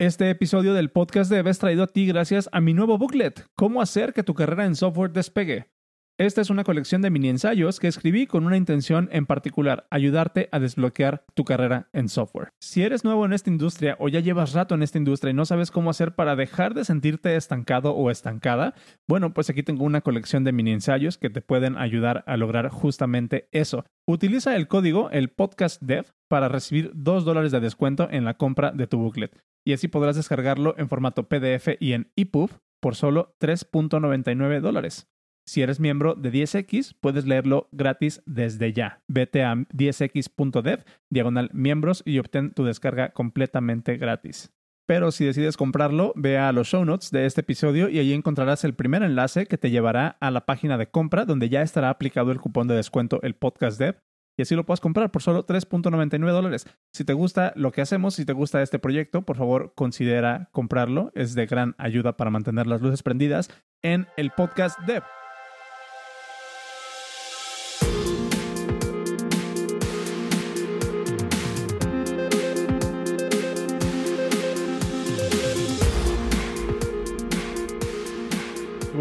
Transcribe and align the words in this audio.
Este 0.00 0.30
episodio 0.30 0.74
del 0.74 0.92
podcast 0.92 1.28
Dev 1.28 1.48
es 1.48 1.58
traído 1.58 1.82
a 1.82 1.88
ti 1.88 2.06
gracias 2.06 2.48
a 2.52 2.60
mi 2.60 2.72
nuevo 2.72 2.98
booklet, 2.98 3.48
Cómo 3.56 3.82
hacer 3.82 4.12
que 4.12 4.22
tu 4.22 4.32
carrera 4.32 4.64
en 4.64 4.76
software 4.76 5.10
despegue. 5.10 5.72
Esta 6.20 6.40
es 6.40 6.50
una 6.50 6.64
colección 6.64 7.00
de 7.00 7.10
mini 7.10 7.28
ensayos 7.28 7.78
que 7.78 7.86
escribí 7.86 8.26
con 8.26 8.44
una 8.44 8.56
intención 8.56 9.08
en 9.12 9.24
particular, 9.24 9.86
ayudarte 9.88 10.48
a 10.50 10.58
desbloquear 10.58 11.22
tu 11.34 11.44
carrera 11.44 11.90
en 11.92 12.08
software. 12.08 12.48
Si 12.60 12.82
eres 12.82 13.04
nuevo 13.04 13.24
en 13.24 13.32
esta 13.32 13.50
industria 13.50 13.96
o 14.00 14.08
ya 14.08 14.18
llevas 14.18 14.52
rato 14.52 14.74
en 14.74 14.82
esta 14.82 14.98
industria 14.98 15.30
y 15.30 15.34
no 15.34 15.44
sabes 15.44 15.70
cómo 15.70 15.90
hacer 15.90 16.16
para 16.16 16.34
dejar 16.34 16.74
de 16.74 16.84
sentirte 16.84 17.36
estancado 17.36 17.92
o 17.92 18.10
estancada, 18.10 18.74
bueno, 19.06 19.32
pues 19.32 19.48
aquí 19.48 19.62
tengo 19.62 19.84
una 19.84 20.00
colección 20.00 20.42
de 20.42 20.50
mini 20.50 20.72
ensayos 20.72 21.18
que 21.18 21.30
te 21.30 21.40
pueden 21.40 21.78
ayudar 21.78 22.24
a 22.26 22.36
lograr 22.36 22.68
justamente 22.68 23.48
eso. 23.52 23.84
Utiliza 24.04 24.56
el 24.56 24.66
código, 24.66 25.10
el 25.10 25.28
podcast 25.28 25.80
dev, 25.80 26.06
para 26.28 26.48
recibir 26.48 26.90
2 26.96 27.24
dólares 27.24 27.52
de 27.52 27.60
descuento 27.60 28.08
en 28.10 28.24
la 28.24 28.34
compra 28.34 28.72
de 28.72 28.88
tu 28.88 28.98
booklet. 28.98 29.38
Y 29.64 29.72
así 29.72 29.86
podrás 29.86 30.16
descargarlo 30.16 30.74
en 30.78 30.88
formato 30.88 31.28
PDF 31.28 31.76
y 31.78 31.92
en 31.92 32.10
EPUB 32.16 32.50
por 32.80 32.96
solo 32.96 33.36
3.99 33.40 34.60
dólares. 34.60 35.06
Si 35.48 35.62
eres 35.62 35.80
miembro 35.80 36.14
de 36.14 36.30
10X, 36.30 36.94
puedes 37.00 37.24
leerlo 37.24 37.70
gratis 37.72 38.22
desde 38.26 38.74
ya. 38.74 39.00
Vete 39.08 39.44
a 39.44 39.54
10x.dev, 39.54 40.84
diagonal 41.08 41.48
miembros 41.54 42.02
y 42.04 42.18
obtén 42.18 42.52
tu 42.52 42.64
descarga 42.64 43.14
completamente 43.14 43.96
gratis. 43.96 44.52
Pero 44.86 45.10
si 45.10 45.24
decides 45.24 45.56
comprarlo, 45.56 46.12
ve 46.16 46.36
a 46.36 46.52
los 46.52 46.68
show 46.68 46.84
notes 46.84 47.10
de 47.12 47.24
este 47.24 47.40
episodio 47.40 47.88
y 47.88 47.98
allí 47.98 48.12
encontrarás 48.12 48.62
el 48.64 48.74
primer 48.74 49.02
enlace 49.02 49.46
que 49.46 49.56
te 49.56 49.70
llevará 49.70 50.18
a 50.20 50.30
la 50.30 50.44
página 50.44 50.76
de 50.76 50.90
compra 50.90 51.24
donde 51.24 51.48
ya 51.48 51.62
estará 51.62 51.88
aplicado 51.88 52.30
el 52.30 52.42
cupón 52.42 52.68
de 52.68 52.74
descuento 52.74 53.22
el 53.22 53.34
podcast 53.34 53.78
dev 53.78 53.96
y 54.36 54.42
así 54.42 54.54
lo 54.54 54.66
puedes 54.66 54.80
comprar 54.80 55.10
por 55.10 55.22
solo 55.22 55.46
3.99 55.46 56.30
dólares. 56.30 56.66
Si 56.92 57.04
te 57.04 57.14
gusta 57.14 57.54
lo 57.56 57.72
que 57.72 57.80
hacemos, 57.80 58.14
si 58.14 58.26
te 58.26 58.34
gusta 58.34 58.60
este 58.60 58.78
proyecto, 58.78 59.22
por 59.22 59.38
favor 59.38 59.72
considera 59.74 60.50
comprarlo. 60.52 61.10
Es 61.14 61.34
de 61.34 61.46
gran 61.46 61.74
ayuda 61.78 62.18
para 62.18 62.30
mantener 62.30 62.66
las 62.66 62.82
luces 62.82 63.02
prendidas 63.02 63.50
en 63.82 64.06
el 64.18 64.30
podcast 64.30 64.78
dev. 64.80 65.02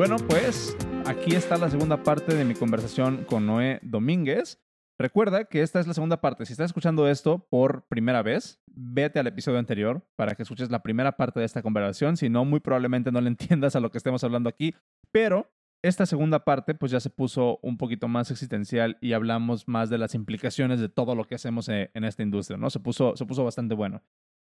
Bueno, 0.08 0.25
pues 0.25 0.77
aquí 1.05 1.36
está 1.36 1.58
la 1.58 1.69
segunda 1.69 2.02
parte 2.02 2.33
de 2.33 2.45
mi 2.45 2.53
conversación 2.53 3.25
con 3.25 3.45
Noé 3.45 3.81
Domínguez. 3.81 4.58
Recuerda 4.97 5.44
que 5.44 5.61
esta 5.61 5.81
es 5.81 5.88
la 5.88 5.94
segunda 5.94 6.22
parte. 6.22 6.45
Si 6.45 6.53
estás 6.53 6.67
escuchando 6.67 7.09
esto 7.09 7.45
por 7.49 7.86
primera 7.89 8.22
vez, 8.22 8.61
vete 8.67 9.19
al 9.19 9.27
episodio 9.27 9.59
anterior 9.59 10.08
para 10.16 10.36
que 10.36 10.44
escuches 10.44 10.72
la 10.72 10.81
primera 10.81 11.17
parte 11.17 11.41
de 11.41 11.45
esta 11.45 11.61
conversación. 11.61 12.16
Si 12.16 12.30
no, 12.30 12.45
muy 12.45 12.61
probablemente 12.61 13.11
no 13.11 13.19
le 13.19 13.27
entiendas 13.31 13.75
a 13.75 13.81
lo 13.81 13.91
que 13.91 13.97
estemos 13.97 14.23
hablando 14.23 14.47
aquí. 14.47 14.73
Pero 15.11 15.52
esta 15.81 16.05
segunda 16.05 16.45
parte, 16.45 16.73
pues 16.73 16.89
ya 16.94 17.02
se 17.02 17.09
puso 17.09 17.59
un 17.61 17.77
poquito 17.77 18.08
más 18.08 18.31
existencial 18.31 18.97
y 19.02 19.11
hablamos 19.11 19.67
más 19.67 19.89
de 19.89 19.97
las 19.97 20.16
implicaciones 20.16 20.80
de 20.80 20.88
todo 20.88 21.16
lo 21.16 21.25
que 21.25 21.36
hacemos 21.36 21.67
eh, 21.67 21.92
en 21.94 22.05
esta 22.05 22.23
industria, 22.23 22.58
¿no? 22.58 22.69
Se 22.69 22.80
puso, 22.80 23.17
se 23.17 23.25
puso 23.25 23.44
bastante 23.44 23.75
bueno. 23.75 24.02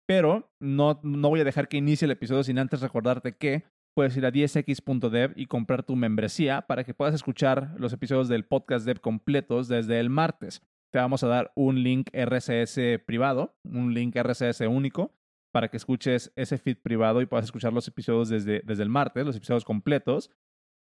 Pero 0.08 0.52
no, 0.60 1.00
no 1.04 1.30
voy 1.30 1.42
a 1.42 1.46
dejar 1.46 1.68
que 1.68 1.78
inicie 1.78 2.08
el 2.08 2.12
episodio 2.12 2.44
sin 2.44 2.58
antes 2.58 2.82
recordarte 2.82 3.38
que 3.38 3.66
puedes 3.94 4.18
ir 4.18 4.26
a 4.26 4.32
10x.dev 4.32 5.34
y 5.36 5.46
comprar 5.46 5.84
tu 5.84 5.96
membresía 5.96 6.64
para 6.64 6.84
que 6.84 6.94
puedas 6.94 7.16
escuchar 7.16 7.76
los 7.78 7.94
episodios 7.94 8.28
del 8.28 8.46
podcast 8.46 8.86
dev 8.86 9.00
completos 9.00 9.68
desde 9.68 10.00
el 10.00 10.10
martes. 10.10 10.62
Te 10.92 11.00
vamos 11.00 11.24
a 11.24 11.28
dar 11.28 11.52
un 11.56 11.84
link 11.84 12.10
RSS 12.14 13.00
privado, 13.06 13.56
un 13.64 13.94
link 13.94 14.16
RSS 14.16 14.62
único, 14.62 15.12
para 15.52 15.70
que 15.70 15.78
escuches 15.78 16.32
ese 16.36 16.58
feed 16.58 16.78
privado 16.78 17.22
y 17.22 17.26
puedas 17.26 17.46
escuchar 17.46 17.74
los 17.74 17.88
episodios 17.88 18.30
desde, 18.30 18.62
desde 18.64 18.84
el 18.84 18.90
martes, 18.90 19.26
los 19.26 19.36
episodios 19.36 19.66
completos. 19.66 20.32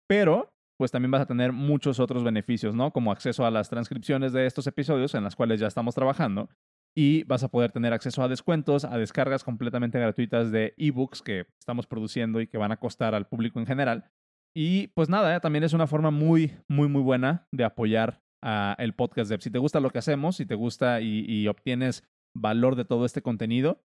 Pero, 0.08 0.52
pues 0.78 0.90
también 0.90 1.10
vas 1.10 1.22
a 1.22 1.26
tener 1.26 1.52
muchos 1.52 2.00
otros 2.00 2.24
beneficios, 2.24 2.74
¿no? 2.74 2.92
Como 2.92 3.12
acceso 3.12 3.46
a 3.46 3.50
las 3.50 3.70
transcripciones 3.70 4.32
de 4.32 4.46
estos 4.46 4.66
episodios 4.66 5.14
en 5.14 5.24
las 5.24 5.36
cuales 5.36 5.60
ya 5.60 5.66
estamos 5.66 5.94
trabajando 5.94 6.48
y 6.94 7.24
vas 7.24 7.42
a 7.42 7.48
poder 7.48 7.72
tener 7.72 7.92
acceso 7.92 8.22
a 8.22 8.28
descuentos, 8.28 8.84
a 8.84 8.98
descargas 8.98 9.44
completamente 9.44 9.98
gratuitas 9.98 10.52
de 10.52 10.74
ebooks 10.76 11.22
que 11.22 11.46
estamos 11.58 11.86
produciendo 11.86 12.40
y 12.40 12.46
que 12.46 12.58
van 12.58 12.72
a 12.72 12.76
costar 12.76 13.14
al 13.14 13.26
público 13.26 13.58
en 13.58 13.66
general. 13.66 14.10
Y 14.54 14.88
pues 14.88 15.08
nada, 15.08 15.34
¿eh? 15.34 15.40
también 15.40 15.64
es 15.64 15.72
una 15.72 15.86
forma 15.86 16.10
muy, 16.10 16.52
muy, 16.68 16.88
muy 16.88 17.02
buena 17.02 17.48
de 17.52 17.64
apoyar 17.64 18.22
a 18.42 18.76
el 18.78 18.94
podcast 18.94 19.30
Dev. 19.30 19.40
Si 19.40 19.50
te 19.50 19.58
gusta 19.58 19.80
lo 19.80 19.90
que 19.90 19.98
hacemos, 19.98 20.36
si 20.36 20.44
te 20.44 20.54
gusta 20.54 21.00
y, 21.00 21.48
obtienes 21.48 22.04
valor 22.34 22.76
de 22.76 22.84
todo 22.84 23.06
este 23.06 23.22
contenido, 23.22 23.82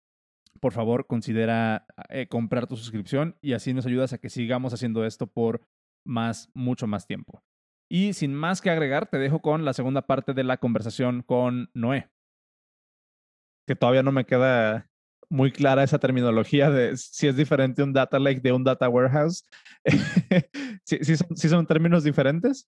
por 0.59 0.73
favor 0.73 1.07
considera 1.07 1.87
eh, 2.09 2.27
comprar 2.27 2.67
tu 2.67 2.75
suscripción 2.75 3.37
y 3.41 3.53
así 3.53 3.73
nos 3.73 3.85
ayudas 3.85 4.13
a 4.13 4.17
que 4.19 4.29
sigamos 4.29 4.73
haciendo 4.73 5.05
esto 5.05 5.25
por 5.25 5.61
más, 6.05 6.51
mucho 6.53 6.85
más 6.85 7.07
tiempo. 7.07 7.41
Y 7.89 8.13
sin 8.13 8.33
más 8.33 8.61
que 8.61 8.69
agregar, 8.69 9.07
te 9.07 9.17
dejo 9.17 9.41
con 9.41 9.65
la 9.65 9.73
segunda 9.73 10.03
parte 10.03 10.33
de 10.33 10.43
la 10.43 10.57
conversación 10.57 11.23
con 11.23 11.71
Noé 11.73 12.09
que 13.71 13.75
todavía 13.77 14.03
no 14.03 14.11
me 14.11 14.25
queda 14.25 14.85
muy 15.29 15.49
clara 15.49 15.81
esa 15.81 15.97
terminología 15.97 16.69
de 16.69 16.97
si 16.97 17.27
es 17.27 17.37
diferente 17.37 17.81
un 17.81 17.93
data 17.93 18.19
lake 18.19 18.41
de 18.41 18.51
un 18.51 18.65
data 18.65 18.89
warehouse. 18.89 19.47
¿Sí, 20.83 21.47
son, 21.47 21.65
términos 21.65 22.03
diferentes? 22.03 22.67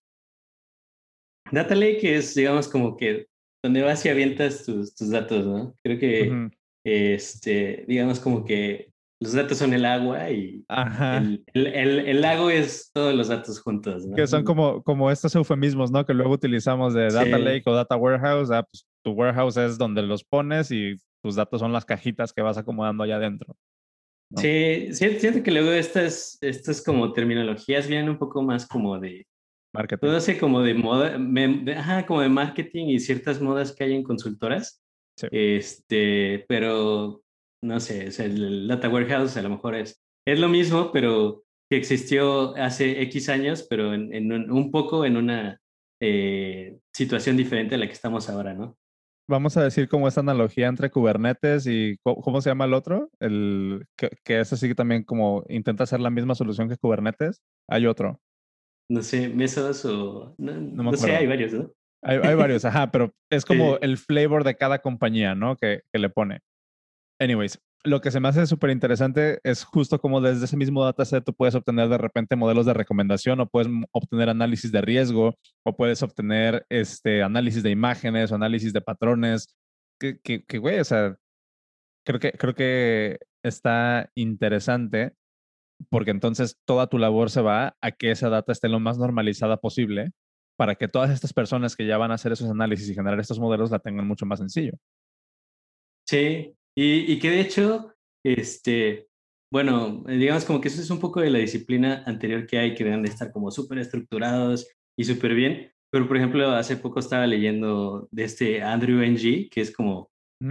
Data 1.52 1.74
lake 1.74 2.16
es, 2.16 2.34
digamos, 2.34 2.68
como 2.68 2.96
que 2.96 3.26
donde 3.62 3.82
vas 3.82 4.02
y 4.06 4.08
avientas 4.08 4.64
tus, 4.64 4.94
tus 4.94 5.10
datos, 5.10 5.44
¿no? 5.44 5.74
Creo 5.84 5.98
que, 5.98 6.48
este, 6.86 7.84
digamos, 7.86 8.18
como 8.18 8.46
que 8.46 8.90
los 9.20 9.34
datos 9.34 9.58
son 9.58 9.74
el 9.74 9.84
agua 9.84 10.30
y 10.30 10.64
el, 10.70 11.44
el, 11.52 11.98
el, 11.98 12.20
lago 12.22 12.48
es 12.48 12.90
todos 12.94 13.14
los 13.14 13.28
datos 13.28 13.60
juntos. 13.60 14.06
Que 14.16 14.26
son 14.26 14.42
como, 14.42 14.82
como 14.82 15.10
estos 15.10 15.34
eufemismos, 15.34 15.90
¿no? 15.90 16.06
Que 16.06 16.14
luego 16.14 16.32
utilizamos 16.32 16.94
de 16.94 17.10
data 17.10 17.38
lake 17.38 17.64
o 17.66 17.74
data 17.74 17.94
warehouse. 17.94 18.50
Ah, 18.50 18.62
pues 18.62 18.86
tu 19.04 19.12
warehouse 19.12 19.56
es 19.58 19.78
donde 19.78 20.02
los 20.02 20.24
pones 20.24 20.70
y 20.70 20.96
tus 21.22 21.36
datos 21.36 21.60
son 21.60 21.72
las 21.72 21.84
cajitas 21.84 22.32
que 22.32 22.42
vas 22.42 22.58
acomodando 22.58 23.04
allá 23.04 23.16
adentro. 23.16 23.56
Sí, 24.36 24.88
siento 24.92 25.42
que 25.42 25.50
luego 25.52 25.70
estas, 25.70 26.38
estas 26.40 26.82
como 26.82 27.12
terminologías 27.12 27.86
vienen 27.86 28.08
un 28.08 28.18
poco 28.18 28.42
más 28.42 28.66
como 28.66 28.98
de... 28.98 29.26
Marketing. 29.72 30.06
Todo 30.06 30.16
hace 30.16 30.38
como 30.38 30.62
de 30.62 30.74
moda, 30.74 31.18
ajá, 31.76 32.06
como 32.06 32.20
de 32.20 32.28
marketing 32.28 32.86
y 32.86 33.00
ciertas 33.00 33.40
modas 33.40 33.72
que 33.72 33.84
hay 33.84 33.94
en 33.94 34.04
consultoras. 34.04 34.80
Sí. 35.16 35.26
Este, 35.30 36.44
pero 36.48 37.22
no 37.62 37.80
sé, 37.80 38.08
el 38.24 38.68
data 38.68 38.88
warehouse 38.88 39.36
a 39.36 39.42
lo 39.42 39.50
mejor 39.50 39.74
es, 39.74 40.00
es 40.26 40.38
lo 40.38 40.48
mismo, 40.48 40.92
pero 40.92 41.44
que 41.68 41.76
existió 41.76 42.54
hace 42.56 43.02
X 43.02 43.28
años, 43.28 43.66
pero 43.68 43.94
en, 43.94 44.32
un, 44.32 44.70
poco 44.70 45.04
en 45.04 45.16
una 45.16 45.60
eh, 46.00 46.78
situación 46.92 47.36
diferente 47.36 47.74
a 47.74 47.78
la 47.78 47.86
que 47.86 47.92
estamos 47.92 48.28
ahora, 48.28 48.54
¿no? 48.54 48.76
Vamos 49.26 49.56
a 49.56 49.64
decir 49.64 49.88
como 49.88 50.06
esta 50.06 50.20
analogía 50.20 50.68
entre 50.68 50.90
Kubernetes 50.90 51.66
y 51.66 51.96
¿cómo, 52.02 52.42
se 52.42 52.50
llama 52.50 52.66
el 52.66 52.74
otro? 52.74 53.10
El 53.20 53.86
que, 53.96 54.40
es 54.40 54.52
así 54.52 54.68
que 54.68 54.74
también 54.74 55.02
como 55.02 55.44
intenta 55.48 55.84
hacer 55.84 56.00
la 56.00 56.10
misma 56.10 56.34
solución 56.34 56.68
que 56.68 56.76
Kubernetes. 56.76 57.42
Hay 57.68 57.86
otro. 57.86 58.20
No 58.90 59.02
sé, 59.02 59.30
Mesos 59.30 59.84
o 59.86 60.34
no, 60.36 60.52
no, 60.52 60.92
sé, 60.96 61.16
hay 61.16 61.26
varios, 61.26 61.54
¿no? 61.54 61.72
Hay, 62.02 62.18
hay 62.22 62.34
varios, 62.34 62.64
ajá, 62.66 62.90
pero 62.90 63.14
es 63.30 63.46
como 63.46 63.78
el 63.78 63.96
flavor 63.96 64.44
de 64.44 64.56
cada 64.56 64.80
compañía, 64.80 65.34
¿no? 65.34 65.56
Que, 65.56 65.80
que 65.90 65.98
le 65.98 66.10
pone. 66.10 66.40
Anyways, 67.18 67.58
lo 67.84 68.00
que 68.00 68.10
se 68.10 68.18
me 68.18 68.28
hace 68.28 68.46
súper 68.46 68.70
interesante 68.70 69.40
es 69.44 69.62
justo 69.62 70.00
como 70.00 70.22
desde 70.22 70.46
ese 70.46 70.56
mismo 70.56 70.82
dataset 70.84 71.22
tú 71.22 71.34
puedes 71.34 71.54
obtener 71.54 71.88
de 71.90 71.98
repente 71.98 72.34
modelos 72.34 72.64
de 72.64 72.72
recomendación 72.72 73.40
o 73.40 73.48
puedes 73.48 73.70
obtener 73.92 74.30
análisis 74.30 74.72
de 74.72 74.80
riesgo 74.80 75.38
o 75.64 75.76
puedes 75.76 76.02
obtener 76.02 76.64
este 76.70 77.22
análisis 77.22 77.62
de 77.62 77.70
imágenes 77.70 78.32
o 78.32 78.36
análisis 78.36 78.72
de 78.72 78.80
patrones. 78.80 79.54
Que, 80.00 80.18
que, 80.18 80.58
güey, 80.58 80.80
o 80.80 80.84
sea, 80.84 81.16
creo 82.04 82.18
que, 82.18 82.32
creo 82.32 82.54
que 82.54 83.18
está 83.42 84.10
interesante 84.14 85.12
porque 85.90 86.10
entonces 86.10 86.58
toda 86.66 86.86
tu 86.88 86.98
labor 86.98 87.30
se 87.30 87.42
va 87.42 87.76
a 87.82 87.92
que 87.92 88.10
esa 88.10 88.30
data 88.30 88.52
esté 88.52 88.68
lo 88.68 88.80
más 88.80 88.98
normalizada 88.98 89.58
posible 89.58 90.12
para 90.56 90.76
que 90.76 90.88
todas 90.88 91.10
estas 91.10 91.32
personas 91.32 91.76
que 91.76 91.86
ya 91.86 91.98
van 91.98 92.12
a 92.12 92.14
hacer 92.14 92.32
esos 92.32 92.50
análisis 92.50 92.88
y 92.88 92.94
generar 92.94 93.20
estos 93.20 93.38
modelos 93.38 93.70
la 93.70 93.80
tengan 93.80 94.06
mucho 94.06 94.24
más 94.24 94.38
sencillo. 94.38 94.72
Sí, 96.06 96.54
y, 96.76 97.18
que 97.18 97.30
de 97.30 97.40
hecho, 97.40 97.94
este, 98.24 99.08
bueno, 99.52 100.04
digamos 100.06 100.44
como 100.44 100.60
que 100.60 100.68
eso 100.68 100.80
es 100.80 100.90
un 100.90 101.00
poco 101.00 101.20
de 101.20 101.30
la 101.30 101.38
disciplina 101.38 102.02
anterior 102.06 102.46
que 102.46 102.58
hay, 102.58 102.74
que 102.74 102.84
deben 102.84 103.02
de 103.02 103.10
estar 103.10 103.32
como 103.32 103.50
súper 103.50 103.78
estructurados 103.78 104.68
y 104.98 105.04
súper 105.04 105.34
bien. 105.34 105.70
Pero, 105.92 106.08
por 106.08 106.16
ejemplo, 106.16 106.50
hace 106.50 106.76
poco 106.76 106.98
estaba 106.98 107.26
leyendo 107.26 108.08
de 108.10 108.24
este 108.24 108.62
Andrew 108.62 109.00
Ng, 109.00 109.48
que 109.48 109.60
es 109.60 109.70
como 109.70 110.10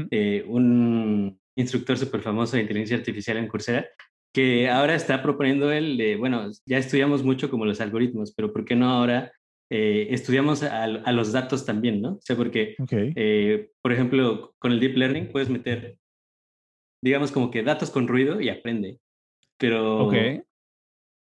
eh, 0.09 0.45
un 0.47 1.37
instructor 1.57 1.97
súper 1.97 2.21
famoso 2.21 2.55
de 2.55 2.61
inteligencia 2.61 2.95
artificial 2.95 3.37
en 3.37 3.47
Coursera, 3.47 3.85
que 4.33 4.69
ahora 4.69 4.95
está 4.95 5.21
proponiendo 5.21 5.71
él, 5.71 5.97
de, 5.97 6.15
bueno, 6.15 6.49
ya 6.65 6.77
estudiamos 6.77 7.23
mucho 7.23 7.49
como 7.49 7.65
los 7.65 7.81
algoritmos, 7.81 8.33
pero 8.33 8.53
¿por 8.53 8.63
qué 8.65 8.75
no 8.75 8.89
ahora 8.89 9.33
eh, 9.69 10.07
estudiamos 10.11 10.63
a, 10.63 10.87
los 10.87 11.31
datos 11.31 11.65
también, 11.65 12.01
¿no? 12.01 12.13
O 12.13 12.21
sea, 12.21 12.35
porque, 12.35 12.75
eh, 12.89 13.69
por 13.81 13.91
ejemplo, 13.91 14.53
con 14.59 14.71
el 14.71 14.79
Deep 14.79 14.97
Learning 14.97 15.27
puedes 15.27 15.49
meter 15.49 15.97
digamos, 17.03 17.31
como 17.31 17.51
que 17.51 17.63
datos 17.63 17.91
con 17.91 18.07
ruido 18.07 18.39
y 18.39 18.49
aprende. 18.49 18.99
Pero... 19.57 20.07
Ok. 20.07 20.15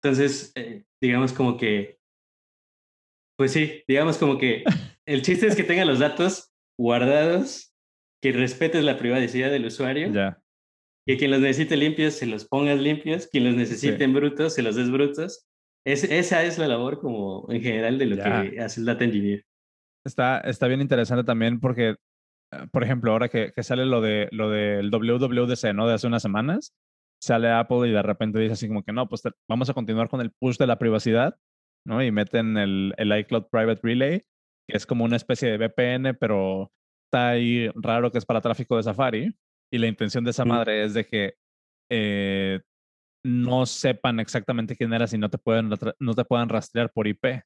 Entonces, 0.02 0.52
eh, 0.56 0.84
digamos 1.02 1.34
como 1.34 1.56
que... 1.58 2.00
Pues 3.38 3.52
sí, 3.52 3.84
digamos 3.88 4.18
como 4.18 4.40
que 4.40 4.64
el 5.06 5.22
chiste 5.22 5.46
es 5.46 5.56
que 5.56 5.64
tenga 5.64 5.86
los 5.86 6.00
datos 6.00 6.52
guardados, 6.80 7.76
que 8.22 8.32
respetes 8.32 8.84
la 8.84 8.98
privacidad 8.98 9.52
del 9.52 9.66
usuario. 9.66 10.12
Ya. 10.12 10.42
Que 11.06 11.18
quien 11.18 11.32
los 11.32 11.40
necesite 11.40 11.78
limpios, 11.78 12.16
se 12.16 12.26
los 12.26 12.46
pongas 12.46 12.80
limpios. 12.80 13.28
Quien 13.28 13.46
los 13.46 13.56
necesite 13.56 14.08
brutos, 14.08 14.56
se 14.56 14.64
los 14.64 14.76
des 14.76 14.90
brutos. 14.90 15.48
Es, 15.86 16.04
esa 16.04 16.44
es 16.44 16.58
la 16.58 16.68
labor 16.68 17.00
como 17.00 17.48
en 17.50 17.62
general 17.62 17.98
de 17.98 18.08
lo 18.08 18.16
que 18.18 18.60
hace 18.60 18.80
el 18.80 18.86
data 18.88 19.06
engineer. 19.06 19.46
Está, 20.06 20.40
está 20.40 20.68
bien 20.68 20.82
interesante 20.82 21.24
también 21.24 21.60
porque, 21.60 21.96
por 22.72 22.84
ejemplo, 22.84 23.12
ahora 23.12 23.30
que, 23.30 23.52
que 23.52 23.64
sale 23.64 23.86
lo, 23.86 24.02
de, 24.02 24.30
lo 24.32 24.50
del 24.50 24.90
WWDC, 24.90 25.74
¿no? 25.74 25.88
De 25.88 25.94
hace 25.94 26.08
unas 26.08 26.22
semanas, 26.22 26.74
sale 27.22 27.50
Apple 27.52 27.88
y 27.88 27.92
de 27.92 28.02
repente 28.02 28.40
dice 28.40 28.54
así 28.54 28.68
como 28.68 28.84
que 28.84 28.94
no, 28.94 29.08
pues 29.10 29.24
vamos 29.50 29.70
a 29.70 29.74
continuar 29.74 30.10
con 30.10 30.22
el 30.22 30.32
push 30.32 30.58
de 30.58 30.68
la 30.68 30.80
privacidad, 30.80 31.38
¿no? 31.86 32.04
Y 32.04 32.12
meten 32.12 32.58
el, 32.58 32.94
el 32.98 33.18
iCloud 33.20 33.46
Private 33.52 33.82
Relay, 33.84 34.22
que 34.68 34.78
es 34.78 34.86
como 34.86 35.06
una 35.06 35.16
especie 35.16 35.50
de 35.50 35.58
VPN, 35.58 36.16
pero 36.20 36.72
está 37.08 37.30
ahí 37.30 37.70
raro 37.76 38.12
que 38.12 38.18
es 38.18 38.26
para 38.26 38.42
tráfico 38.42 38.78
de 38.78 38.84
Safari. 38.84 39.36
Y 39.72 39.78
la 39.80 39.88
intención 39.88 40.24
de 40.24 40.32
esa 40.32 40.46
madre 40.46 40.86
es 40.86 40.94
de 40.94 41.06
que 41.06 41.34
eh, 41.92 42.62
no 43.26 43.66
sepan 43.66 44.20
exactamente 44.20 44.76
quién 44.76 44.94
eras 44.94 45.14
y 45.14 45.18
no 45.18 45.30
te 45.30 45.38
pueden, 45.38 45.70
no 46.00 46.14
te 46.14 46.26
puedan 46.26 46.48
rastrear 46.48 46.92
por 46.92 47.08
IP. 47.08 47.42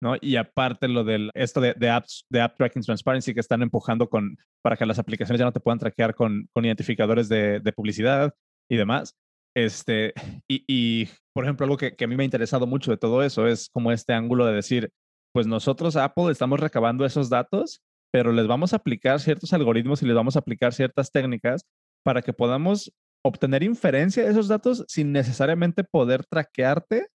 ¿No? 0.00 0.16
Y 0.20 0.36
aparte 0.36 0.88
lo 0.88 1.04
del 1.04 1.30
esto 1.34 1.60
de, 1.60 1.74
de, 1.74 1.90
apps, 1.90 2.24
de 2.30 2.40
App 2.40 2.56
Tracking 2.56 2.82
Transparency 2.82 3.34
que 3.34 3.40
están 3.40 3.62
empujando 3.62 4.08
con, 4.08 4.36
para 4.62 4.76
que 4.76 4.86
las 4.86 4.98
aplicaciones 4.98 5.38
ya 5.38 5.44
no 5.44 5.52
te 5.52 5.60
puedan 5.60 5.78
traquear 5.78 6.14
con, 6.14 6.48
con 6.52 6.64
identificadores 6.64 7.28
de, 7.28 7.60
de, 7.60 7.72
publicidad 7.72 8.34
y 8.70 8.76
demás. 8.76 9.14
Este, 9.54 10.12
y, 10.48 10.64
y 10.66 11.08
por 11.32 11.44
ejemplo, 11.44 11.64
algo 11.64 11.76
que, 11.76 11.96
que, 11.96 12.04
a 12.04 12.08
mí 12.08 12.16
me 12.16 12.24
ha 12.24 12.26
interesado 12.26 12.66
mucho 12.66 12.90
de 12.90 12.98
todo 12.98 13.22
eso 13.22 13.46
es 13.46 13.68
como 13.70 13.90
este 13.90 14.12
ángulo 14.12 14.44
de 14.46 14.54
decir, 14.54 14.90
pues 15.32 15.46
nosotros, 15.46 15.96
Apple, 15.96 16.30
estamos 16.30 16.60
recabando 16.60 17.04
esos 17.06 17.30
datos 17.30 17.80
pero 18.16 18.32
les 18.32 18.46
vamos 18.46 18.72
a 18.72 18.76
aplicar 18.76 19.20
ciertos 19.20 19.52
algoritmos 19.52 20.02
y 20.02 20.06
les 20.06 20.16
vamos 20.16 20.36
a 20.36 20.38
aplicar 20.38 20.72
ciertas 20.72 21.10
técnicas 21.10 21.66
para 22.02 22.22
que 22.22 22.32
podamos 22.32 22.92
obtener 23.22 23.62
inferencia 23.62 24.24
de 24.24 24.30
esos 24.30 24.48
datos 24.48 24.86
sin 24.88 25.12
necesariamente 25.12 25.84
poder 25.84 26.24
traquearte 26.24 27.08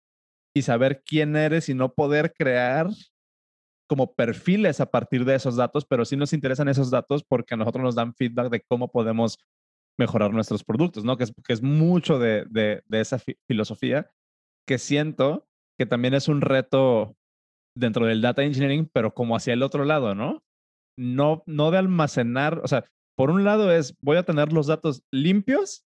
y 0.55 0.63
saber 0.63 1.03
quién 1.05 1.37
eres 1.37 1.69
y 1.69 1.75
no 1.75 1.95
poder 1.95 2.33
crear 2.33 2.89
como 3.89 4.15
perfiles 4.15 4.81
a 4.81 4.91
partir 4.91 5.25
de 5.25 5.35
esos 5.35 5.57
datos, 5.57 5.85
pero 5.85 6.05
sí 6.05 6.17
nos 6.17 6.33
interesan 6.33 6.69
esos 6.69 6.91
datos 6.91 7.25
porque 7.25 7.55
a 7.55 7.57
nosotros 7.57 7.83
nos 7.83 7.95
dan 7.95 8.15
feedback 8.15 8.51
de 8.51 8.61
cómo 8.61 8.91
podemos 8.91 9.39
mejorar 9.99 10.33
nuestros 10.33 10.63
productos, 10.63 11.05
¿no? 11.05 11.17
Que 11.17 11.25
es, 11.25 11.33
que 11.45 11.53
es 11.53 11.63
mucho 11.63 12.19
de, 12.19 12.47
de, 12.49 12.83
de 12.87 13.01
esa 13.01 13.19
filosofía 13.49 14.11
que 14.67 14.79
siento 14.79 15.49
que 15.79 15.87
también 15.87 16.15
es 16.15 16.29
un 16.29 16.41
reto 16.41 17.17
dentro 17.77 18.07
del 18.07 18.23
data 18.23 18.43
engineering, 18.43 18.89
pero 18.93 19.13
como 19.13 19.35
hacia 19.35 19.55
el 19.55 19.63
otro 19.63 19.85
lado, 19.85 20.15
¿no? 20.15 20.45
no, 21.01 21.43
no 21.47 21.71
de 21.71 21.79
almacenar, 21.79 22.61
o 22.63 22.69
sea, 22.69 22.85
por 23.17 23.31
un 23.31 23.43
lado 23.43 23.73
es, 23.73 23.97
voy 24.01 24.19
a 24.19 24.23
tener 24.23 24.53
los 24.53 24.67
datos 24.67 25.03
limpios 25.11 25.87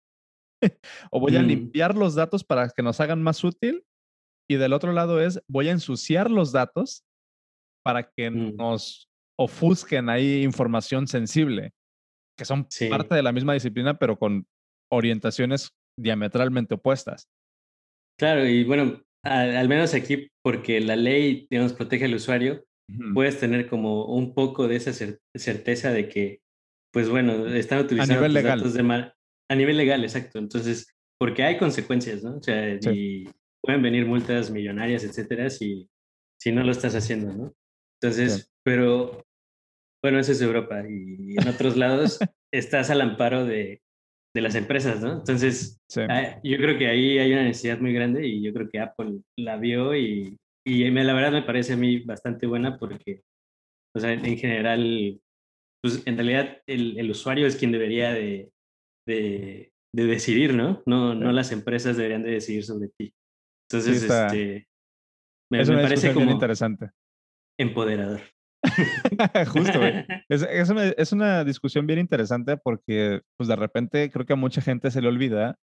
o 1.12 1.20
voy 1.20 1.36
a 1.36 1.42
mm. 1.42 1.46
limpiar 1.46 1.96
los 1.96 2.16
datos 2.16 2.44
para 2.44 2.70
que 2.70 2.84
nos 2.84 3.00
hagan 3.00 3.22
más 3.22 3.44
útil. 3.44 3.84
Y 4.50 4.56
del 4.56 4.74
otro 4.74 4.94
lado 4.94 5.22
es, 5.22 5.42
voy 5.48 5.70
a 5.70 5.72
ensuciar 5.72 6.32
los 6.32 6.52
datos 6.52 7.06
para 7.86 8.10
que 8.10 8.30
mm. 8.32 8.56
nos 8.56 9.10
ofusquen 9.38 10.10
ahí 10.10 10.44
información 10.44 11.08
sensible, 11.08 11.72
que 12.38 12.46
son 12.46 12.68
parte 12.90 13.16
de 13.16 13.24
la 13.24 13.32
misma 13.32 13.54
disciplina, 13.54 13.98
pero 13.98 14.18
con 14.18 14.48
orientaciones 14.92 15.72
diametralmente 15.98 16.76
opuestas. 16.76 17.30
Claro, 18.20 18.46
y 18.46 18.64
bueno, 18.64 19.02
al 19.24 19.70
menos 19.70 19.94
aquí, 19.94 20.30
porque 20.44 20.82
la 20.82 20.96
ley, 20.96 21.48
digamos, 21.50 21.74
protege 21.74 22.06
al 22.06 22.16
usuario, 22.16 22.66
puedes 23.14 23.40
tener 23.40 23.70
como 23.70 24.06
un 24.06 24.34
poco 24.34 24.68
de 24.68 24.78
esa 24.78 24.94
certeza 25.36 25.92
de 25.92 26.10
que, 26.10 26.42
pues 26.92 27.08
bueno, 27.08 27.48
están 27.48 27.80
utilizando 27.80 28.16
a 28.16 28.18
nivel 28.18 28.34
legal. 28.34 28.60
datos 28.60 28.74
de 28.74 28.84
mal. 28.84 29.14
A 29.50 29.56
nivel 29.56 29.78
legal, 29.78 30.04
exacto. 30.04 30.40
Entonces, 30.40 30.96
porque 31.20 31.44
hay 31.44 31.58
consecuencias, 31.58 32.24
¿no? 32.24 32.38
O 32.38 32.44
sea, 32.44 32.78
y 32.92 33.30
pueden 33.70 33.84
venir 33.84 34.08
multas 34.08 34.50
millonarias, 34.50 35.04
etcétera, 35.04 35.48
si, 35.52 35.88
si 36.42 36.52
no 36.52 36.64
lo 36.64 36.72
estás 36.72 36.96
haciendo, 36.96 37.32
¿no? 37.32 37.54
Entonces, 38.02 38.52
pero 38.64 39.24
bueno, 40.04 40.18
eso 40.18 40.32
es 40.32 40.42
Europa 40.42 40.84
y 40.90 41.38
en 41.38 41.48
otros 41.48 41.78
lados 41.78 42.18
estás 42.52 42.90
al 42.90 43.02
amparo 43.02 43.46
de, 43.46 43.84
de 44.34 44.42
las 44.42 44.56
empresas, 44.56 45.04
¿no? 45.04 45.20
Entonces, 45.20 45.80
ah, 45.98 46.40
yo 46.44 46.58
creo 46.58 46.80
que 46.80 46.88
ahí 46.88 47.20
hay 47.20 47.32
una 47.32 47.44
necesidad 47.44 47.80
muy 47.80 47.94
grande 47.94 48.26
y 48.26 48.42
yo 48.42 48.52
creo 48.54 48.68
que 48.70 48.80
Apple 48.80 49.20
la 49.38 49.58
vio 49.58 49.96
y, 49.96 50.36
y 50.66 50.90
la 50.90 51.14
verdad 51.14 51.32
me 51.32 51.44
parece 51.44 51.74
a 51.74 51.78
mí 51.78 52.00
bastante 52.00 52.48
buena 52.48 52.80
porque, 52.80 53.22
o 53.96 54.00
sea, 54.00 54.14
en 54.14 54.38
general, 54.38 55.22
pues 55.84 56.02
en 56.08 56.16
realidad 56.16 56.64
el, 56.66 56.98
el 56.98 57.12
usuario 57.12 57.46
es 57.46 57.56
quien 57.56 57.72
debería 57.72 58.14
de, 58.14 58.50
de, 59.08 59.72
de 59.94 60.06
decidir, 60.06 60.56
¿no? 60.56 60.82
No, 60.88 61.14
no 61.14 61.32
las 61.32 61.52
empresas 61.52 61.98
deberían 61.98 62.24
de 62.24 62.32
decidir 62.32 62.64
sobre 62.64 62.90
ti. 62.98 63.14
Entonces, 63.72 64.04
este, 64.04 64.68
me, 65.52 65.64
me 65.64 65.82
parece 65.84 66.14
como 66.14 66.32
interesante. 66.32 66.92
Empoderador. 67.60 68.22
Justo, 69.54 69.80
Es, 70.30 70.42
es, 70.42 70.70
una, 70.70 70.86
es, 70.86 71.12
una, 71.12 71.44
discusión 71.44 71.88
bien 71.88 72.00
interesante 72.00 72.58
porque, 72.58 73.22
pues 73.38 73.48
de 73.48 73.56
repente, 73.56 74.10
creo 74.12 74.26
que 74.26 74.34
a 74.34 74.38
mucha 74.38 74.62
gente 74.62 74.92
se 74.92 75.02
le 75.02 75.08
olvida 75.08 75.58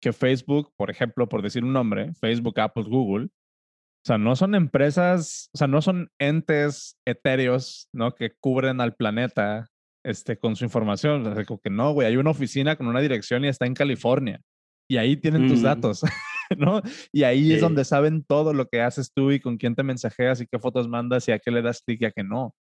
que 0.00 0.12
Facebook, 0.12 0.72
por 0.76 0.90
ejemplo, 0.90 1.28
por 1.28 1.42
decir 1.42 1.64
un 1.64 1.72
nombre, 1.72 2.12
Facebook, 2.14 2.60
Apple, 2.60 2.84
Google, 2.84 3.26
o 3.26 4.06
sea, 4.08 4.18
no 4.18 4.36
son 4.36 4.54
empresas, 4.54 5.50
o 5.52 5.58
sea, 5.58 5.66
no 5.66 5.82
son 5.82 6.10
entes 6.18 6.96
etéreos, 7.06 7.88
¿no? 7.92 8.14
Que 8.14 8.32
cubren 8.40 8.80
al 8.80 8.94
planeta 8.94 9.66
este, 10.04 10.38
con 10.38 10.56
su 10.56 10.64
información. 10.64 11.26
O 11.26 11.34
sea, 11.34 11.44
como 11.44 11.60
que 11.60 11.70
no, 11.70 11.92
güey, 11.92 12.06
hay 12.06 12.16
una 12.16 12.30
oficina 12.30 12.76
con 12.76 12.86
una 12.86 13.00
dirección 13.00 13.44
y 13.44 13.48
está 13.48 13.66
en 13.66 13.74
California. 13.74 14.40
Y 14.88 14.96
ahí 14.96 15.16
tienen 15.16 15.48
tus 15.48 15.60
mm. 15.60 15.64
datos, 15.64 16.02
¿no? 16.58 16.82
Y 17.12 17.22
ahí 17.22 17.52
es 17.52 17.60
donde 17.60 17.84
saben 17.84 18.24
todo 18.24 18.52
lo 18.52 18.66
que 18.66 18.80
haces 18.80 19.12
tú 19.12 19.30
y 19.32 19.40
con 19.40 19.56
quién 19.56 19.74
te 19.74 19.82
mensajeas 19.82 20.40
y 20.40 20.46
qué 20.46 20.58
fotos 20.58 20.88
mandas 20.88 21.28
y 21.28 21.32
a 21.32 21.38
qué 21.38 21.50
le 21.50 21.62
das 21.62 21.82
clic 21.82 22.02
y 22.02 22.04
a 22.06 22.10
qué 22.10 22.24
no. 22.24 22.46
O 22.46 22.54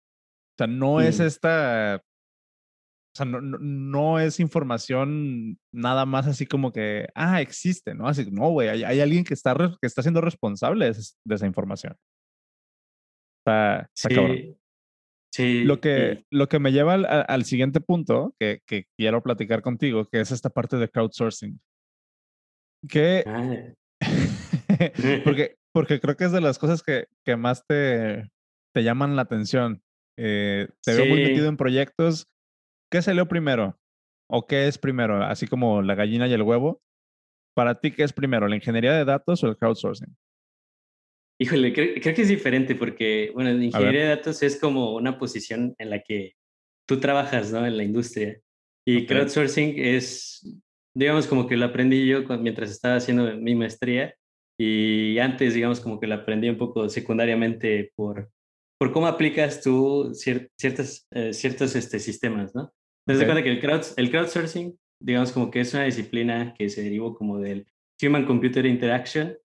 sea, 0.58 0.66
no 0.66 1.00
es 1.00 1.20
esta 1.20 2.02
o 3.16 3.16
sea, 3.16 3.24
no, 3.24 3.40
no, 3.40 4.20
es 4.20 4.40
información 4.40 5.58
nada 5.72 6.04
más 6.04 6.26
así 6.26 6.44
como 6.44 6.70
que, 6.70 7.08
ah, 7.14 7.40
existe, 7.40 7.94
¿no? 7.94 8.06
Así, 8.08 8.30
no, 8.30 8.50
güey, 8.50 8.68
hay, 8.68 8.84
hay, 8.84 9.00
alguien 9.00 9.24
que 9.24 9.32
está, 9.32 9.54
que 9.56 9.86
está 9.86 10.02
siendo 10.02 10.20
responsable 10.20 10.92
de, 10.92 11.34
esa 11.34 11.46
información. 11.46 11.96
Está, 13.40 13.88
sí, 13.94 14.54
sí, 15.32 15.64
Lo 15.64 15.80
que, 15.80 16.26
lo 16.30 16.46
que 16.50 16.58
me 16.58 16.72
lleva 16.72 16.92
al, 16.92 17.06
al 17.26 17.44
siguiente 17.46 17.80
punto 17.80 18.34
que, 18.38 18.60
que, 18.66 18.84
quiero 18.98 19.22
platicar 19.22 19.62
contigo, 19.62 20.04
que 20.04 20.20
es 20.20 20.30
esta 20.30 20.50
parte 20.50 20.76
de 20.76 20.90
crowdsourcing. 20.90 21.58
Que... 22.88 23.74
Porque, 25.24 25.56
porque 25.72 26.00
creo 26.00 26.16
que 26.16 26.24
es 26.24 26.32
de 26.32 26.40
las 26.40 26.58
cosas 26.58 26.82
que, 26.82 27.06
que 27.24 27.36
más 27.36 27.64
te, 27.66 28.30
te 28.74 28.82
llaman 28.82 29.16
la 29.16 29.22
atención. 29.22 29.82
Eh, 30.18 30.68
te 30.82 30.94
veo 30.94 31.06
muy 31.06 31.22
metido 31.22 31.48
en 31.48 31.56
proyectos 31.56 32.28
¿Qué 32.90 33.02
salió 33.02 33.26
primero? 33.26 33.78
¿O 34.30 34.46
qué 34.46 34.68
es 34.68 34.78
primero? 34.78 35.22
Así 35.22 35.46
como 35.46 35.82
la 35.82 35.94
gallina 35.94 36.28
y 36.28 36.32
el 36.32 36.42
huevo. 36.42 36.80
Para 37.54 37.80
ti, 37.80 37.90
¿qué 37.90 38.04
es 38.04 38.12
primero? 38.12 38.48
¿La 38.48 38.56
ingeniería 38.56 38.92
de 38.92 39.04
datos 39.04 39.42
o 39.42 39.48
el 39.48 39.56
crowdsourcing? 39.56 40.14
Híjole, 41.38 41.72
creo, 41.72 42.14
que 42.14 42.22
es 42.22 42.28
diferente 42.28 42.74
porque, 42.74 43.30
bueno, 43.34 43.52
la 43.52 43.64
ingeniería 43.64 44.02
de 44.02 44.16
datos 44.16 44.42
es 44.42 44.58
como 44.58 44.94
una 44.94 45.18
posición 45.18 45.74
en 45.78 45.90
la 45.90 46.00
que 46.00 46.34
tú 46.86 46.98
trabajas, 46.98 47.52
¿no? 47.52 47.66
En 47.66 47.76
la 47.76 47.84
industria. 47.84 48.40
Y 48.86 49.06
crowdsourcing 49.06 49.74
es, 49.76 50.46
digamos, 50.96 51.26
como 51.26 51.46
que 51.46 51.58
lo 51.58 51.66
aprendí 51.66 52.06
yo 52.06 52.22
mientras 52.38 52.70
estaba 52.70 52.96
haciendo 52.96 53.36
mi 53.36 53.54
maestría. 53.54 54.14
Y 54.58 55.18
antes, 55.18 55.52
digamos, 55.52 55.80
como 55.80 56.00
que 56.00 56.06
lo 56.06 56.14
aprendí 56.14 56.48
un 56.48 56.56
poco 56.56 56.88
secundariamente 56.88 57.92
por, 57.94 58.30
por 58.80 58.92
cómo 58.92 59.06
aplicas 59.06 59.60
tú 59.60 60.14
ciertos, 60.14 61.06
eh, 61.10 61.34
ciertos 61.34 61.76
este, 61.76 61.98
sistemas, 61.98 62.54
¿no? 62.54 62.72
Entonces, 63.06 63.22
okay. 63.22 63.26
cuenta 63.26 63.42
que 63.42 63.50
el, 63.50 63.60
crowd, 63.60 63.82
el 63.98 64.10
crowdsourcing, 64.10 64.78
digamos 65.02 65.32
como 65.32 65.50
que 65.50 65.60
es 65.60 65.74
una 65.74 65.84
disciplina 65.84 66.54
que 66.56 66.70
se 66.70 66.82
derivó 66.82 67.14
como 67.14 67.38
del 67.38 67.66
Human 68.02 68.24
Computer 68.24 68.64
Interaction, 68.64 69.36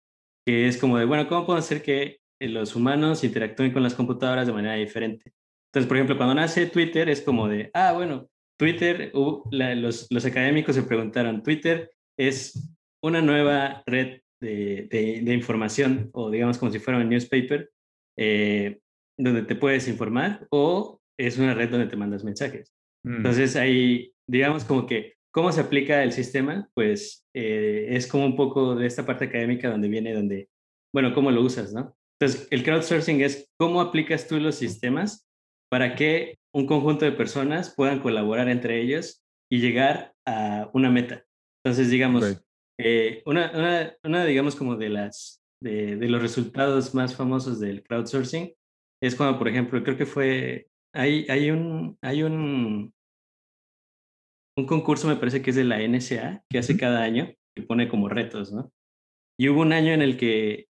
que 0.48 0.70
es 0.70 0.78
como 0.78 0.98
de, 0.98 1.06
bueno, 1.06 1.28
¿cómo 1.28 1.46
puedo 1.46 1.60
hacer 1.60 1.84
que 1.84 2.22
los 2.40 2.78
humanos 2.78 3.26
interactúen 3.26 3.74
con 3.74 3.84
las 3.84 3.94
computadoras 3.94 4.48
de 4.48 4.54
manera 4.54 4.76
diferente? 4.76 5.34
Entonces, 5.68 5.88
por 5.88 5.98
ejemplo, 5.98 6.16
cuando 6.16 6.36
nace 6.36 6.66
Twitter 6.68 7.10
es 7.10 7.22
como 7.22 7.50
de, 7.50 7.70
ah, 7.74 7.92
bueno, 7.92 8.30
Twitter, 8.62 9.12
los, 9.14 10.06
los 10.12 10.26
académicos 10.26 10.76
se 10.76 10.84
preguntaron, 10.84 11.42
Twitter 11.42 11.92
es 12.16 12.72
una 13.04 13.20
nueva 13.20 13.82
red 13.88 14.22
de, 14.40 14.88
de, 14.92 15.22
de, 15.24 15.34
información, 15.34 16.12
o 16.14 16.30
digamos 16.30 16.60
como 16.60 16.72
si 16.72 16.78
fuera 16.78 17.00
un 17.00 17.10
newspaper, 17.10 17.72
eh, 18.20 18.80
donde 19.18 19.42
te 19.42 19.56
puedes 19.56 19.88
informar 19.88 20.46
o 20.52 21.02
es 21.20 21.40
una 21.40 21.56
red 21.56 21.72
donde 21.72 21.88
te 21.88 21.96
mandas 21.96 22.24
mensajes. 22.24 22.72
Mm. 23.04 23.16
Entonces 23.16 23.56
ahí, 23.56 24.14
digamos 24.28 24.64
como 24.64 24.86
que 24.86 25.16
¿cómo 25.32 25.52
se 25.52 25.62
aplica 25.62 26.04
el 26.04 26.12
sistema? 26.12 26.70
Pues 26.76 27.26
eh, 27.34 27.88
es 27.90 28.06
como 28.06 28.26
un 28.26 28.36
poco 28.36 28.76
de 28.76 28.86
esta 28.86 29.08
parte 29.08 29.26
académica 29.26 29.72
donde 29.72 29.88
viene, 29.88 30.14
donde, 30.14 30.50
bueno, 30.94 31.16
cómo 31.16 31.32
lo 31.32 31.42
usas, 31.42 31.74
¿no? 31.74 31.98
Entonces, 32.20 32.48
el 32.52 32.64
crowdsourcing 32.64 33.22
es 33.22 33.50
cómo 33.58 33.82
aplicas 33.82 34.28
tú 34.28 34.40
los 34.40 34.54
sistemas 34.54 35.28
para 35.72 35.96
que 35.96 36.38
un 36.54 36.66
conjunto 36.66 37.06
de 37.06 37.12
personas 37.12 37.74
puedan 37.76 38.00
colaborar 38.00 38.50
entre 38.50 38.82
ellos 38.82 39.24
y 39.50 39.60
llegar 39.60 40.14
a 40.26 40.70
una 40.74 40.90
meta. 40.90 41.26
Entonces, 41.64 41.90
digamos, 41.90 42.44
eh, 42.80 43.22
una, 43.26 43.52
una, 43.52 43.98
una, 44.04 44.26
digamos, 44.26 44.56
como 44.56 44.76
de 44.76 44.90
las, 44.90 45.42
de, 45.62 45.96
de, 45.96 46.10
los 46.10 46.22
resultados 46.22 46.96
más 46.96 47.16
famosos 47.16 47.60
del 47.60 47.84
crowdsourcing 47.84 48.54
es 49.02 49.16
cuando, 49.16 49.38
por 49.38 49.48
ejemplo, 49.48 49.84
creo 49.84 49.98
que 49.98 50.06
fue, 50.06 50.68
hay, 50.94 51.26
hay 51.30 51.52
un, 51.52 51.98
hay 52.02 52.24
un, 52.24 52.94
un 54.58 54.66
concurso, 54.66 55.08
me 55.08 55.16
parece 55.16 55.42
que 55.42 55.52
es 55.52 55.56
de 55.56 55.64
la 55.64 55.80
NSA, 55.80 56.44
que 56.50 56.58
hace 56.60 56.78
cada 56.78 57.04
año, 57.04 57.34
que 57.56 57.64
pone 57.64 57.88
como 57.88 58.10
retos, 58.10 58.52
¿no? 58.52 58.72
Y 59.40 59.50
hubo 59.50 59.62
un 59.62 59.74
año 59.74 59.94
en 59.94 60.02
el 60.02 60.18
que 60.18 60.68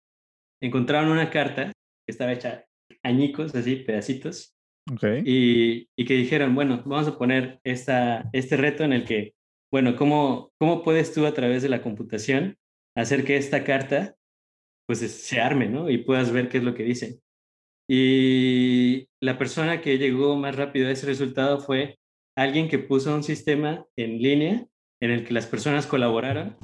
encontraron 0.62 1.10
una 1.10 1.30
carta 1.30 1.66
que 2.06 2.12
estaba 2.12 2.32
hecha 2.32 2.66
añicos, 3.02 3.54
así, 3.54 3.76
pedacitos, 3.76 4.57
okay. 4.92 5.22
y, 5.24 5.88
y, 5.96 6.04
que 6.04 6.14
dijeron, 6.14 6.54
bueno, 6.54 6.82
vamos 6.84 7.08
a 7.08 7.18
poner 7.18 7.60
esta, 7.64 8.28
este 8.32 8.56
reto 8.56 8.84
en 8.84 8.92
el 8.92 9.04
que, 9.04 9.34
bueno, 9.70 9.96
¿cómo, 9.96 10.52
¿cómo 10.58 10.82
puedes 10.82 11.12
tú 11.12 11.26
a 11.26 11.34
través 11.34 11.62
de 11.62 11.68
la 11.68 11.82
computación 11.82 12.56
hacer 12.96 13.24
que 13.24 13.36
esta 13.36 13.64
carta 13.64 14.16
pues 14.86 15.00
se 15.00 15.40
arme, 15.40 15.68
¿no? 15.68 15.90
Y 15.90 15.98
puedas 15.98 16.32
ver 16.32 16.48
qué 16.48 16.58
es 16.58 16.64
lo 16.64 16.74
que 16.74 16.82
dice. 16.82 17.20
Y 17.88 19.08
la 19.20 19.38
persona 19.38 19.80
que 19.80 19.98
llegó 19.98 20.36
más 20.36 20.56
rápido 20.56 20.88
a 20.88 20.92
ese 20.92 21.06
resultado 21.06 21.60
fue 21.60 21.98
alguien 22.36 22.68
que 22.68 22.78
puso 22.78 23.14
un 23.14 23.22
sistema 23.22 23.86
en 23.96 24.22
línea 24.22 24.66
en 25.00 25.10
el 25.10 25.24
que 25.24 25.34
las 25.34 25.46
personas 25.46 25.86
colaboraron 25.86 26.56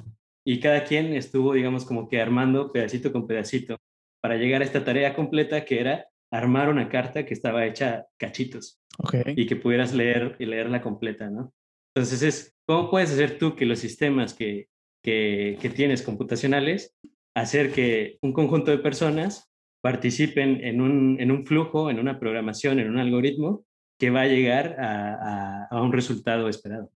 y 0.47 0.61
cada 0.61 0.85
quien 0.85 1.15
estuvo, 1.15 1.55
digamos, 1.55 1.85
como 1.85 2.09
que 2.09 2.21
armando 2.21 2.73
pedacito 2.73 3.13
con 3.13 3.27
pedacito 3.27 3.79
para 4.23 4.37
llegar 4.37 4.63
a 4.63 4.65
esta 4.65 4.85
tarea 4.85 5.15
completa 5.15 5.65
que 5.65 5.81
era 5.81 6.07
armar 6.37 6.69
una 6.69 6.89
carta 6.89 7.25
que 7.25 7.35
estaba 7.35 7.67
hecha 7.67 8.07
cachitos 8.19 8.81
okay. 8.99 9.35
y 9.37 9.47
que 9.47 9.57
pudieras 9.57 9.95
leer 9.95 10.37
y 10.39 10.47
leerla 10.47 10.81
completa, 10.83 11.31
¿no? 11.31 11.53
Entonces 11.95 12.23
es, 12.23 12.57
¿cómo 12.67 12.91
puedes 12.91 13.13
hacer 13.13 13.39
tú 13.39 13.55
que 13.55 13.67
los 13.67 13.79
sistemas 13.79 14.35
que, 14.35 14.69
que, 15.03 15.59
que 15.61 15.71
tienes 15.71 16.03
computacionales, 16.03 16.97
hacer 17.37 17.73
que 17.73 18.19
un 18.21 18.33
conjunto 18.33 18.71
de 18.71 18.79
personas 18.79 19.53
participen 19.81 20.65
en 20.65 20.81
un, 20.81 21.21
en 21.21 21.31
un 21.31 21.47
flujo, 21.47 21.91
en 21.91 21.99
una 21.99 22.19
programación, 22.19 22.81
en 22.81 22.91
un 22.91 22.99
algoritmo 22.99 23.65
que 23.99 24.11
va 24.11 24.23
a 24.23 24.27
llegar 24.27 24.77
a, 24.81 25.15
a, 25.15 25.67
a 25.71 25.83
un 25.83 25.93
resultado 25.93 26.49
esperado? 26.49 26.91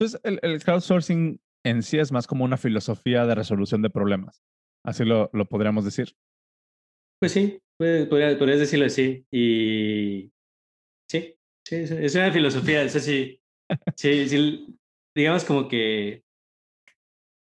Entonces, 0.00 0.20
el, 0.24 0.40
el 0.42 0.62
crowdsourcing 0.62 1.40
en 1.64 1.82
sí 1.82 1.98
es 1.98 2.10
más 2.10 2.26
como 2.26 2.44
una 2.44 2.56
filosofía 2.56 3.24
de 3.26 3.34
resolución 3.34 3.82
de 3.82 3.90
problemas. 3.90 4.42
Así 4.84 5.04
lo, 5.04 5.30
lo 5.32 5.46
podríamos 5.46 5.84
decir. 5.84 6.14
Pues 7.20 7.32
sí, 7.32 7.60
podrías, 7.78 8.58
decirlo 8.58 8.86
así. 8.86 9.24
Y 9.30 10.30
sí, 11.10 11.34
sí, 11.66 11.76
es 11.76 12.14
una 12.14 12.32
filosofía. 12.32 12.82
Es 12.82 12.96
así. 12.96 13.40
Sí, 13.96 14.28
sí, 14.28 14.76
digamos 15.14 15.44
como 15.44 15.68
que 15.68 16.22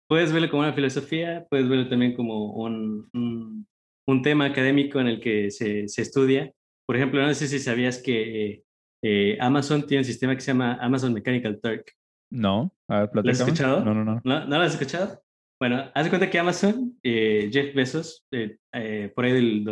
puedes 0.09 0.33
verlo 0.33 0.49
como 0.49 0.63
una 0.63 0.73
filosofía, 0.73 1.45
puedes 1.49 1.69
verlo 1.69 1.87
también 1.87 2.15
como 2.15 2.53
un, 2.53 3.07
un, 3.13 3.67
un 4.07 4.21
tema 4.21 4.45
académico 4.45 4.99
en 4.99 5.07
el 5.07 5.21
que 5.21 5.51
se, 5.51 5.87
se, 5.87 6.01
estudia. 6.01 6.51
Por 6.87 6.95
ejemplo, 6.95 7.21
no 7.21 7.33
sé 7.33 7.47
si 7.47 7.59
sabías 7.59 7.99
que 8.01 8.63
eh, 9.03 9.37
Amazon 9.39 9.85
tiene 9.85 10.01
un 10.01 10.05
sistema 10.05 10.35
que 10.35 10.41
se 10.41 10.51
llama 10.51 10.79
Amazon 10.81 11.13
Mechanical 11.13 11.59
Turk. 11.61 11.93
No, 12.31 12.73
a 12.87 13.01
ver, 13.01 13.09
¿Lo 13.13 13.31
has 13.31 13.39
escuchado? 13.39 13.85
No, 13.85 13.93
no, 13.93 14.03
no. 14.03 14.21
¿No, 14.23 14.45
¿no 14.45 14.57
lo 14.57 14.63
has 14.63 14.73
escuchado? 14.73 15.21
Bueno, 15.59 15.91
haz 15.93 16.03
de 16.05 16.09
cuenta 16.09 16.29
que 16.29 16.39
Amazon, 16.39 16.97
eh, 17.03 17.49
Jeff 17.51 17.75
Bezos, 17.75 18.25
eh, 18.31 19.11
por 19.13 19.25
ahí 19.25 19.33
del 19.33 19.65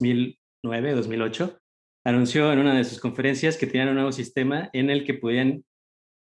2009, 0.00 0.94
2008, 0.94 1.58
anunció 2.04 2.52
en 2.52 2.58
una 2.58 2.74
de 2.74 2.84
sus 2.84 3.00
conferencias 3.00 3.56
que 3.56 3.66
tenían 3.66 3.88
un 3.88 3.94
nuevo 3.94 4.12
sistema 4.12 4.70
en 4.72 4.90
el 4.90 5.04
que 5.04 5.14
podían 5.14 5.64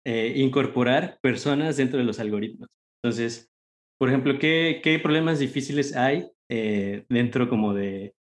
eh, 0.07 0.35
incorporar 0.37 1.19
personas 1.23 1.77
dentro 1.77 1.99
de 1.99 2.05
los 2.05 2.21
algoritmos. 2.21 2.69
Entonces, 3.03 3.51
por 3.99 4.09
ejemplo, 4.09 4.39
¿qué, 4.39 4.81
qué 4.83 4.99
problemas 4.99 5.39
difíciles 5.39 5.97
hay 5.97 6.27
eh, 6.49 7.05
dentro 7.09 7.49
como 7.49 7.75
de, 7.75 8.15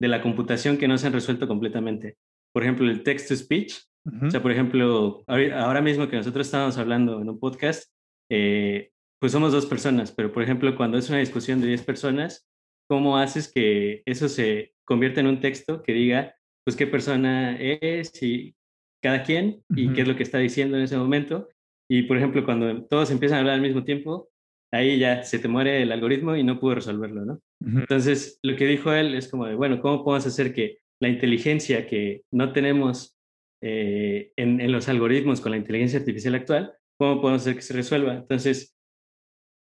de, 0.00 0.08
la 0.08 0.22
computación 0.22 0.76
que 0.76 0.88
no 0.88 0.98
se 0.98 1.06
han 1.06 1.12
resuelto 1.12 1.48
completamente? 1.48 2.16
Por 2.52 2.62
ejemplo, 2.62 2.88
el 2.90 3.02
text-to-speech. 3.02 3.74
Uh 4.04 4.10
-huh. 4.10 4.26
O 4.28 4.30
sea, 4.30 4.42
por 4.42 4.52
ejemplo, 4.52 5.24
ahora 5.26 5.80
mismo 5.80 6.08
que 6.08 6.16
nosotros 6.16 6.46
estamos 6.46 6.78
hablando 6.78 7.20
en 7.20 7.28
un 7.28 7.38
podcast, 7.38 7.90
eh, 8.30 8.90
pues 9.20 9.32
somos 9.32 9.52
dos 9.52 9.66
personas, 9.66 10.12
pero 10.12 10.32
por 10.32 10.42
ejemplo, 10.42 10.74
cuando 10.76 10.96
es 10.96 11.08
una 11.10 11.18
discusión 11.18 11.60
de 11.60 11.68
10 11.68 11.84
personas, 11.84 12.48
¿cómo 12.88 13.18
haces 13.18 13.52
que 13.52 14.02
eso 14.06 14.28
se 14.28 14.72
convierta 14.90 15.20
en 15.20 15.28
un 15.28 15.38
texto 15.38 15.84
que 15.84 15.92
diga, 15.92 16.34
pues, 16.64 16.76
qué 16.76 16.88
persona 16.88 17.56
es 17.60 18.20
y 18.24 18.56
cada 19.00 19.22
quien 19.22 19.62
y 19.68 19.86
uh 19.86 19.90
-huh. 19.90 19.94
qué 19.94 20.00
es 20.02 20.08
lo 20.08 20.16
que 20.16 20.24
está 20.24 20.38
diciendo 20.38 20.76
en 20.76 20.82
ese 20.82 20.96
momento? 20.96 21.48
Y, 21.88 22.02
por 22.02 22.16
ejemplo, 22.16 22.44
cuando 22.44 22.84
todos 22.86 23.12
empiezan 23.12 23.36
a 23.36 23.40
hablar 23.42 23.54
al 23.54 23.60
mismo 23.60 23.84
tiempo, 23.84 24.30
ahí 24.72 24.98
ya 24.98 25.22
se 25.22 25.38
te 25.38 25.46
muere 25.46 25.82
el 25.82 25.92
algoritmo 25.92 26.34
y 26.34 26.42
no 26.42 26.58
pudo 26.58 26.74
resolverlo, 26.74 27.24
¿no? 27.24 27.34
Uh 27.34 27.68
-huh. 27.68 27.80
Entonces, 27.82 28.40
lo 28.42 28.56
que 28.56 28.66
dijo 28.66 28.92
él 28.92 29.14
es 29.14 29.28
como 29.28 29.46
de, 29.46 29.54
bueno, 29.54 29.80
¿cómo 29.80 30.02
podemos 30.02 30.26
hacer 30.26 30.52
que 30.52 30.78
la 31.00 31.08
inteligencia 31.08 31.86
que 31.86 32.22
no 32.32 32.52
tenemos 32.52 33.16
eh, 33.62 34.32
en, 34.36 34.60
en 34.60 34.72
los 34.72 34.88
algoritmos 34.88 35.40
con 35.40 35.52
la 35.52 35.58
inteligencia 35.58 36.00
artificial 36.00 36.34
actual, 36.34 36.72
cómo 36.98 37.20
podemos 37.20 37.42
hacer 37.42 37.54
que 37.54 37.62
se 37.62 37.74
resuelva? 37.74 38.14
Entonces, 38.14 38.74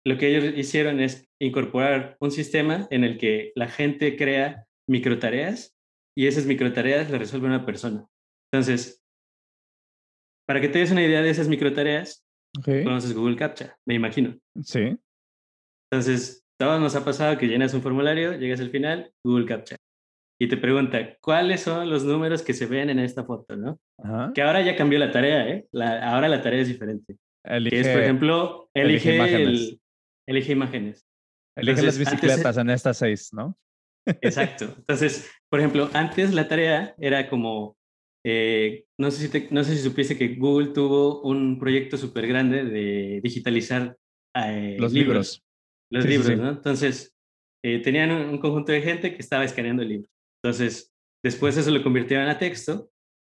lo 0.06 0.16
que 0.16 0.28
ellos 0.28 0.54
hicieron 0.56 1.00
es 1.00 1.28
incorporar 1.38 2.16
un 2.18 2.30
sistema 2.30 2.88
en 2.90 3.04
el 3.04 3.18
que 3.18 3.52
la 3.54 3.68
gente 3.68 4.16
crea 4.16 4.64
microtareas 4.88 5.76
y 6.16 6.26
esas 6.26 6.46
microtareas 6.46 7.10
las 7.10 7.20
resuelve 7.20 7.46
una 7.46 7.64
persona. 7.64 8.06
Entonces, 8.52 9.04
para 10.46 10.60
que 10.60 10.68
te 10.68 10.78
des 10.78 10.90
una 10.90 11.04
idea 11.04 11.22
de 11.22 11.30
esas 11.30 11.48
microtareas, 11.48 12.26
okay. 12.58 12.82
conoces 12.82 13.14
Google 13.14 13.36
CAPTCHA, 13.36 13.78
me 13.86 13.94
imagino. 13.94 14.36
Sí. 14.62 14.96
Entonces, 15.90 16.44
todos 16.58 16.80
nos 16.80 16.96
ha 16.96 17.04
pasado 17.04 17.38
que 17.38 17.46
llenas 17.46 17.74
un 17.74 17.82
formulario, 17.82 18.32
llegas 18.32 18.60
al 18.60 18.70
final, 18.70 19.12
Google 19.22 19.46
CAPTCHA, 19.46 19.76
y 20.40 20.48
te 20.48 20.56
pregunta, 20.56 21.16
¿cuáles 21.20 21.62
son 21.62 21.90
los 21.90 22.04
números 22.04 22.42
que 22.42 22.54
se 22.54 22.66
ven 22.66 22.90
en 22.90 23.00
esta 23.00 23.24
foto, 23.24 23.56
no? 23.56 23.80
Ajá. 23.98 24.32
Que 24.34 24.42
ahora 24.42 24.62
ya 24.62 24.76
cambió 24.76 24.98
la 24.98 25.10
tarea, 25.10 25.48
¿eh? 25.48 25.66
La, 25.72 26.12
ahora 26.12 26.28
la 26.28 26.40
tarea 26.40 26.60
es 26.60 26.68
diferente. 26.68 27.16
Elige, 27.44 27.76
que 27.76 27.80
es, 27.80 27.88
por 27.88 28.02
ejemplo, 28.02 28.70
elige, 28.74 29.10
elige 29.10 29.16
imágenes. 29.16 29.60
El, 29.60 29.80
elige 30.26 30.52
imágenes. 30.52 31.06
Elige 31.56 31.80
Entonces, 31.80 31.84
las 31.84 31.98
bicicletas 31.98 32.46
antes, 32.46 32.58
en 32.58 32.70
estas 32.70 32.98
seis, 32.98 33.30
¿no? 33.32 33.58
Exacto. 34.22 34.74
Entonces, 34.78 35.30
por 35.50 35.60
ejemplo, 35.60 35.90
antes 35.92 36.34
la 36.34 36.48
tarea 36.48 36.94
era 36.98 37.28
como, 37.28 37.76
eh, 38.24 38.84
no, 38.98 39.10
sé 39.10 39.22
si 39.22 39.28
te, 39.28 39.48
no 39.50 39.64
sé 39.64 39.76
si 39.76 39.82
supiste 39.82 40.16
que 40.16 40.34
Google 40.34 40.68
tuvo 40.68 41.22
un 41.22 41.58
proyecto 41.58 41.96
súper 41.96 42.26
grande 42.26 42.64
de 42.64 43.20
digitalizar 43.22 43.96
eh, 44.34 44.76
los 44.78 44.92
libros. 44.92 44.94
libros. 44.94 45.42
Los 45.90 46.04
sí, 46.04 46.10
libros, 46.10 46.26
sí. 46.26 46.36
¿no? 46.36 46.50
Entonces, 46.50 47.14
eh, 47.64 47.80
tenían 47.80 48.10
un, 48.10 48.28
un, 48.28 48.38
conjunto 48.38 48.72
de 48.72 48.82
gente 48.82 49.14
que 49.14 49.22
estaba 49.22 49.44
escaneando 49.44 49.82
el 49.82 49.88
libro. 49.88 50.08
Entonces, 50.42 50.92
después 51.24 51.56
eso 51.56 51.70
lo 51.70 51.82
convirtieron 51.82 52.28
a 52.28 52.38
texto 52.38 52.90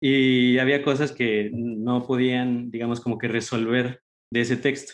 y 0.04 0.58
había 0.58 0.84
cosas 0.84 1.12
que 1.12 1.52
no 1.54 2.06
podían, 2.06 2.72
digamos, 2.72 3.00
como 3.00 3.18
que 3.18 3.28
resolver 3.28 4.02
de 4.32 4.42
ese 4.42 4.58
texto. 4.58 4.94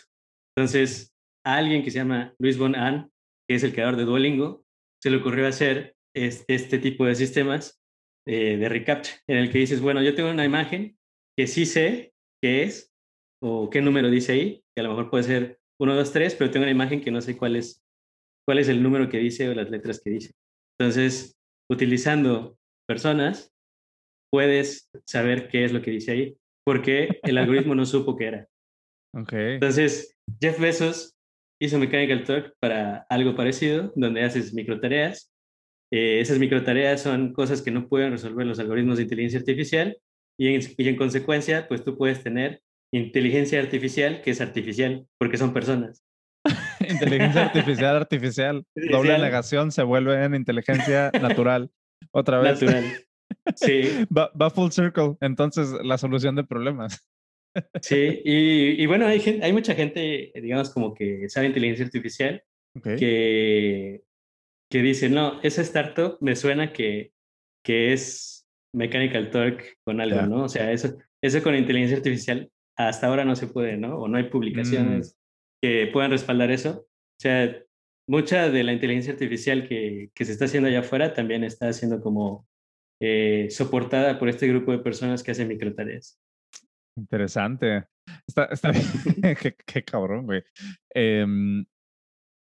Entonces, 0.56 1.14
a 1.44 1.56
alguien 1.56 1.82
que 1.82 1.90
se 1.90 1.98
llama 1.98 2.34
Luis 2.38 2.58
Von 2.58 2.76
Ahn, 2.76 3.10
que 3.48 3.56
es 3.56 3.62
el 3.64 3.72
creador 3.72 3.96
de 3.96 4.04
Duolingo, 4.04 4.64
se 5.02 5.10
le 5.10 5.18
ocurrió 5.18 5.46
hacer 5.46 5.96
este, 6.14 6.54
este 6.54 6.78
tipo 6.78 7.06
de 7.06 7.14
sistemas 7.14 7.80
eh, 8.26 8.56
de 8.56 8.68
reCAPTCHA, 8.68 9.22
en 9.26 9.38
el 9.38 9.50
que 9.50 9.58
dices, 9.58 9.80
bueno, 9.80 10.02
yo 10.02 10.14
tengo 10.14 10.30
una 10.30 10.44
imagen 10.44 10.98
que 11.36 11.46
sí 11.46 11.66
sé 11.66 12.12
qué 12.42 12.64
es 12.64 12.92
o 13.42 13.70
qué 13.70 13.80
número 13.80 14.10
dice 14.10 14.32
ahí, 14.32 14.64
que 14.74 14.80
a 14.80 14.82
lo 14.82 14.90
mejor 14.90 15.10
puede 15.10 15.24
ser 15.24 15.60
1, 15.80 15.94
2, 15.94 16.12
3, 16.12 16.34
pero 16.34 16.50
tengo 16.50 16.64
una 16.64 16.72
imagen 16.72 17.00
que 17.00 17.10
no 17.10 17.20
sé 17.20 17.36
cuál 17.36 17.56
es, 17.56 17.82
cuál 18.46 18.58
es 18.58 18.68
el 18.68 18.82
número 18.82 19.08
que 19.08 19.18
dice 19.18 19.48
o 19.48 19.54
las 19.54 19.70
letras 19.70 20.00
que 20.02 20.10
dice. 20.10 20.32
Entonces, 20.78 21.36
utilizando 21.70 22.58
personas, 22.86 23.52
puedes 24.30 24.90
saber 25.06 25.48
qué 25.48 25.64
es 25.64 25.72
lo 25.72 25.82
que 25.82 25.92
dice 25.92 26.12
ahí, 26.12 26.36
porque 26.64 27.20
el 27.22 27.38
algoritmo 27.38 27.74
no 27.74 27.86
supo 27.86 28.16
qué 28.16 28.26
era. 28.26 28.48
Okay. 29.16 29.54
Entonces, 29.54 30.14
Jeff 30.38 30.60
Bezos 30.60 31.17
hizo 31.60 31.78
Mechanical 31.78 32.24
Turk 32.24 32.54
para 32.60 33.06
algo 33.08 33.34
parecido, 33.34 33.92
donde 33.96 34.22
haces 34.22 34.54
microtareas. 34.54 35.32
Eh, 35.90 36.20
esas 36.20 36.38
microtareas 36.38 37.02
son 37.02 37.32
cosas 37.32 37.62
que 37.62 37.70
no 37.70 37.88
pueden 37.88 38.12
resolver 38.12 38.46
los 38.46 38.58
algoritmos 38.58 38.98
de 38.98 39.04
inteligencia 39.04 39.40
artificial 39.40 39.96
y 40.38 40.54
en, 40.54 40.60
y 40.76 40.88
en 40.88 40.96
consecuencia, 40.96 41.66
pues 41.66 41.84
tú 41.84 41.96
puedes 41.96 42.22
tener 42.22 42.62
inteligencia 42.92 43.60
artificial 43.60 44.22
que 44.22 44.30
es 44.30 44.40
artificial, 44.40 45.06
porque 45.18 45.36
son 45.36 45.52
personas. 45.52 46.04
inteligencia 46.88 47.46
artificial, 47.46 47.96
artificial. 47.96 48.64
Doble 48.90 49.18
negación 49.18 49.72
se 49.72 49.82
vuelve 49.82 50.24
en 50.24 50.34
inteligencia 50.34 51.10
natural. 51.20 51.70
Otra 52.12 52.38
vez. 52.38 52.62
Natural. 52.62 52.84
Sí. 53.56 53.82
Va, 54.16 54.30
va, 54.40 54.50
full 54.50 54.70
circle. 54.70 55.16
Entonces, 55.20 55.70
la 55.82 55.98
solución 55.98 56.34
de 56.34 56.44
problemas. 56.44 57.06
Sí, 57.82 58.22
y, 58.24 58.82
y 58.82 58.86
bueno, 58.86 59.06
hay, 59.06 59.20
gen- 59.20 59.42
hay 59.42 59.52
mucha 59.52 59.74
gente, 59.74 60.32
digamos, 60.34 60.70
como 60.70 60.94
que 60.94 61.28
sabe 61.28 61.46
inteligencia 61.48 61.84
artificial, 61.84 62.42
Ok. 62.76 62.84
que, 62.98 64.02
que 64.70 64.82
dice, 64.82 65.08
no, 65.08 65.40
esa 65.42 65.62
startup 65.62 66.18
me 66.20 66.36
suena 66.36 66.72
que, 66.72 67.12
que 67.64 67.92
es 67.92 68.46
Mechanical 68.74 69.30
Turk 69.30 69.78
con 69.84 70.00
algo, 70.00 70.16
Ya. 70.16 70.26
¿no? 70.26 70.44
O 70.44 70.48
sea, 70.48 70.70
eso, 70.72 70.96
eso 71.22 71.42
con 71.42 71.54
inteligencia 71.56 71.96
artificial 71.96 72.50
hasta 72.76 73.06
ahora 73.08 73.24
no 73.24 73.34
se 73.34 73.48
puede, 73.48 73.76
¿no? 73.76 73.98
O 73.98 74.08
no 74.08 74.18
hay 74.18 74.24
Mm, 74.24 74.30
publicaciones 74.30 75.18
que 75.60 75.88
puedan 75.92 76.10
respaldar 76.12 76.50
eso. 76.50 76.86
O 76.86 77.20
sea, 77.20 77.60
mucha 78.06 78.50
de 78.50 78.62
la 78.62 78.72
inteligencia 78.72 79.12
artificial 79.12 79.68
que, 79.68 80.10
que 80.14 80.24
se 80.24 80.32
está 80.32 80.44
haciendo 80.44 80.68
allá 80.68 80.80
afuera 80.80 81.12
también 81.12 81.42
está 81.44 81.72
siendo 81.72 82.00
como 82.00 82.46
eh, 83.00 83.48
soportada 83.50 84.18
por 84.18 84.28
este 84.28 84.46
grupo 84.48 84.70
de 84.72 84.78
personas 84.78 85.22
que 85.22 85.32
hacen 85.32 85.48
microtareas. 85.48 86.20
Interesante. 86.98 87.86
Está, 88.26 88.44
está 88.46 88.70
bien. 88.70 88.84
qué, 89.42 89.56
qué 89.66 89.84
cabrón, 89.84 90.26
güey. 90.26 90.42
Em, 90.90 91.64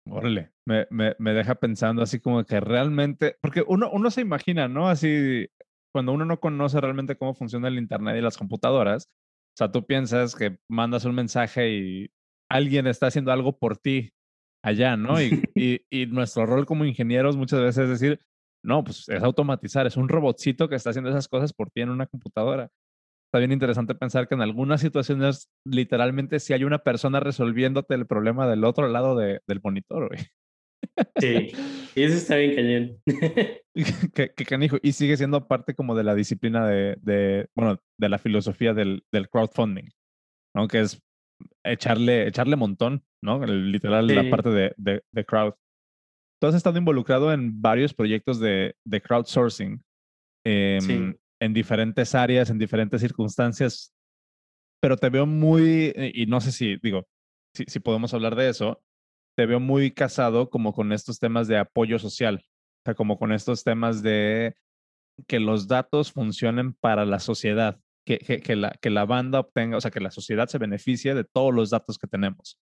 órale, 0.08 0.52
me, 0.66 0.86
me, 0.90 1.14
me 1.18 1.32
deja 1.32 1.54
pensando 1.54 2.02
así 2.02 2.20
como 2.20 2.44
que 2.44 2.60
realmente, 2.60 3.36
porque 3.40 3.64
uno, 3.66 3.90
uno 3.92 4.10
se 4.10 4.20
imagina, 4.20 4.68
¿no? 4.68 4.88
Así, 4.88 5.48
cuando 5.92 6.12
uno 6.12 6.24
no 6.24 6.40
conoce 6.40 6.80
realmente 6.80 7.16
cómo 7.16 7.34
funciona 7.34 7.68
el 7.68 7.78
Internet 7.78 8.16
y 8.16 8.22
las 8.22 8.38
computadoras, 8.38 9.04
o 9.54 9.56
sea, 9.58 9.70
tú 9.70 9.84
piensas 9.86 10.34
que 10.34 10.58
mandas 10.68 11.04
un 11.04 11.14
mensaje 11.14 11.70
y 11.70 12.10
alguien 12.50 12.86
está 12.86 13.08
haciendo 13.08 13.32
algo 13.32 13.58
por 13.58 13.76
ti 13.76 14.12
allá, 14.64 14.96
¿no? 14.96 15.20
Y, 15.20 15.42
y, 15.54 15.84
y 15.90 16.06
nuestro 16.06 16.46
rol 16.46 16.66
como 16.66 16.84
ingenieros 16.84 17.36
muchas 17.36 17.60
veces 17.60 17.84
es 17.84 18.00
decir, 18.00 18.20
no, 18.64 18.84
pues 18.84 19.08
es 19.08 19.22
automatizar, 19.22 19.86
es 19.86 19.96
un 19.96 20.08
robotcito 20.08 20.68
que 20.68 20.76
está 20.76 20.90
haciendo 20.90 21.10
esas 21.10 21.28
cosas 21.28 21.52
por 21.52 21.70
ti 21.70 21.80
en 21.82 21.90
una 21.90 22.06
computadora. 22.06 22.70
Está 23.32 23.38
bien 23.38 23.52
interesante 23.52 23.94
pensar 23.94 24.28
que 24.28 24.34
en 24.34 24.42
algunas 24.42 24.82
situaciones 24.82 25.48
literalmente 25.66 26.38
sí 26.38 26.52
hay 26.52 26.64
una 26.64 26.80
persona 26.80 27.18
resolviéndote 27.18 27.94
el 27.94 28.06
problema 28.06 28.46
del 28.46 28.62
otro 28.64 28.88
lado 28.88 29.16
de- 29.16 29.40
del 29.46 29.60
monitor, 29.64 30.08
güey. 30.08 30.20
Sí, 31.18 31.52
y 31.96 32.02
eso 32.02 32.14
está 32.18 32.36
bien 32.36 32.54
cañón. 32.54 32.98
que, 34.14 34.34
que 34.34 34.44
canijo. 34.44 34.76
Y 34.82 34.92
sigue 34.92 35.16
siendo 35.16 35.48
parte 35.48 35.74
como 35.74 35.94
de 35.94 36.04
la 36.04 36.14
disciplina 36.14 36.66
de, 36.66 36.98
de 37.00 37.48
bueno, 37.56 37.80
de 37.98 38.08
la 38.10 38.18
filosofía 38.18 38.74
del, 38.74 39.02
del 39.10 39.30
crowdfunding, 39.30 39.88
¿no? 40.54 40.68
Que 40.68 40.80
es 40.80 41.00
echarle, 41.64 42.26
echarle 42.26 42.56
montón, 42.56 43.02
¿no? 43.24 43.42
El- 43.44 43.72
literal, 43.72 44.08
la 44.08 44.28
parte 44.30 44.50
de, 44.50 44.74
de, 44.76 45.02
de 45.10 45.24
crowd. 45.24 45.54
Tú 46.38 46.48
has 46.48 46.54
estado 46.54 46.76
involucrado 46.76 47.32
en 47.32 47.62
varios 47.62 47.94
proyectos 47.94 48.40
de, 48.40 48.74
de 48.86 49.00
crowdsourcing 49.00 49.82
em, 50.44 50.80
Sí. 50.80 51.14
En 51.42 51.52
diferentes 51.52 52.14
áreas, 52.14 52.50
en 52.50 52.58
diferentes 52.58 53.00
circunstancias, 53.00 53.92
pero 54.80 54.96
te 54.96 55.08
veo 55.08 55.26
muy, 55.26 55.92
eh, 55.96 56.12
y 56.14 56.26
no 56.26 56.40
sé 56.40 56.52
si, 56.52 56.76
digo, 56.76 57.08
si, 57.52 57.64
si 57.66 57.80
podemos 57.80 58.14
hablar 58.14 58.36
de 58.36 58.48
eso, 58.48 58.80
te 59.36 59.46
veo 59.46 59.58
muy 59.58 59.90
casado 59.90 60.50
como 60.50 60.72
con 60.72 60.92
estos 60.92 61.18
temas 61.18 61.48
de 61.48 61.58
apoyo 61.58 61.98
social, 61.98 62.44
o 62.44 62.82
sea, 62.84 62.94
como 62.94 63.18
con 63.18 63.32
estos 63.32 63.64
temas 63.64 64.02
de 64.04 64.54
que 65.26 65.40
los 65.40 65.66
datos 65.66 66.12
funcionen 66.12 66.74
para 66.74 67.04
la 67.04 67.18
sociedad, 67.18 67.80
que, 68.06 68.18
que, 68.18 68.56
la, 68.56 68.70
que 68.80 68.90
la 68.90 69.04
banda 69.04 69.40
obtenga, 69.40 69.78
o 69.78 69.80
sea, 69.80 69.90
que 69.90 70.00
la 70.00 70.12
sociedad 70.12 70.46
se 70.46 70.58
beneficie 70.58 71.12
de 71.14 71.24
todos 71.24 71.52
los 71.52 71.70
datos 71.70 71.98
que 71.98 72.06
tenemos. 72.06 72.56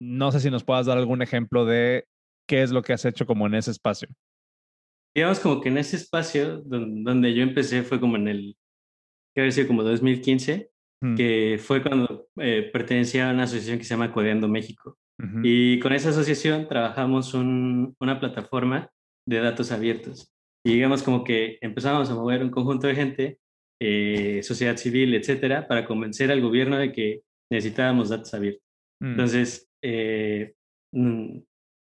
No 0.00 0.30
sé 0.30 0.38
si 0.38 0.50
nos 0.50 0.62
puedas 0.62 0.86
dar 0.86 0.98
algún 0.98 1.22
ejemplo 1.22 1.64
de 1.64 2.06
qué 2.48 2.62
es 2.62 2.70
lo 2.70 2.82
que 2.82 2.92
has 2.92 3.04
hecho 3.04 3.26
como 3.26 3.46
en 3.48 3.54
ese 3.54 3.72
espacio. 3.72 4.08
Digamos 5.14 5.40
como 5.40 5.60
que 5.60 5.68
en 5.68 5.78
ese 5.78 5.96
espacio 5.96 6.58
don- 6.62 7.04
donde 7.04 7.32
yo 7.34 7.42
empecé 7.42 7.82
fue 7.82 8.00
como 8.00 8.16
en 8.16 8.28
el, 8.28 8.56
que 9.34 9.40
haber 9.42 9.52
sido 9.52 9.68
como 9.68 9.82
2015, 9.82 10.70
Mm, 11.02 11.16
que 11.16 11.58
fue 11.62 11.82
cuando 11.82 12.28
eh, 12.38 12.70
pertenecía 12.72 13.28
a 13.28 13.34
una 13.34 13.42
asociación 13.42 13.76
que 13.78 13.84
se 13.84 13.90
llama 13.90 14.10
Codeando 14.12 14.48
México. 14.48 14.96
ujú, 15.18 15.40
Y 15.42 15.78
con 15.80 15.92
esa 15.92 16.10
asociación 16.10 16.66
trabajamos 16.68 17.34
un- 17.34 17.94
una 18.00 18.18
plataforma 18.20 18.88
de 19.28 19.40
datos 19.40 19.70
abiertos. 19.70 20.32
Y 20.64 20.72
digamos 20.74 21.02
como 21.02 21.22
que 21.24 21.58
empezamos 21.60 22.10
a 22.10 22.14
mover 22.14 22.42
un 22.42 22.50
conjunto 22.50 22.86
de 22.86 22.94
gente, 22.94 23.38
eh, 23.82 24.40
sociedad 24.42 24.76
civil, 24.78 25.14
etcétera, 25.14 25.66
para 25.68 25.84
convencer 25.84 26.30
al 26.30 26.40
gobierno 26.40 26.78
de 26.78 26.92
que 26.92 27.20
necesitábamos 27.50 28.08
datos 28.08 28.32
abiertos. 28.32 28.62
mm, 29.02 29.06
Entonces, 29.10 29.68
eh, 29.82 30.54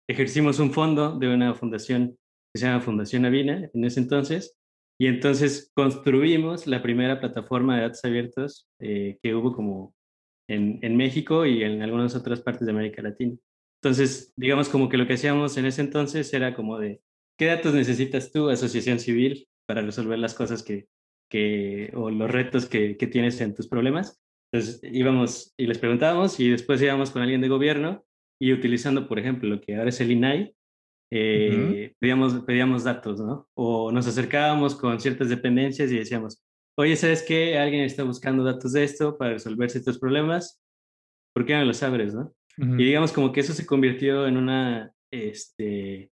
ejercimos 0.09 0.59
un 0.59 0.73
fondo 0.73 1.19
de 1.19 1.29
una 1.35 1.55
fundación 1.55 2.17
que 2.53 2.61
se 2.61 2.67
llama 2.67 2.81
Fundación 2.81 3.25
Avina 3.25 3.71
en 3.73 3.85
ese 3.85 4.01
entonces, 4.01 4.57
y 4.99 5.07
entonces 5.07 5.71
construimos 5.75 6.67
la 6.67 6.83
primera 6.83 7.19
plataforma 7.19 7.77
de 7.77 7.83
datos 7.83 8.05
abiertos 8.05 8.69
eh, 8.79 9.19
que 9.23 9.35
hubo 9.35 9.53
como 9.53 9.95
en, 10.49 10.79
en 10.83 10.97
México 10.97 11.47
y 11.47 11.65
en 11.65 11.83
algunas 11.83 12.15
otras 12.15 12.41
partes 12.41 12.67
de 12.67 12.73
América 12.73 13.03
Latina. 13.03 13.37
Entonces, 13.83 14.33
digamos 14.37 14.69
como 14.69 14.89
que 14.89 14.97
lo 14.97 15.07
que 15.07 15.15
hacíamos 15.15 15.57
en 15.57 15.67
ese 15.67 15.81
entonces 15.81 16.33
era 16.35 16.55
como 16.55 16.79
de, 16.79 17.01
¿qué 17.37 17.47
datos 17.47 17.75
necesitas 17.75 18.31
tú, 18.31 18.49
asociación 18.49 19.01
civil, 19.01 19.49
para 19.67 19.83
resolver 19.83 20.19
las 20.19 20.35
cosas 20.35 20.63
que, 20.63 20.87
que 21.29 21.91
o 21.95 22.11
los 22.11 22.31
retos 22.31 22.67
que, 22.67 22.97
que 22.97 23.07
tienes 23.07 23.41
en 23.41 23.55
tus 23.55 23.69
problemas? 23.69 24.23
Entonces 24.53 24.81
íbamos 24.85 25.55
y 25.57 25.67
les 25.67 25.79
preguntábamos 25.79 26.39
y 26.39 26.51
después 26.51 26.81
íbamos 26.83 27.11
con 27.11 27.23
alguien 27.23 27.41
de 27.41 27.49
gobierno 27.49 28.05
y 28.41 28.53
utilizando, 28.53 29.09
por 29.09 29.19
ejemplo, 29.19 29.49
lo 29.49 29.61
que 29.61 29.77
ahora 29.77 29.89
es 29.89 30.01
el 30.01 30.13
INAI, 30.13 30.55
eh, 31.15 31.95
pedíamos, 31.99 32.41
pedíamos 32.45 32.85
datos, 32.85 33.21
¿no? 33.21 33.49
O 33.55 33.93
nos 33.93 34.07
acercábamos 34.07 34.75
con 34.75 34.99
ciertas 35.01 35.29
dependencias 35.29 35.91
y 35.93 35.99
decíamos, 35.99 36.43
oye, 36.79 36.97
¿sabes 36.97 37.23
qué? 37.23 37.59
Alguien 37.59 37.85
está 37.85 38.03
buscando 38.03 38.43
datos 38.45 38.73
de 38.73 38.85
esto 38.85 39.19
para 39.19 39.33
resolver 39.33 39.69
ciertos 39.71 39.99
problemas, 39.99 40.61
¿por 41.35 41.45
qué 41.45 41.55
no 41.55 41.65
los 41.65 41.83
abres, 41.83 42.15
no? 42.15 42.33
Ujú, 42.59 42.75
Y 42.81 42.85
digamos 42.85 43.13
como 43.13 43.33
que 43.33 43.41
eso 43.41 43.53
se 43.53 43.67
convirtió 43.67 44.27
en 44.27 44.37
una, 44.37 44.93
este, 45.11 46.11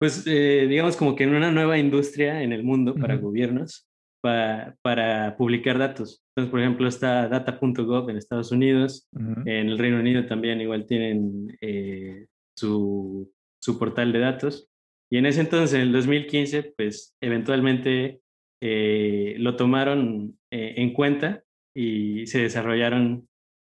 pues 0.00 0.24
eh, 0.26 0.66
digamos 0.68 0.96
como 0.96 1.14
que 1.14 1.24
en 1.24 1.34
una 1.34 1.52
nueva 1.52 1.78
industria 1.78 2.42
en 2.42 2.52
el 2.52 2.64
mundo 2.64 2.94
para 2.94 3.14
ujú, 3.14 3.26
gobiernos 3.26 3.86
pa- 4.20 4.74
para 4.82 5.36
publicar 5.36 5.78
datos. 5.78 6.22
Entonces, 6.30 6.50
por 6.50 6.60
ejemplo, 6.60 6.88
está 6.88 7.28
data.gov 7.28 8.10
en 8.10 8.16
Estados 8.16 8.50
Unidos, 8.52 9.08
ujú. 9.12 9.42
en 9.44 9.68
el 9.68 9.78
Reino 9.78 9.98
Unido 10.00 10.26
también 10.26 10.60
igual 10.60 10.86
tienen 10.86 11.56
eh, 11.60 12.26
su, 12.56 13.30
su 13.62 13.78
portal 13.78 14.12
de 14.12 14.18
datos. 14.18 14.68
Y 15.10 15.18
en 15.18 15.26
ese 15.26 15.40
entonces, 15.40 15.74
en 15.74 15.82
el 15.82 15.92
2015, 15.92 16.74
pues 16.76 17.14
eventualmente 17.22 18.20
eh, 18.62 19.34
lo 19.38 19.56
tomaron 19.56 20.38
eh, 20.50 20.74
en 20.76 20.92
cuenta 20.92 21.44
y 21.74 22.26
se 22.26 22.40
desarrollaron, 22.42 23.28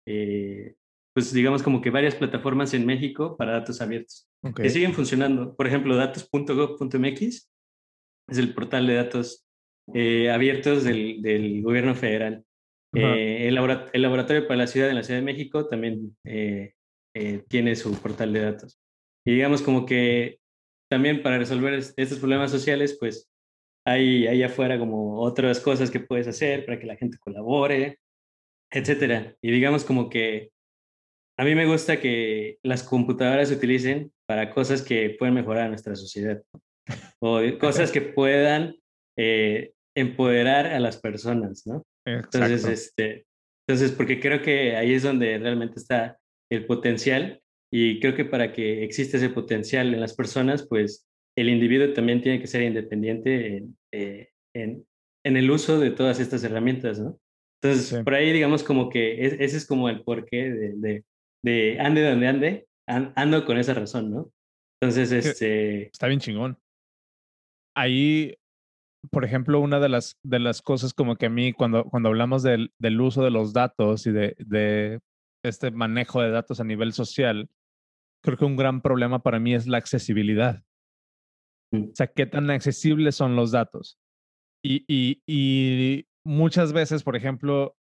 eh, 0.07 0.75
pues 1.13 1.33
digamos 1.33 1.63
como 1.63 1.81
que 1.81 1.89
varias 1.89 2.15
plataformas 2.15 2.73
en 2.73 2.85
México 2.85 3.35
para 3.37 3.53
datos 3.53 3.81
abiertos 3.81 4.27
que 4.55 4.69
siguen 4.69 4.93
funcionando. 4.93 5.55
Por 5.55 5.67
ejemplo, 5.67 5.95
datos.gov.mx 5.95 7.49
es 8.29 8.37
el 8.37 8.53
portal 8.53 8.87
de 8.87 8.95
datos 8.95 9.45
abiertos 9.87 10.83
del, 10.83 11.21
del, 11.21 11.61
gobierno 11.61 11.95
federal. 11.95 12.45
Ajá. 12.93 13.15
Eh, 13.17 13.47
el, 13.47 13.55
labora 13.55 13.89
el, 13.91 14.01
laboratorio 14.01 14.47
para 14.47 14.59
la 14.59 14.67
ciudad 14.67 14.89
en 14.89 14.95
la 14.95 15.03
Ciudad 15.03 15.19
de 15.19 15.25
México 15.25 15.67
también 15.67 16.15
tiene 17.47 17.75
su 17.75 17.99
portal 18.01 18.33
de 18.33 18.39
datos. 18.41 18.82
Y 19.25 19.33
digamos 19.33 19.61
como 19.61 19.85
que 19.85 20.39
también 20.89 21.23
para 21.23 21.37
resolver 21.37 21.73
estos 21.73 22.19
problemas 22.19 22.51
sociales, 22.51 22.97
pues 22.99 23.29
hay 23.85 24.27
ahí 24.27 24.43
afuera 24.43 24.79
como 24.79 25.21
otras 25.21 25.59
cosas 25.59 25.91
que 25.91 25.99
puedes 25.99 26.27
hacer 26.27 26.65
para 26.65 26.79
que 26.79 26.87
la 26.87 26.95
gente 26.95 27.17
colabore, 27.19 27.99
etcétera. 28.71 29.35
Y 29.41 29.51
digamos 29.51 29.83
como 29.83 30.09
que 30.09 30.51
a 31.37 31.43
mí 31.43 31.55
me 31.55 31.65
gusta 31.65 31.99
que 31.99 32.59
las 32.63 32.83
computadoras 32.83 33.49
se 33.49 33.55
utilicen 33.55 34.11
para 34.27 34.51
cosas 34.51 34.81
que 34.81 35.15
pueden 35.17 35.35
mejorar 35.35 35.69
nuestra 35.69 35.95
sociedad 35.95 36.41
o 37.19 37.39
cosas 37.59 37.91
que 37.91 38.01
puedan 38.01 38.75
eh, 39.17 39.73
empoderar 39.95 40.67
a 40.67 40.79
las 40.79 40.97
personas, 40.97 41.65
¿no? 41.65 41.83
Entonces, 42.05 42.65
Exacto. 42.65 42.73
este, 42.73 43.25
entonces, 43.67 43.91
porque 43.95 44.19
creo 44.19 44.41
que 44.41 44.75
ahí 44.75 44.93
es 44.93 45.03
donde 45.03 45.37
realmente 45.37 45.79
está 45.79 46.17
el 46.51 46.65
potencial 46.65 47.41
y 47.75 47.99
creo 47.99 48.13
que 48.15 48.23
para 48.25 48.53
que 48.53 48.83
exista 48.83 49.17
ese 49.17 49.29
potencial 49.29 49.93
en 49.93 49.99
las 49.99 50.15
personas, 50.15 50.67
pues 50.67 51.07
el 51.35 51.49
individuo 51.49 51.91
también 51.93 52.21
tiene 52.21 52.39
que 52.39 52.45
ser 52.45 52.61
independiente 52.61 53.57
en, 53.57 53.77
eh, 53.91 54.29
en, 54.53 54.85
en 55.25 55.37
el 55.37 55.49
uso 55.49 55.79
de 55.79 55.89
todas 55.89 56.19
estas 56.19 56.43
herramientas, 56.43 56.99
¿no? 56.99 57.19
Entonces, 57.59 57.87
Sí. 57.87 58.03
por 58.03 58.13
ahí 58.13 58.31
digamos 58.31 58.61
como 58.63 58.89
que 58.89 59.25
es, 59.25 59.33
ese 59.39 59.57
es 59.57 59.65
como 59.65 59.89
el 59.89 60.03
porqué 60.03 60.51
de, 60.51 60.73
de, 60.75 61.03
de 61.43 61.79
ande 61.79 62.03
donde 62.07 62.27
ande, 62.27 62.67
an, 62.87 63.11
ando 63.15 63.43
con 63.43 63.57
esa 63.57 63.73
razón, 63.73 64.11
¿no? 64.11 64.31
Entonces, 64.79 65.11
este... 65.11 65.87
está 65.87 66.07
bien 66.07 66.19
chingón. 66.19 66.59
Ahí, 67.75 68.35
por 69.09 69.25
ejemplo, 69.25 69.59
una 69.59 69.79
de 69.79 69.89
las, 69.89 70.19
de 70.21 70.39
las 70.39 70.61
cosas 70.61 70.93
como 70.93 71.15
que 71.15 71.25
a 71.25 71.29
mí, 71.31 71.53
cuando, 71.53 71.85
cuando 71.85 72.09
hablamos 72.09 72.43
del, 72.43 72.71
del 72.77 73.01
uso 73.01 73.23
de 73.23 73.31
los 73.31 73.51
datos 73.53 74.05
y 74.05 74.11
de, 74.11 74.35
de 74.37 74.99
este 75.43 75.71
manejo 75.71 76.21
de 76.21 76.29
datos 76.29 76.59
a 76.59 76.63
nivel 76.63 76.93
social, 76.93 77.49
creo 78.23 78.37
que 78.37 78.45
un 78.45 78.55
gran 78.55 78.81
problema 78.81 79.21
para 79.21 79.39
mí 79.39 79.53
es 79.53 79.67
la 79.67 79.77
accesibilidad. 79.77 80.63
mm, 81.71 81.83
O 81.91 81.95
sea, 81.95 82.07
qué 82.07 82.25
tan 82.25 82.49
accesibles 82.49 83.15
son 83.15 83.35
los 83.35 83.51
datos. 83.51 83.99
Y, 84.63 84.85
y, 84.87 85.21
y 85.27 86.07
muchas 86.23 86.71
veces, 86.71 87.03
por 87.03 87.15
ejemplo, 87.15 87.75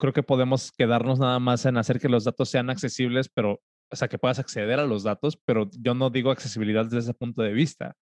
creo 0.00 0.12
que 0.12 0.22
podemos 0.24 0.72
quedarnos 0.72 1.20
nada 1.20 1.38
más 1.38 1.64
en 1.64 1.76
hacer 1.76 2.00
que 2.00 2.08
los 2.08 2.24
datos 2.24 2.48
sean 2.48 2.70
accesibles, 2.70 3.28
pero, 3.28 3.62
o 3.92 3.96
sea, 3.96 4.08
que 4.08 4.18
puedas 4.18 4.40
acceder 4.40 4.80
a 4.80 4.86
los 4.86 5.04
datos, 5.04 5.38
pero 5.44 5.70
yo 5.78 5.94
no 5.94 6.10
digo 6.10 6.30
accesibilidad 6.30 6.84
desde 6.84 6.98
ese 6.98 7.14
punto 7.14 7.42
de 7.42 7.52
vista. 7.52 7.96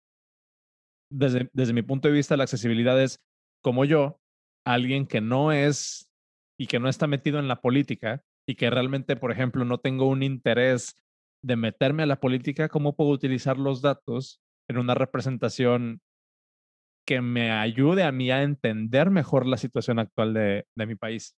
Desde, 1.12 1.50
desde 1.52 1.72
mi 1.72 1.82
punto 1.82 2.06
de 2.06 2.14
vista, 2.14 2.36
la 2.36 2.44
accesibilidad 2.44 3.02
es 3.02 3.20
como 3.62 3.84
yo, 3.84 4.20
alguien 4.64 5.06
que 5.06 5.20
no 5.20 5.50
es 5.50 6.08
y 6.56 6.68
que 6.68 6.78
no 6.78 6.88
está 6.88 7.08
metido 7.08 7.40
en 7.40 7.48
la 7.48 7.60
política 7.60 8.22
y 8.46 8.54
que 8.54 8.70
realmente, 8.70 9.16
por 9.16 9.32
ejemplo, 9.32 9.64
no 9.64 9.78
tengo 9.78 10.06
un 10.06 10.22
interés 10.22 10.94
de 11.42 11.56
meterme 11.56 12.02
a 12.02 12.06
la 12.06 12.20
política, 12.20 12.68
¿cómo 12.68 12.94
puedo 12.94 13.10
utilizar 13.10 13.58
los 13.58 13.82
datos 13.82 14.40
en 14.68 14.78
una 14.78 14.94
representación 14.94 16.00
que 17.06 17.20
me 17.20 17.50
ayude 17.50 18.04
a 18.04 18.12
mí 18.12 18.30
a 18.30 18.42
entender 18.42 19.10
mejor 19.10 19.46
la 19.46 19.56
situación 19.56 19.98
actual 19.98 20.34
de, 20.34 20.66
de 20.76 20.86
mi 20.86 20.94
país? 20.94 21.36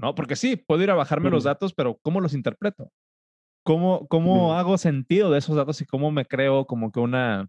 ¿No? 0.00 0.14
Porque 0.14 0.36
sí, 0.36 0.56
puedo 0.56 0.82
ir 0.82 0.90
a 0.90 0.94
bajarme 0.94 1.30
los 1.30 1.44
datos, 1.44 1.74
pero 1.74 1.98
¿cómo 2.02 2.20
los 2.20 2.34
interpreto? 2.34 2.90
¿Cómo, 3.64 4.08
cómo 4.08 4.54
hago 4.54 4.76
sentido 4.76 5.30
de 5.30 5.38
esos 5.38 5.54
datos 5.54 5.80
y 5.80 5.86
cómo 5.86 6.10
me 6.10 6.24
creo 6.24 6.66
como 6.66 6.90
que 6.90 6.98
una, 6.98 7.48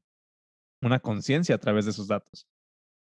una 0.83 0.99
conciencia 0.99 1.55
a 1.55 1.57
través 1.57 1.85
de 1.85 1.91
esos 1.91 2.07
datos? 2.07 2.47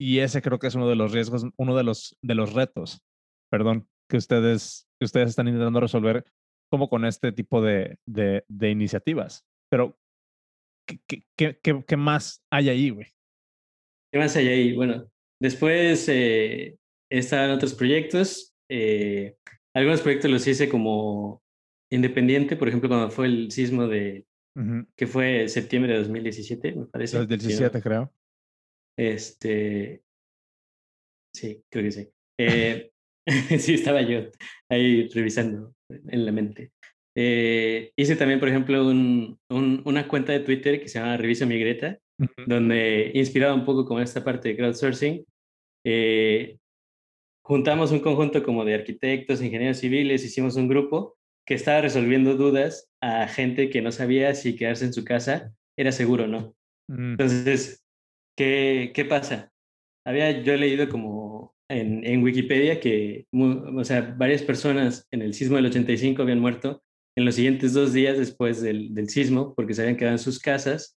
Y 0.00 0.20
ese 0.20 0.40
creo 0.40 0.58
que 0.58 0.68
es 0.68 0.74
uno 0.74 0.88
de 0.88 0.96
los 0.96 1.12
riesgos, 1.12 1.44
uno 1.58 1.76
de 1.76 1.84
los, 1.84 2.16
de 2.22 2.34
los 2.34 2.54
retos, 2.54 3.02
perdón, 3.50 3.88
que 4.08 4.16
ustedes, 4.16 4.88
que 4.98 5.04
ustedes 5.04 5.30
están 5.30 5.48
intentando 5.48 5.80
resolver 5.80 6.24
como 6.72 6.88
con 6.88 7.04
este 7.04 7.32
tipo 7.32 7.60
de, 7.60 7.98
de, 8.06 8.46
de 8.48 8.70
iniciativas. 8.70 9.44
Pero, 9.70 9.94
¿qué, 10.88 10.98
qué, 11.36 11.58
qué, 11.62 11.84
qué 11.86 11.96
más 11.98 12.42
hay 12.50 12.70
ahí, 12.70 12.88
güey? 12.88 13.08
¿Qué 14.10 14.18
más 14.18 14.34
hay 14.36 14.48
ahí? 14.48 14.72
Bueno, 14.74 15.06
después 15.38 16.08
eh, 16.08 16.78
estaban 17.10 17.50
otros 17.50 17.74
proyectos. 17.74 18.54
Eh, 18.70 19.36
algunos 19.76 20.00
proyectos 20.00 20.30
los 20.30 20.46
hice 20.48 20.70
como 20.70 21.42
independiente, 21.90 22.56
por 22.56 22.68
ejemplo, 22.68 22.88
cuando 22.88 23.10
fue 23.10 23.26
el 23.26 23.50
sismo 23.50 23.86
de, 23.86 24.24
que 24.96 25.06
fue 25.06 25.48
septiembre 25.48 25.92
de 25.92 25.98
2017, 25.98 26.72
me 26.74 26.86
parece. 26.86 27.18
El 27.18 27.28
17, 27.28 27.82
creo. 27.82 28.10
Este, 28.98 30.02
sí, 31.36 31.62
creo 31.70 31.84
que 31.84 31.92
sí. 31.92 32.08
Eh, 32.40 32.91
sí, 33.58 33.74
estaba 33.74 34.02
yo 34.02 34.20
ahí 34.68 35.08
revisando 35.08 35.74
en 35.88 36.26
la 36.26 36.32
mente. 36.32 36.72
Eh, 37.14 37.92
hice 37.96 38.16
también, 38.16 38.40
por 38.40 38.48
ejemplo, 38.48 38.86
un, 38.86 39.38
una 39.48 40.08
cuenta 40.08 40.32
de 40.32 40.40
Twitter 40.40 40.80
que 40.80 40.88
se 40.88 40.98
llama 40.98 41.16
Revisa 41.16 41.46
Mi 41.46 41.58
Greta, 41.58 41.98
donde 42.46 43.10
inspirado 43.14 43.54
un 43.54 43.64
poco 43.64 43.84
con 43.84 44.00
esta 44.00 44.24
parte 44.24 44.48
de 44.48 44.56
crowdsourcing, 44.56 45.24
eh, 45.84 46.58
juntamos 47.44 47.90
un 47.90 48.00
conjunto 48.00 48.42
como 48.42 48.64
de 48.64 48.74
arquitectos, 48.74 49.42
ingenieros 49.42 49.78
civiles, 49.78 50.24
hicimos 50.24 50.56
un 50.56 50.68
grupo 50.68 51.16
que 51.44 51.54
estaba 51.54 51.80
resolviendo 51.80 52.36
dudas 52.36 52.88
a 53.00 53.26
gente 53.26 53.68
que 53.68 53.82
no 53.82 53.90
sabía 53.90 54.34
si 54.34 54.56
quedarse 54.56 54.84
en 54.84 54.92
su 54.92 55.04
casa 55.04 55.52
era 55.76 55.90
seguro 55.90 56.24
o 56.24 56.28
no. 56.28 56.54
Mm. 56.88 57.12
Entonces, 57.12 57.84
¿qué, 58.36 58.92
¿qué 58.94 59.04
pasa? 59.04 59.50
Había 60.06 60.42
yo 60.42 60.56
leído 60.56 60.88
como 60.88 61.31
en, 61.72 62.06
en 62.06 62.22
Wikipedia 62.22 62.80
que 62.80 63.26
o 63.32 63.84
sea, 63.84 64.14
varias 64.16 64.42
personas 64.42 65.06
en 65.10 65.22
el 65.22 65.34
sismo 65.34 65.56
del 65.56 65.66
85 65.66 66.22
habían 66.22 66.40
muerto 66.40 66.82
en 67.16 67.24
los 67.24 67.34
siguientes 67.34 67.72
dos 67.72 67.92
días 67.92 68.18
después 68.18 68.62
del, 68.62 68.94
del 68.94 69.08
sismo 69.08 69.54
porque 69.54 69.74
se 69.74 69.82
habían 69.82 69.96
quedado 69.96 70.14
en 70.14 70.18
sus 70.18 70.38
casas 70.38 70.96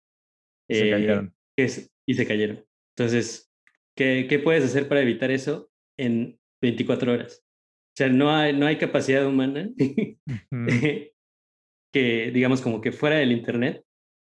se 0.70 0.90
cayeron. 0.90 1.35
Eh, 1.56 1.88
y 2.06 2.14
se 2.14 2.26
cayeron. 2.26 2.64
Entonces, 2.96 3.50
¿qué, 3.96 4.26
¿qué 4.28 4.38
puedes 4.38 4.64
hacer 4.64 4.88
para 4.88 5.02
evitar 5.02 5.30
eso 5.30 5.70
en 5.98 6.38
24 6.61 7.12
horas? 7.12 7.44
O 7.44 7.96
sea, 7.96 8.08
no 8.08 8.30
hay, 8.30 8.56
no 8.56 8.66
hay 8.66 8.76
capacidad 8.76 9.26
humana 9.26 9.70
que, 11.92 12.30
digamos, 12.32 12.62
como 12.62 12.80
que 12.80 12.92
fuera 12.92 13.16
del 13.16 13.32
Internet, 13.32 13.85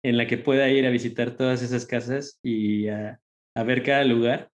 en 0.03 0.17
la 0.17 0.27
que 0.27 0.37
pueda 0.37 0.69
ir 0.69 0.85
a 0.85 0.89
visitar 0.89 1.37
todas 1.37 1.61
esas 1.61 1.85
casas 1.85 2.39
y 2.43 2.87
a, 2.87 3.21
a 3.55 3.63
ver 3.63 3.83
cada 3.83 4.03
lugar 4.03 4.50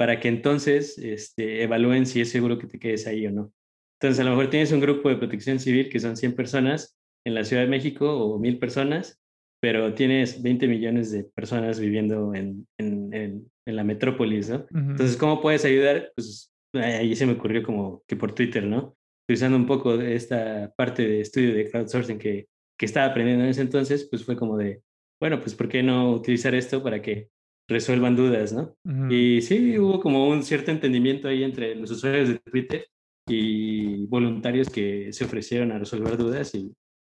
para 0.00 0.18
que 0.18 0.28
entonces 0.28 0.96
este, 0.96 1.62
evalúen 1.62 2.06
si 2.06 2.22
es 2.22 2.30
seguro 2.30 2.58
que 2.58 2.66
te 2.66 2.78
quedes 2.78 3.06
ahí 3.06 3.26
o 3.26 3.30
no. 3.30 3.52
Entonces, 4.00 4.18
a 4.18 4.24
lo 4.24 4.30
mejor 4.30 4.48
tienes 4.48 4.72
un 4.72 4.80
grupo 4.80 5.10
de 5.10 5.16
protección 5.16 5.60
civil 5.60 5.90
que 5.90 6.00
son 6.00 6.16
100 6.16 6.36
personas 6.36 6.98
en 7.26 7.34
la 7.34 7.44
Ciudad 7.44 7.64
de 7.64 7.68
México 7.68 8.10
o 8.10 8.38
1000 8.38 8.58
personas, 8.58 9.20
pero 9.60 9.92
tienes 9.92 10.42
20 10.42 10.68
millones 10.68 11.12
de 11.12 11.24
personas 11.24 11.78
viviendo 11.78 12.34
en, 12.34 12.66
en, 12.78 13.12
en, 13.12 13.76
la 13.76 13.84
metrópolis, 13.84 14.48
¿no? 14.48 14.64
Entonces, 14.74 15.18
¿cómo 15.18 15.42
puedes 15.42 15.66
ayudar? 15.66 16.10
Pues 16.16 16.50
ahí 16.72 17.14
se 17.14 17.26
me 17.26 17.34
ocurrió 17.34 17.62
como 17.62 18.02
que 18.08 18.16
por 18.16 18.34
Twitter, 18.34 18.64
¿no? 18.64 18.96
Utilizando 19.28 19.58
un 19.58 19.66
poco 19.66 19.98
de 19.98 20.14
esta 20.14 20.72
parte 20.78 21.06
de 21.06 21.20
estudio 21.20 21.52
de 21.54 21.70
crowdsourcing 21.70 22.18
que, 22.18 22.48
que 22.78 22.86
estaba 22.86 23.04
aprendiendo 23.04 23.44
en 23.44 23.50
ese 23.50 23.60
entonces, 23.60 24.08
pues 24.08 24.24
fue 24.24 24.34
como 24.34 24.56
de, 24.56 24.80
bueno, 25.20 25.40
pues 25.40 25.54
¿por 25.54 25.68
qué 25.68 25.82
no 25.82 26.10
utilizar 26.12 26.54
esto 26.54 26.82
para 26.82 27.02
que 27.02 27.28
resuelvan 27.70 28.16
dudas, 28.16 28.52
¿no? 28.52 28.76
Y 29.08 29.40
sí, 29.42 29.78
hubo 29.78 30.00
como 30.00 30.28
un 30.28 30.42
cierto 30.42 30.70
entendimiento 30.70 31.28
ahí 31.28 31.44
entre 31.44 31.74
los 31.76 31.90
usuarios 31.90 32.28
de 32.28 32.38
Twitter 32.38 32.86
y 33.26 34.06
voluntarios 34.06 34.68
que 34.68 35.12
se 35.12 35.24
ofrecieron 35.24 35.72
a 35.72 35.78
resolver 35.78 36.16
dudas 36.16 36.54
y 36.54 36.74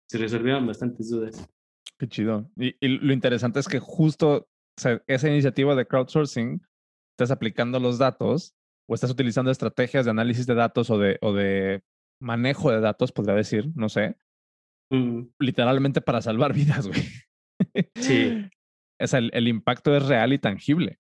se 0.09 0.19
resolvieron 0.19 0.67
bastantes 0.67 1.09
dudas. 1.09 1.49
Qué 1.99 2.09
chido. 2.09 2.51
Y, 2.57 2.75
lo 2.81 3.13
interesante 3.13 3.61
es 3.61 3.69
que 3.69 3.79
justo 3.79 4.49
esa 5.07 5.29
iniciativa 5.29 5.75
de 5.75 5.87
crowdsourcing, 5.87 6.61
estás 7.13 7.31
aplicando 7.31 7.79
los 7.79 7.99
datos 7.99 8.55
o 8.89 8.95
estás 8.95 9.11
utilizando 9.11 9.51
estrategias 9.51 10.05
de 10.05 10.11
análisis 10.11 10.47
de 10.47 10.55
datos 10.55 10.91
o 10.91 10.99
de, 10.99 11.19
o 11.21 11.33
de 11.33 11.83
manejo 12.21 12.71
de 12.71 12.81
datos, 12.81 13.13
podría 13.13 13.35
decir, 13.35 13.71
no 13.75 13.89
sé, 13.89 14.17
literalmente 15.39 16.01
para 16.01 16.23
salvar 16.23 16.53
vidas, 16.55 16.89
güey. 16.89 17.03
Sí. 17.95 18.49
Es 19.01 19.15
el, 19.15 19.31
el 19.33 19.49
impacto 19.49 19.97
es 19.97 20.07
real 20.07 20.33
y 20.33 20.39
tangible. 20.39 20.99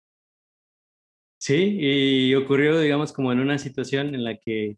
Sí, 1.41 1.79
y 1.81 2.35
ocurrió, 2.35 2.79
digamos, 2.79 3.13
como 3.13 3.33
en 3.33 3.41
una 3.41 3.59
situación 3.59 4.15
en 4.15 4.25
la 4.25 4.37
que, 4.37 4.77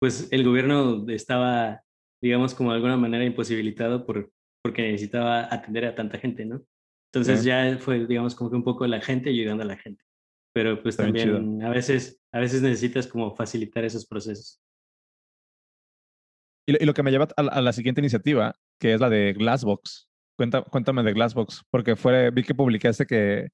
pues, 0.00 0.28
el 0.30 0.42
gobierno 0.42 1.04
estaba, 1.08 1.82
digamos, 2.22 2.54
como 2.54 2.70
de 2.70 2.76
alguna 2.76 2.96
manera 2.96 3.24
imposibilitado 3.24 4.06
por, 4.06 4.32
porque 4.62 4.82
necesitaba 4.82 5.52
atender 5.52 5.84
a 5.84 5.94
tanta 5.94 6.18
gente, 6.18 6.46
¿no? 6.46 6.62
Entonces 7.12 7.44
ya 7.44 7.78
fue, 7.78 8.06
digamos, 8.06 8.34
como 8.34 8.50
que 8.50 8.56
un 8.56 8.64
poco 8.64 8.86
la 8.86 9.00
gente 9.00 9.30
ayudando 9.30 9.64
a 9.64 9.66
la 9.66 9.76
gente. 9.76 10.02
Pero 10.54 10.82
pues 10.82 10.96
también 10.96 11.62
a 11.62 11.70
veces, 11.70 12.20
a 12.32 12.40
veces 12.40 12.62
necesitas 12.62 13.06
como 13.06 13.34
facilitar 13.34 13.84
esos 13.84 14.06
procesos. 14.06 14.60
Y, 16.66 16.84
lo 16.84 16.92
que 16.92 17.02
me 17.02 17.10
lleva 17.10 17.28
a, 17.36 17.40
a, 17.40 17.60
la 17.62 17.72
siguiente 17.72 18.02
iniciativa, 18.02 18.54
que 18.78 18.92
es 18.92 19.00
la 19.00 19.08
de 19.08 19.32
Glassbox 19.32 20.07
cuéntame 20.70 21.02
de 21.02 21.12
Glassbox, 21.12 21.64
porque 21.70 21.96
fue, 21.96 22.30
vi 22.30 22.44
que 22.44 22.54
publicaste 22.54 23.06
que, 23.06 23.48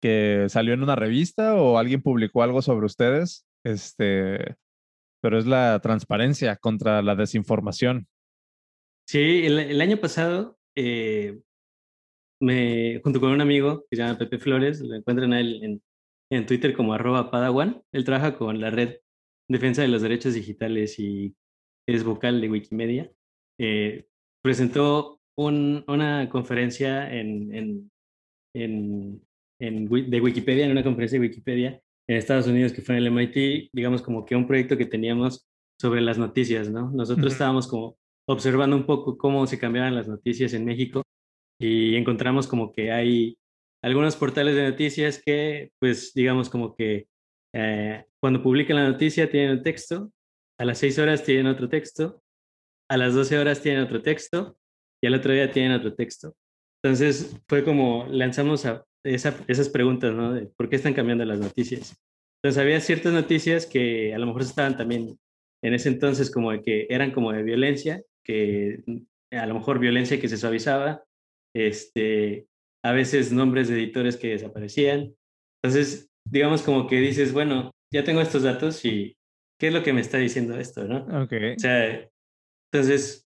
que 0.00 0.46
salió 0.48 0.74
en 0.74 0.82
una 0.82 0.96
revista 0.96 1.56
o 1.56 1.78
alguien 1.78 2.02
publicó 2.02 2.42
algo 2.42 2.62
sobre 2.62 2.86
ustedes, 2.86 3.44
este, 3.64 4.56
pero 5.20 5.38
es 5.38 5.46
la 5.46 5.80
transparencia 5.80 6.56
contra 6.56 7.02
la 7.02 7.14
desinformación. 7.14 8.06
Sí, 9.08 9.44
el, 9.44 9.80
año 9.80 9.98
pasado, 9.98 10.58
eh, 10.76 11.40
me, 12.40 13.00
junto 13.02 13.20
con 13.20 13.30
un 13.30 13.40
amigo 13.40 13.84
que 13.90 13.96
se 13.96 14.02
llama 14.02 14.18
Pepe 14.18 14.38
Flores, 14.38 14.80
lo 14.80 14.94
encuentran 14.94 15.32
a 15.32 15.40
él 15.40 15.80
en, 16.30 16.46
Twitter 16.46 16.74
como 16.74 16.94
arroba 16.94 17.30
padawan, 17.30 17.82
él 17.92 18.04
trabaja 18.04 18.38
con 18.38 18.58
la 18.58 18.70
red 18.70 19.00
Defensa 19.50 19.82
de 19.82 19.88
los 19.88 20.00
Derechos 20.00 20.32
Digitales 20.32 20.98
y 20.98 21.36
es 21.86 22.04
vocal 22.04 22.40
de 22.40 22.48
Wikimedia. 22.48 23.12
Eh, 23.60 24.06
presentó 24.42 25.20
una 25.36 26.28
conferencia 26.30 27.12
en, 27.12 27.54
en, 27.54 27.90
en, 28.54 29.22
en, 29.60 29.88
de 29.88 30.20
Wikipedia, 30.20 30.64
en 30.64 30.72
una 30.72 30.82
conferencia 30.82 31.18
de 31.18 31.26
Wikipedia 31.26 31.80
en 32.08 32.16
Estados 32.16 32.46
Unidos 32.46 32.72
que 32.72 32.82
fue 32.82 32.96
en 32.96 33.04
el 33.04 33.12
MIT, 33.12 33.70
digamos 33.72 34.02
como 34.02 34.24
que 34.24 34.36
un 34.36 34.46
proyecto 34.46 34.76
que 34.76 34.86
teníamos 34.86 35.46
sobre 35.80 36.00
las 36.00 36.18
noticias, 36.18 36.70
¿no? 36.70 36.90
Nosotros 36.90 37.32
estábamos 37.32 37.66
como 37.68 37.96
observando 38.28 38.76
un 38.76 38.86
poco 38.86 39.16
cómo 39.16 39.46
se 39.46 39.58
cambiaban 39.58 39.94
las 39.94 40.08
noticias 40.08 40.52
en 40.54 40.64
México 40.64 41.02
y 41.60 41.96
encontramos 41.96 42.46
como 42.46 42.72
que 42.72 42.92
hay 42.92 43.36
algunos 43.82 44.16
portales 44.16 44.54
de 44.54 44.70
noticias 44.70 45.20
que, 45.24 45.70
pues, 45.80 46.12
digamos 46.14 46.48
como 46.48 46.74
que 46.74 47.08
eh, 47.54 48.04
cuando 48.20 48.42
publican 48.42 48.76
la 48.76 48.88
noticia 48.88 49.30
tienen 49.30 49.58
un 49.58 49.62
texto, 49.62 50.12
a 50.58 50.64
las 50.64 50.78
6 50.78 50.98
horas 51.00 51.24
tienen 51.24 51.46
otro 51.46 51.68
texto, 51.68 52.22
a 52.88 52.96
las 52.96 53.14
12 53.14 53.38
horas 53.38 53.62
tienen 53.62 53.82
otro 53.82 54.02
texto 54.02 54.56
y 55.02 55.06
al 55.06 55.14
otro 55.14 55.32
día 55.32 55.50
tienen 55.50 55.72
otro 55.72 55.94
texto. 55.94 56.34
Entonces 56.82 57.36
fue 57.48 57.64
como 57.64 58.06
lanzamos 58.08 58.64
a 58.66 58.84
esa, 59.04 59.36
esas 59.48 59.68
preguntas, 59.68 60.14
¿no? 60.14 60.32
De 60.32 60.46
por 60.46 60.68
qué 60.68 60.76
están 60.76 60.94
cambiando 60.94 61.24
las 61.24 61.40
noticias. 61.40 61.96
Entonces 62.42 62.60
había 62.60 62.80
ciertas 62.80 63.12
noticias 63.12 63.66
que 63.66 64.14
a 64.14 64.18
lo 64.18 64.26
mejor 64.26 64.42
estaban 64.42 64.76
también 64.76 65.18
en 65.62 65.74
ese 65.74 65.88
entonces 65.88 66.30
como 66.30 66.50
de 66.50 66.62
que 66.62 66.86
eran 66.88 67.12
como 67.12 67.32
de 67.32 67.42
violencia, 67.42 68.02
que 68.24 68.82
a 69.30 69.46
lo 69.46 69.54
mejor 69.54 69.78
violencia 69.78 70.20
que 70.20 70.28
se 70.28 70.36
suavizaba, 70.36 71.04
este, 71.54 72.46
a 72.84 72.92
veces 72.92 73.32
nombres 73.32 73.68
de 73.68 73.74
editores 73.74 74.16
que 74.16 74.30
desaparecían. 74.30 75.14
Entonces, 75.62 76.10
digamos 76.28 76.62
como 76.62 76.86
que 76.88 76.96
dices, 76.96 77.32
bueno, 77.32 77.70
ya 77.92 78.04
tengo 78.04 78.20
estos 78.20 78.42
datos 78.42 78.84
y 78.84 79.16
¿qué 79.60 79.68
es 79.68 79.72
lo 79.72 79.82
que 79.82 79.92
me 79.92 80.00
está 80.00 80.18
diciendo 80.18 80.58
esto, 80.58 80.84
no? 80.84 80.98
Ok. 81.22 81.32
O 81.56 81.60
sea, 81.60 82.08
entonces, 82.72 83.24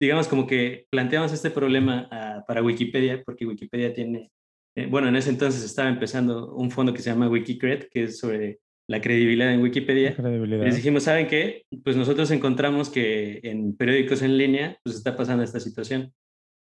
digamos 0.00 0.28
como 0.28 0.46
que 0.46 0.86
planteamos 0.90 1.32
este 1.32 1.50
problema 1.50 2.08
ah, 2.10 2.44
para 2.48 2.62
Wikipedia, 2.62 3.22
porque 3.22 3.46
Wikipedia 3.46 3.92
tiene, 3.92 4.30
eh, 4.76 4.86
bueno, 4.86 5.08
en 5.08 5.16
ese 5.16 5.30
entonces 5.30 5.62
estaba 5.62 5.90
empezando 5.90 6.54
un 6.54 6.70
fondo 6.70 6.94
que 6.94 7.02
se 7.02 7.10
llama 7.10 7.28
Wikicred, 7.28 7.88
que 7.90 8.04
es 8.04 8.18
sobre 8.18 8.60
la 8.88 9.00
credibilidad 9.00 9.52
en 9.52 9.60
Wikipedia. 9.60 10.16
Credibilidad. 10.16 10.64
Les 10.64 10.76
dijimos, 10.76 11.04
¿saben 11.04 11.28
qué? 11.28 11.64
Pues 11.84 11.96
nosotros 11.96 12.30
encontramos 12.30 12.88
que 12.88 13.40
en 13.44 13.76
periódicos 13.76 14.22
en 14.22 14.38
línea, 14.38 14.78
pues 14.82 14.96
está 14.96 15.16
pasando 15.16 15.44
esta 15.44 15.60
situación. 15.60 16.12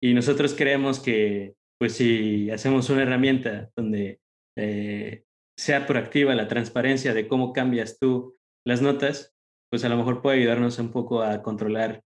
Y 0.02 0.14
nosotros 0.14 0.54
creemos 0.54 0.98
que, 0.98 1.54
pues 1.78 1.92
si 1.92 2.50
hacemos 2.50 2.88
una 2.90 3.02
herramienta 3.02 3.70
donde 3.76 4.20
eh, 4.56 5.24
sea 5.56 5.86
proactiva 5.86 6.34
la 6.34 6.48
transparencia 6.48 7.14
de 7.14 7.28
cómo 7.28 7.52
cambias 7.52 7.98
tú 7.98 8.36
las 8.66 8.80
notas, 8.80 9.34
pues 9.70 9.84
a 9.84 9.88
lo 9.88 9.96
mejor 9.96 10.22
puede 10.22 10.38
ayudarnos 10.38 10.78
un 10.78 10.90
poco 10.90 11.22
a 11.22 11.42
controlar 11.42 12.02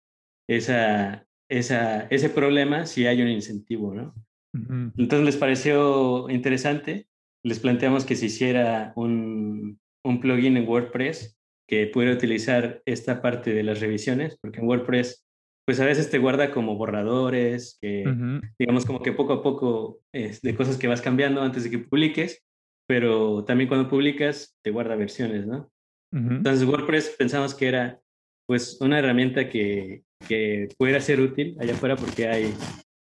esa, 0.55 1.25
esa, 1.49 2.03
ese 2.07 2.29
problema 2.29 2.85
si 2.85 3.07
hay 3.07 3.21
un 3.21 3.29
incentivo, 3.29 3.93
¿no? 3.93 4.13
Ujú. 4.53 4.91
Entonces 4.97 5.25
les 5.25 5.37
pareció 5.37 6.29
interesante, 6.29 7.07
les 7.43 7.59
planteamos 7.59 8.05
que 8.05 8.15
se 8.15 8.25
hiciera 8.25 8.91
un, 8.95 9.79
un 10.03 10.19
plugin 10.19 10.57
en 10.57 10.67
WordPress 10.67 11.37
que 11.67 11.87
pudiera 11.87 12.13
utilizar 12.13 12.81
esta 12.85 13.21
parte 13.21 13.53
de 13.53 13.63
las 13.63 13.79
revisiones, 13.79 14.37
porque 14.41 14.59
en 14.59 14.67
WordPress, 14.67 15.25
pues 15.65 15.79
a 15.79 15.85
veces 15.85 16.09
te 16.09 16.17
guarda 16.19 16.51
como 16.51 16.75
borradores, 16.75 17.77
que 17.81 18.03
Ujú. 18.07 18.45
digamos 18.59 18.85
como 18.85 19.01
que 19.01 19.13
poco 19.13 19.33
a 19.33 19.41
poco 19.41 20.01
es 20.11 20.41
de 20.41 20.55
cosas 20.55 20.77
que 20.77 20.87
vas 20.87 21.01
cambiando 21.01 21.41
antes 21.41 21.63
de 21.63 21.69
que 21.69 21.79
publiques, 21.79 22.43
pero 22.87 23.45
también 23.45 23.69
cuando 23.69 23.89
publicas 23.89 24.57
te 24.61 24.71
guarda 24.71 24.95
versiones, 24.95 25.47
¿no? 25.47 25.71
Ujú. 26.11 26.33
Entonces 26.33 26.67
WordPress 26.67 27.15
pensamos 27.17 27.55
que 27.55 27.69
era 27.69 28.01
pues 28.45 28.81
una 28.81 28.99
herramienta 28.99 29.47
que, 29.47 30.03
que 30.27 30.69
pudiera 30.77 30.99
ser 31.01 31.19
útil 31.19 31.57
allá 31.59 31.73
afuera 31.73 31.95
porque 31.95 32.27
hay 32.27 32.53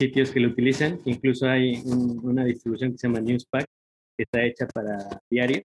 sitios 0.01 0.31
que 0.31 0.41
lo 0.41 0.49
utilizan, 0.49 1.01
incluso 1.05 1.49
hay 1.49 1.77
un- 1.85 2.21
una 2.25 2.45
distribución 2.45 2.93
que 2.93 2.99
se 2.99 3.07
llama 3.07 3.21
Newspack, 3.21 3.67
que 4.17 4.25
está 4.25 4.43
hecha 4.45 4.67
para 4.67 4.99
diario. 5.31 5.63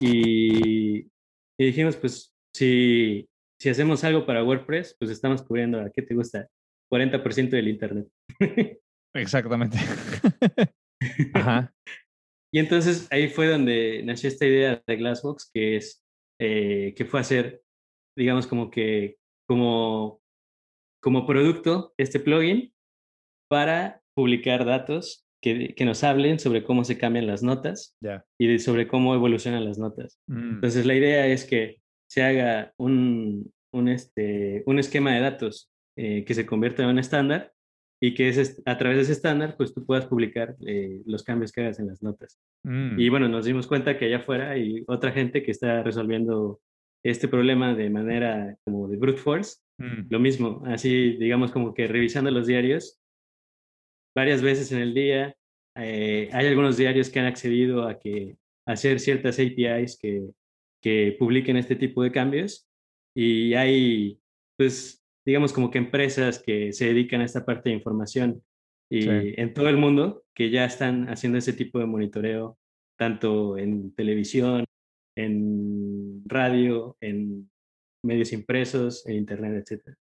Y, 0.00 1.00
y 1.00 1.64
dijimos, 1.64 1.96
pues 1.96 2.32
si, 2.54 3.26
si 3.60 3.68
hacemos 3.68 4.04
algo 4.04 4.24
para 4.24 4.44
WordPress, 4.44 4.96
pues 4.98 5.10
estamos 5.10 5.42
cubriendo, 5.42 5.80
¿a 5.80 5.90
qué 5.90 6.02
te 6.02 6.14
gusta? 6.14 6.48
40% 6.90 7.50
del 7.50 7.68
Internet. 7.68 8.08
Exactamente. 9.14 9.76
Ajá. 11.34 11.72
Y 12.52 12.58
entonces 12.60 13.06
ahí 13.10 13.28
fue 13.28 13.48
donde 13.48 14.02
nació 14.04 14.28
esta 14.28 14.46
idea 14.46 14.82
de 14.86 14.96
Glassbox, 14.96 15.50
que 15.52 15.76
es 15.76 16.02
eh, 16.40 16.94
que 16.96 17.04
fue 17.04 17.20
hacer, 17.20 17.62
digamos, 18.16 18.46
como 18.46 18.70
que 18.70 19.16
como, 19.46 20.20
como 21.00 21.26
producto 21.26 21.92
este 21.96 22.20
plugin 22.20 22.72
para 23.50 24.02
publicar 24.14 24.64
datos 24.64 25.24
que, 25.42 25.74
que 25.74 25.84
nos 25.84 26.02
hablen 26.02 26.38
sobre 26.38 26.64
cómo 26.64 26.84
se 26.84 26.98
cambian 26.98 27.26
las 27.26 27.42
notas 27.42 27.96
y 28.38 28.46
de- 28.48 28.58
sobre 28.58 28.88
cómo 28.88 29.14
evolucionan 29.14 29.64
las 29.64 29.78
notas. 29.78 30.18
Mm. 30.26 30.54
Entonces 30.56 30.84
la 30.86 30.94
idea 30.94 31.26
es 31.28 31.44
que 31.44 31.76
se 32.10 32.22
haga 32.22 32.72
un, 32.78 33.52
un, 33.72 33.88
este, 33.88 34.62
un 34.66 34.78
esquema 34.78 35.12
de 35.14 35.20
datos 35.20 35.70
eh, 35.96 36.24
que 36.24 36.34
se 36.34 36.46
convierta 36.46 36.82
en 36.82 36.88
un 36.90 36.98
estándar 36.98 37.52
y 38.00 38.14
que 38.14 38.28
ese- 38.28 38.60
a 38.66 38.76
través 38.78 38.96
de 38.98 39.02
ese 39.04 39.12
estándar 39.12 39.56
pues 39.56 39.72
tú 39.74 39.84
puedas 39.86 40.06
publicar 40.06 40.56
eh, 40.66 41.02
los 41.06 41.22
cambios 41.22 41.52
que 41.52 41.60
hagas 41.60 41.78
en 41.78 41.86
las 41.88 42.02
notas. 42.02 42.40
Mm. 42.64 42.98
Y 42.98 43.08
bueno, 43.08 43.28
nos 43.28 43.44
dimos 43.44 43.66
cuenta 43.68 43.96
que 43.96 44.06
allá 44.06 44.18
afuera 44.18 44.50
hay 44.50 44.84
otra 44.88 45.12
gente 45.12 45.42
que 45.44 45.52
está 45.52 45.82
resolviendo 45.84 46.60
este 47.10 47.28
problema 47.28 47.74
de 47.74 47.90
manera 47.90 48.56
como 48.64 48.88
de 48.88 48.96
brute 48.96 49.18
force. 49.18 49.58
Mm. 49.78 50.06
Lo 50.10 50.18
mismo, 50.18 50.62
así 50.66 51.16
digamos 51.16 51.50
como 51.52 51.72
que 51.74 51.86
revisando 51.86 52.30
los 52.30 52.46
diarios 52.46 53.00
varias 54.16 54.42
veces 54.42 54.72
en 54.72 54.78
el 54.80 54.94
día. 54.94 55.34
eh, 55.76 56.28
hay 56.32 56.46
algunos 56.48 56.76
diarios 56.76 57.08
que 57.08 57.20
han 57.20 57.26
accedido 57.26 57.86
a 57.86 57.98
que 58.00 58.36
a 58.66 58.72
hacer 58.72 58.98
ciertas 58.98 59.38
APIs 59.38 59.96
que, 60.00 60.28
que 60.82 61.14
publiquen 61.18 61.56
este 61.56 61.76
tipo 61.76 62.02
de 62.02 62.10
cambios 62.10 62.68
y 63.16 63.54
hay 63.54 64.18
pues 64.58 65.04
digamos 65.24 65.52
como 65.52 65.70
que 65.70 65.78
empresas 65.78 66.42
que 66.42 66.72
se 66.72 66.86
dedican 66.86 67.20
a 67.20 67.24
esta 67.26 67.44
parte 67.44 67.68
de 67.70 67.76
información 67.76 68.42
y 68.90 69.02
Sí. 69.02 69.08
en 69.36 69.54
todo 69.54 69.68
el 69.68 69.76
mundo 69.76 70.24
que 70.34 70.50
ya 70.50 70.64
están 70.64 71.08
haciendo 71.10 71.38
ese 71.38 71.52
tipo 71.52 71.78
de 71.78 71.86
monitoreo 71.86 72.58
tanto 72.98 73.56
en 73.56 73.94
televisión, 73.94 74.64
en 75.18 76.22
radio, 76.26 76.96
en 77.00 77.50
medios 78.04 78.32
impresos, 78.32 79.06
en 79.06 79.16
internet, 79.16 79.62
etcétera. 79.62 79.96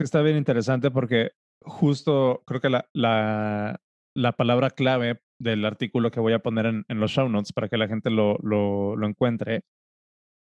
Está 0.00 0.22
bien 0.22 0.36
interesante 0.36 0.90
porque 0.90 1.32
justo 1.64 2.42
creo 2.46 2.60
que 2.60 2.70
la, 2.70 2.88
la, 2.94 3.80
la 4.16 4.32
palabra 4.32 4.70
clave 4.70 5.20
del 5.40 5.64
artículo 5.64 6.10
que 6.10 6.20
voy 6.20 6.32
a 6.32 6.38
poner 6.38 6.66
en, 6.66 6.84
en 6.88 7.00
los 7.00 7.10
show 7.10 7.28
notes 7.28 7.52
para 7.52 7.68
que 7.68 7.76
la 7.76 7.88
gente 7.88 8.10
lo, 8.10 8.38
lo, 8.42 8.96
lo 8.96 9.06
encuentre 9.06 9.62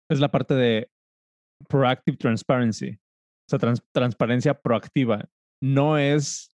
es 0.09 0.19
la 0.19 0.29
parte 0.29 0.53
de 0.53 0.89
proactive 1.67 2.17
transparency. 2.17 2.91
O 2.91 3.49
sea, 3.49 3.59
trans- 3.59 3.83
transparencia 3.93 4.53
proactiva. 4.53 5.29
No 5.63 5.97
es 5.97 6.51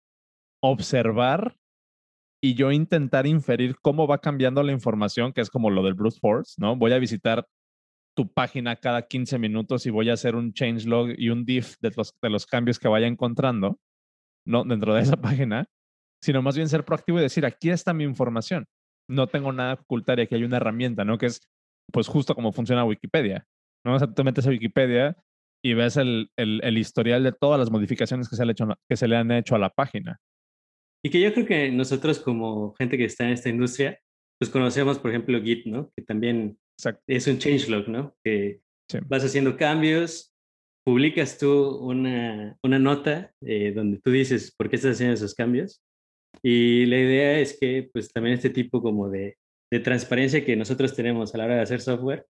observar 0.63 1.55
y 2.43 2.55
yo 2.55 2.71
intentar 2.71 3.27
inferir 3.27 3.75
cómo 3.81 4.07
va 4.07 4.17
cambiando 4.17 4.63
la 4.63 4.71
información, 4.71 5.31
que 5.31 5.41
es 5.41 5.49
como 5.49 5.69
lo 5.69 5.83
del 5.83 5.93
brute 5.93 6.19
force, 6.19 6.55
¿no? 6.57 6.75
Voy 6.75 6.91
a 6.91 6.99
visitar 6.99 7.45
tu 8.15 8.31
página 8.33 8.75
cada 8.75 9.03
15 9.03 9.37
minutos 9.37 9.85
y 9.85 9.91
voy 9.91 10.09
a 10.09 10.13
hacer 10.13 10.35
un 10.35 10.51
changelog 10.53 11.09
y 11.17 11.29
un 11.29 11.45
diff 11.45 11.75
de 11.79 11.91
los, 11.95 12.13
de 12.21 12.29
los 12.29 12.45
cambios 12.45 12.79
que 12.79 12.87
vaya 12.87 13.07
encontrando, 13.07 13.79
¿no? 14.45 14.63
Dentro 14.63 14.93
de 14.95 15.01
esa 15.01 15.17
página, 15.17 15.67
sino 16.21 16.41
más 16.41 16.55
bien 16.55 16.67
ser 16.67 16.83
proactivo 16.83 17.19
y 17.19 17.21
decir, 17.21 17.45
aquí 17.45 17.69
está 17.69 17.93
mi 17.93 18.03
información. 18.03 18.65
No 19.07 19.27
tengo 19.27 19.51
nada 19.53 19.75
que 19.75 19.83
ocultar 19.83 20.19
y 20.19 20.23
aquí 20.23 20.35
hay 20.35 20.43
una 20.43 20.57
herramienta, 20.57 21.05
¿no? 21.05 21.17
Que 21.17 21.27
es, 21.27 21.41
pues, 21.91 22.07
justo 22.07 22.33
como 22.33 22.51
funciona 22.51 22.85
Wikipedia, 22.85 23.45
¿no? 23.85 23.95
O 23.95 23.99
sea, 23.99 24.07
tú 24.07 24.15
te 24.15 24.23
metes 24.23 24.47
a 24.47 24.49
Wikipedia 24.49 25.15
y 25.63 25.75
ves 25.75 25.97
el, 25.97 26.31
el, 26.37 26.59
el 26.63 26.77
historial 26.77 27.23
de 27.23 27.31
todas 27.33 27.59
las 27.59 27.69
modificaciones 27.69 28.27
que 28.27 28.35
se, 28.35 28.45
le 28.45 28.53
hecho, 28.53 28.67
que 28.89 28.97
se 28.97 29.07
le 29.07 29.15
han 29.15 29.31
hecho 29.31 29.55
a 29.55 29.59
la 29.59 29.69
página. 29.69 30.19
Y 31.03 31.09
que 31.09 31.19
yo 31.19 31.33
creo 31.33 31.45
que 31.45 31.71
nosotros 31.71 32.19
como 32.19 32.73
gente 32.73 32.97
que 32.97 33.05
está 33.05 33.25
en 33.25 33.31
esta 33.33 33.49
industria, 33.49 33.99
pues 34.39 34.49
conocemos, 34.51 34.99
por 34.99 35.11
ejemplo, 35.11 35.41
Git, 35.41 35.65
¿no? 35.65 35.91
Que 35.95 36.03
también 36.03 36.57
Exacto. 36.77 37.01
es 37.07 37.27
un 37.27 37.37
changelog, 37.39 37.87
¿no? 37.89 38.15
Que 38.23 38.61
Sí. 38.89 38.97
vas 39.07 39.23
haciendo 39.23 39.55
cambios, 39.57 40.33
publicas 40.85 41.37
tú 41.37 41.77
una, 41.77 42.57
una 42.63 42.77
nota 42.79 43.31
eh, 43.41 43.71
donde 43.73 43.99
tú 43.99 44.11
dices 44.11 44.53
por 44.57 44.69
qué 44.69 44.75
estás 44.75 44.93
haciendo 44.95 45.13
esos 45.13 45.33
cambios. 45.33 45.81
Y 46.43 46.85
la 46.87 46.97
idea 46.99 47.39
es 47.39 47.57
que, 47.59 47.89
pues, 47.93 48.11
también 48.11 48.35
este 48.35 48.49
tipo 48.49 48.81
como 48.81 49.09
de, 49.09 49.37
de 49.71 49.79
transparencia 49.79 50.43
que 50.43 50.55
nosotros 50.55 50.95
tenemos 50.95 51.33
a 51.33 51.37
la 51.37 51.45
hora 51.45 51.55
de 51.55 51.61
hacer 51.61 51.81
software, 51.81 52.25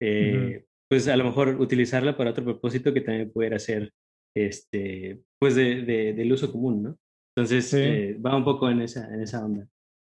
eh, 0.00 0.64
pues 0.88 1.08
a 1.08 1.16
lo 1.16 1.24
mejor 1.24 1.60
utilizarla 1.60 2.16
para 2.16 2.30
otro 2.30 2.44
propósito 2.44 2.94
que 2.94 3.00
también 3.00 3.30
pudiera 3.32 3.58
ser, 3.58 3.92
este, 4.36 5.20
pues, 5.40 5.54
de, 5.56 5.82
de- 5.82 6.12
del 6.14 6.32
uso 6.32 6.50
común, 6.52 6.82
¿no? 6.82 6.98
Entonces, 7.36 7.68
Sí. 7.70 7.76
eh, 7.78 8.18
va 8.24 8.34
un 8.36 8.44
poco 8.44 8.70
en 8.70 8.80
esa, 8.80 9.12
en 9.12 9.20
esa 9.22 9.44
onda. 9.44 9.68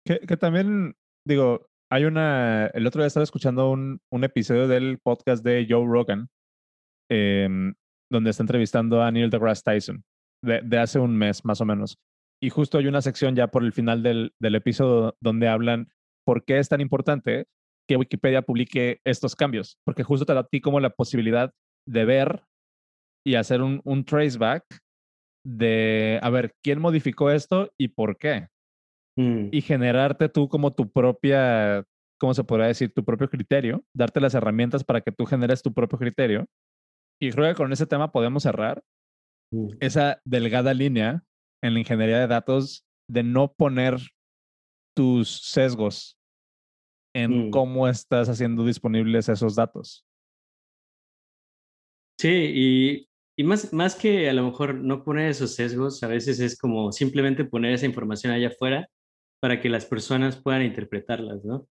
Que, 0.07 0.19
que 0.21 0.37
también, 0.37 0.95
digo, 1.27 1.67
hay 1.91 2.05
una. 2.05 2.67
El 2.69 2.87
otro 2.87 3.03
día 3.03 3.07
estaba 3.07 3.25
escuchando 3.25 3.71
un, 3.71 4.01
un 4.13 4.25
episodio 4.25 4.67
del 4.67 4.99
podcast 4.99 5.45
de 5.45 5.67
Joe 5.69 5.87
Rogan, 5.87 6.29
em, 7.11 7.75
donde 8.11 8.31
está 8.31 8.43
entrevistando 8.43 9.03
a 9.03 9.11
Neil 9.11 9.31
deGrasse 9.31 9.63
Tyson, 9.65 10.03
de, 10.45 10.61
de 10.63 10.79
hace 10.79 10.99
un 10.99 11.17
mes 11.17 11.45
más 11.45 11.61
o 11.61 11.65
menos. 11.65 11.97
Y 12.43 12.51
justo 12.51 12.79
hay 12.79 12.87
una 12.89 13.03
sección 13.03 13.37
ya 13.37 13.47
por 13.49 13.63
el 13.63 13.73
final 13.73 14.03
del, 14.03 14.33
del 14.41 14.55
episodio 14.57 15.15
donde 15.23 15.47
hablan 15.49 15.93
por 16.27 16.45
qué 16.45 16.59
es 16.59 16.69
tan 16.69 16.81
importante 16.81 17.47
que 17.89 17.97
Wikipedia 17.97 18.43
publique 18.43 19.01
estos 19.05 19.37
cambios, 19.37 19.77
porque 19.87 20.03
justo 20.03 20.27
te 20.27 20.35
da 20.35 20.41
a 20.41 20.49
ti 20.49 20.61
como 20.61 20.81
la 20.81 20.91
posibilidad 20.91 21.53
de 21.89 22.05
ver 22.05 22.43
y 23.25 23.37
hacer 23.37 23.63
un, 23.63 23.81
un 23.85 24.05
traceback 24.05 24.65
de, 25.45 26.19
a 26.23 26.31
ver, 26.31 26.55
quién 26.63 26.81
modificó 26.81 27.31
esto 27.31 27.73
y 27.79 27.89
por 27.89 28.19
qué 28.19 28.49
Mm, 29.17 29.49
y 29.53 29.61
generarte 29.61 30.29
tú 30.29 30.49
como 30.49 30.73
tu 30.73 30.91
propia, 30.91 31.85
¿cómo 32.19 32.35
se 32.35 32.45
podría 32.45 32.69
decir? 32.69 32.93
Tu 32.95 33.05
propio 33.05 33.29
criterio, 33.29 33.85
darte 33.95 34.21
las 34.21 34.35
herramientas 34.35 34.85
para 34.85 35.01
que 35.01 35.13
tú 35.13 35.27
generes 35.27 35.63
tu 35.63 35.73
propio 35.73 35.99
criterio. 35.99 36.47
Y 37.21 37.31
creo 37.31 37.49
que 37.49 37.55
con 37.55 37.73
ese 37.73 37.87
tema 37.87 38.11
podemos 38.11 38.43
cerrar 38.43 38.83
mm. 39.53 39.77
esa 39.81 40.21
delgada 40.25 40.73
línea 40.75 41.25
en 41.63 41.75
la 41.75 41.81
ingeniería 41.81 42.19
de 42.19 42.27
datos 42.27 42.87
de 43.09 43.23
no 43.23 43.53
poner 43.53 43.99
tus 44.97 45.43
sesgos 45.43 46.19
en 47.15 47.49
Mm. 47.49 47.51
cómo 47.51 47.89
estás 47.89 48.29
haciendo 48.29 48.65
disponibles 48.65 49.29
esos 49.29 49.55
datos. 49.55 50.07
Sí, 52.19 52.29
y, 52.29 53.09
y 53.43 53.45
más, 53.45 53.73
más 53.73 53.97
que 53.97 54.29
a 54.29 54.33
lo 54.33 54.45
mejor 54.45 54.75
no 54.77 55.05
poner 55.05 55.31
esos 55.31 55.55
sesgos, 55.55 56.03
a 56.03 56.09
veces 56.09 56.39
es 56.41 56.57
como 56.59 56.93
simplemente 56.93 57.45
poner 57.45 57.73
esa 57.73 57.87
información 57.87 58.33
allá 58.33 58.49
afuera 58.49 58.89
para 59.41 59.61
que 59.61 59.69
las 59.69 59.87
personas 59.87 60.41
puedan 60.41 60.63
interpretarlas, 60.63 61.45
¿no? 61.45 61.67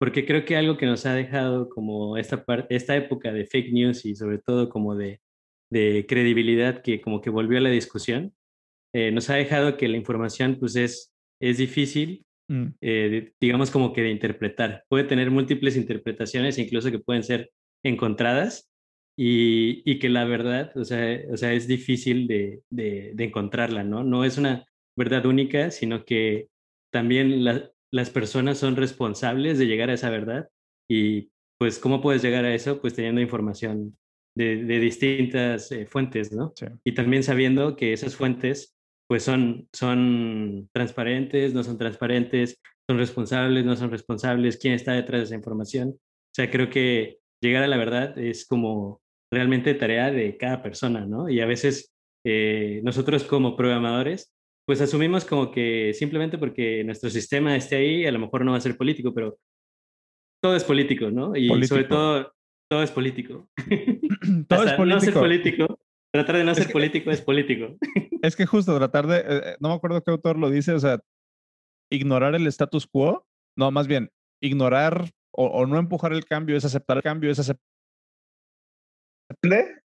porque 0.00 0.24
creo 0.24 0.46
que 0.46 0.56
algo 0.56 0.78
que 0.78 0.86
nos 0.86 1.04
ha 1.04 1.14
dejado 1.14 1.68
como 1.68 2.16
esta, 2.16 2.42
esta 2.70 2.96
época 2.96 3.32
de 3.32 3.44
fake 3.44 3.70
news 3.70 4.06
y 4.06 4.16
sobre 4.16 4.38
todo 4.38 4.70
como 4.70 4.96
de, 4.96 5.20
de 5.70 6.06
credibilidad 6.08 6.82
que 6.82 7.02
como 7.02 7.20
que 7.20 7.28
volvió 7.28 7.58
a 7.58 7.60
la 7.60 7.68
discusión, 7.68 8.34
eh, 8.94 9.12
nos 9.12 9.28
ha 9.28 9.34
dejado 9.34 9.76
que 9.76 9.88
la 9.88 9.98
información 9.98 10.56
pues 10.58 10.74
es, 10.76 11.12
es 11.38 11.58
difícil, 11.58 12.24
mm. 12.48 12.66
eh, 12.80 13.32
digamos 13.38 13.70
como 13.70 13.92
que 13.92 14.00
de 14.00 14.10
interpretar. 14.10 14.84
Puede 14.88 15.04
tener 15.04 15.30
múltiples 15.30 15.76
interpretaciones, 15.76 16.56
incluso 16.56 16.90
que 16.90 16.98
pueden 16.98 17.22
ser 17.22 17.50
encontradas 17.84 18.69
y, 19.22 19.82
y 19.84 19.98
que 19.98 20.08
la 20.08 20.24
verdad, 20.24 20.74
o 20.78 20.84
sea, 20.86 21.20
o 21.30 21.36
sea 21.36 21.52
es 21.52 21.68
difícil 21.68 22.26
de, 22.26 22.62
de, 22.70 23.12
de, 23.14 23.24
encontrarla, 23.24 23.84
¿no? 23.84 24.02
No 24.02 24.24
es 24.24 24.38
una 24.38 24.64
verdad 24.96 25.26
única, 25.26 25.70
sino 25.70 26.06
que 26.06 26.48
también 26.90 27.44
la, 27.44 27.70
las 27.92 28.08
personas 28.08 28.56
son 28.56 28.76
responsables 28.76 29.58
de 29.58 29.66
llegar 29.66 29.90
a 29.90 29.92
esa 29.92 30.08
verdad 30.08 30.48
y 30.88 31.28
pues 31.58 31.78
cómo 31.78 32.00
puedes 32.00 32.22
llegar 32.22 32.46
a 32.46 32.54
eso 32.54 32.80
pues 32.80 32.94
teniendo 32.94 33.20
información 33.20 33.94
de, 34.34 34.64
de 34.64 34.80
distintas 34.80 35.70
eh, 35.70 35.84
fuentes, 35.84 36.32
¿no? 36.32 36.54
Y 36.82 36.92
también 36.92 37.22
sabiendo 37.22 37.76
que 37.76 37.92
esas 37.92 38.16
fuentes 38.16 38.74
pues 39.06 39.22
son, 39.22 39.68
son 39.74 40.70
transparentes, 40.72 41.52
no 41.52 41.62
son 41.62 41.76
transparentes, 41.76 42.58
son 42.88 42.96
responsables, 42.96 43.66
no 43.66 43.76
son 43.76 43.90
responsables, 43.90 44.56
quién 44.56 44.72
está 44.72 44.92
detrás 44.92 45.20
de 45.20 45.24
esa 45.26 45.34
información. 45.34 45.90
O 45.90 46.34
sea, 46.34 46.50
creo 46.50 46.70
que 46.70 47.18
llegar 47.42 47.62
a 47.64 47.68
la 47.68 47.76
verdad 47.76 48.18
es 48.18 48.46
como 48.46 49.02
realmente 49.32 49.74
tarea 49.74 50.10
de 50.10 50.36
cada 50.36 50.62
persona, 50.62 51.06
¿no? 51.06 51.28
Y 51.28 51.40
a 51.40 51.46
veces 51.46 51.94
eh, 52.24 52.80
nosotros 52.82 53.24
como 53.24 53.56
programadores 53.56 54.34
pues 54.70 54.80
asumimos 54.80 55.24
como 55.24 55.50
que 55.50 55.92
simplemente 55.94 56.38
porque 56.38 56.84
nuestro 56.84 57.10
sistema 57.10 57.56
esté 57.56 57.74
ahí, 57.74 58.06
a 58.06 58.12
lo 58.12 58.20
mejor 58.20 58.44
no 58.44 58.52
va 58.52 58.58
a 58.58 58.60
ser 58.60 58.76
político, 58.76 59.12
pero 59.12 59.36
todo 60.40 60.54
es 60.54 60.62
político, 60.62 61.10
¿no? 61.10 61.34
Y 61.34 61.48
sobre 61.64 61.84
todo, 61.84 62.32
todo 62.70 62.82
es 62.84 62.92
político. 62.92 63.48
todo 64.48 64.64
es 64.64 64.72
político. 64.74 64.84
No 64.84 65.00
ser 65.00 65.14
político, 65.14 65.80
tratar 66.14 66.36
de 66.36 66.44
no 66.44 66.54
ser 66.54 66.70
político 66.70 67.10
es 67.10 67.20
político. 67.20 67.76
es 68.22 68.36
que 68.36 68.46
justo 68.46 68.76
tratar 68.78 69.08
de, 69.08 69.18
eh, 69.18 69.24
eh, 69.28 69.56
no 69.58 69.70
me 69.70 69.74
acuerdo 69.74 70.02
qué 70.04 70.12
autor 70.12 70.38
lo 70.38 70.50
dice, 70.50 70.72
o 70.72 70.78
sea, 70.78 71.00
ignorar 71.90 72.36
el 72.36 72.46
status 72.46 72.86
quo, 72.86 73.26
no, 73.58 73.72
más 73.72 73.88
bien, 73.88 74.10
ignorar 74.40 75.10
o, 75.32 75.66
no 75.66 75.78
empujar 75.78 76.12
el 76.12 76.24
cambio 76.24 76.56
es 76.56 76.64
aceptar 76.64 76.98
el 76.98 77.02
cambio, 77.02 77.30
es 77.30 77.38
aceptar. 77.38 77.69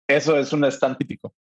Eso 0.09 0.39
es 0.39 0.53
un 0.53 0.65
stand 0.65 0.99
típico. 0.99 1.35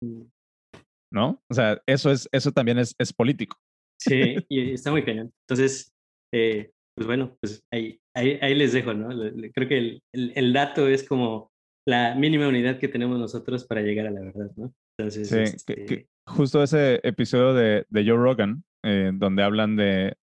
¿no? 1.12 1.42
O 1.50 1.54
sea, 1.54 1.80
eso, 1.86 2.10
es, 2.10 2.28
eso 2.32 2.52
también 2.52 2.78
es, 2.78 2.94
es 2.98 3.12
político. 3.12 3.56
Sí, 4.00 4.36
y 4.48 4.72
está 4.72 4.90
muy 4.90 5.04
cañón. 5.04 5.32
Entonces, 5.46 5.92
eh, 6.32 6.70
pues 6.96 7.06
bueno, 7.06 7.36
pues 7.40 7.62
ahí, 7.72 7.98
ahí, 8.14 8.38
ahí, 8.42 8.54
les 8.54 8.72
dejo, 8.72 8.94
¿no? 8.94 9.08
Creo 9.52 9.68
que 9.68 9.78
el, 9.78 10.02
el, 10.12 10.52
dato 10.52 10.88
es 10.88 11.06
como 11.06 11.50
la 11.86 12.14
mínima 12.14 12.48
unidad 12.48 12.78
que 12.78 12.88
tenemos 12.88 13.18
nosotros 13.18 13.64
para 13.64 13.82
llegar 13.82 14.06
a 14.06 14.10
la 14.10 14.20
verdad, 14.20 14.50
¿no? 14.56 14.72
Entonces, 14.98 15.28
sí, 15.28 15.38
este 15.38 16.08
justo 16.26 16.62
ese 16.62 17.00
episodio 17.02 17.54
de, 17.54 17.86
de 17.88 18.04
Joe 18.04 18.16
Rogan, 18.16 18.64
eh, 18.84 19.10
donde 19.14 19.42
hablan 19.42 19.76
de, 19.76 20.16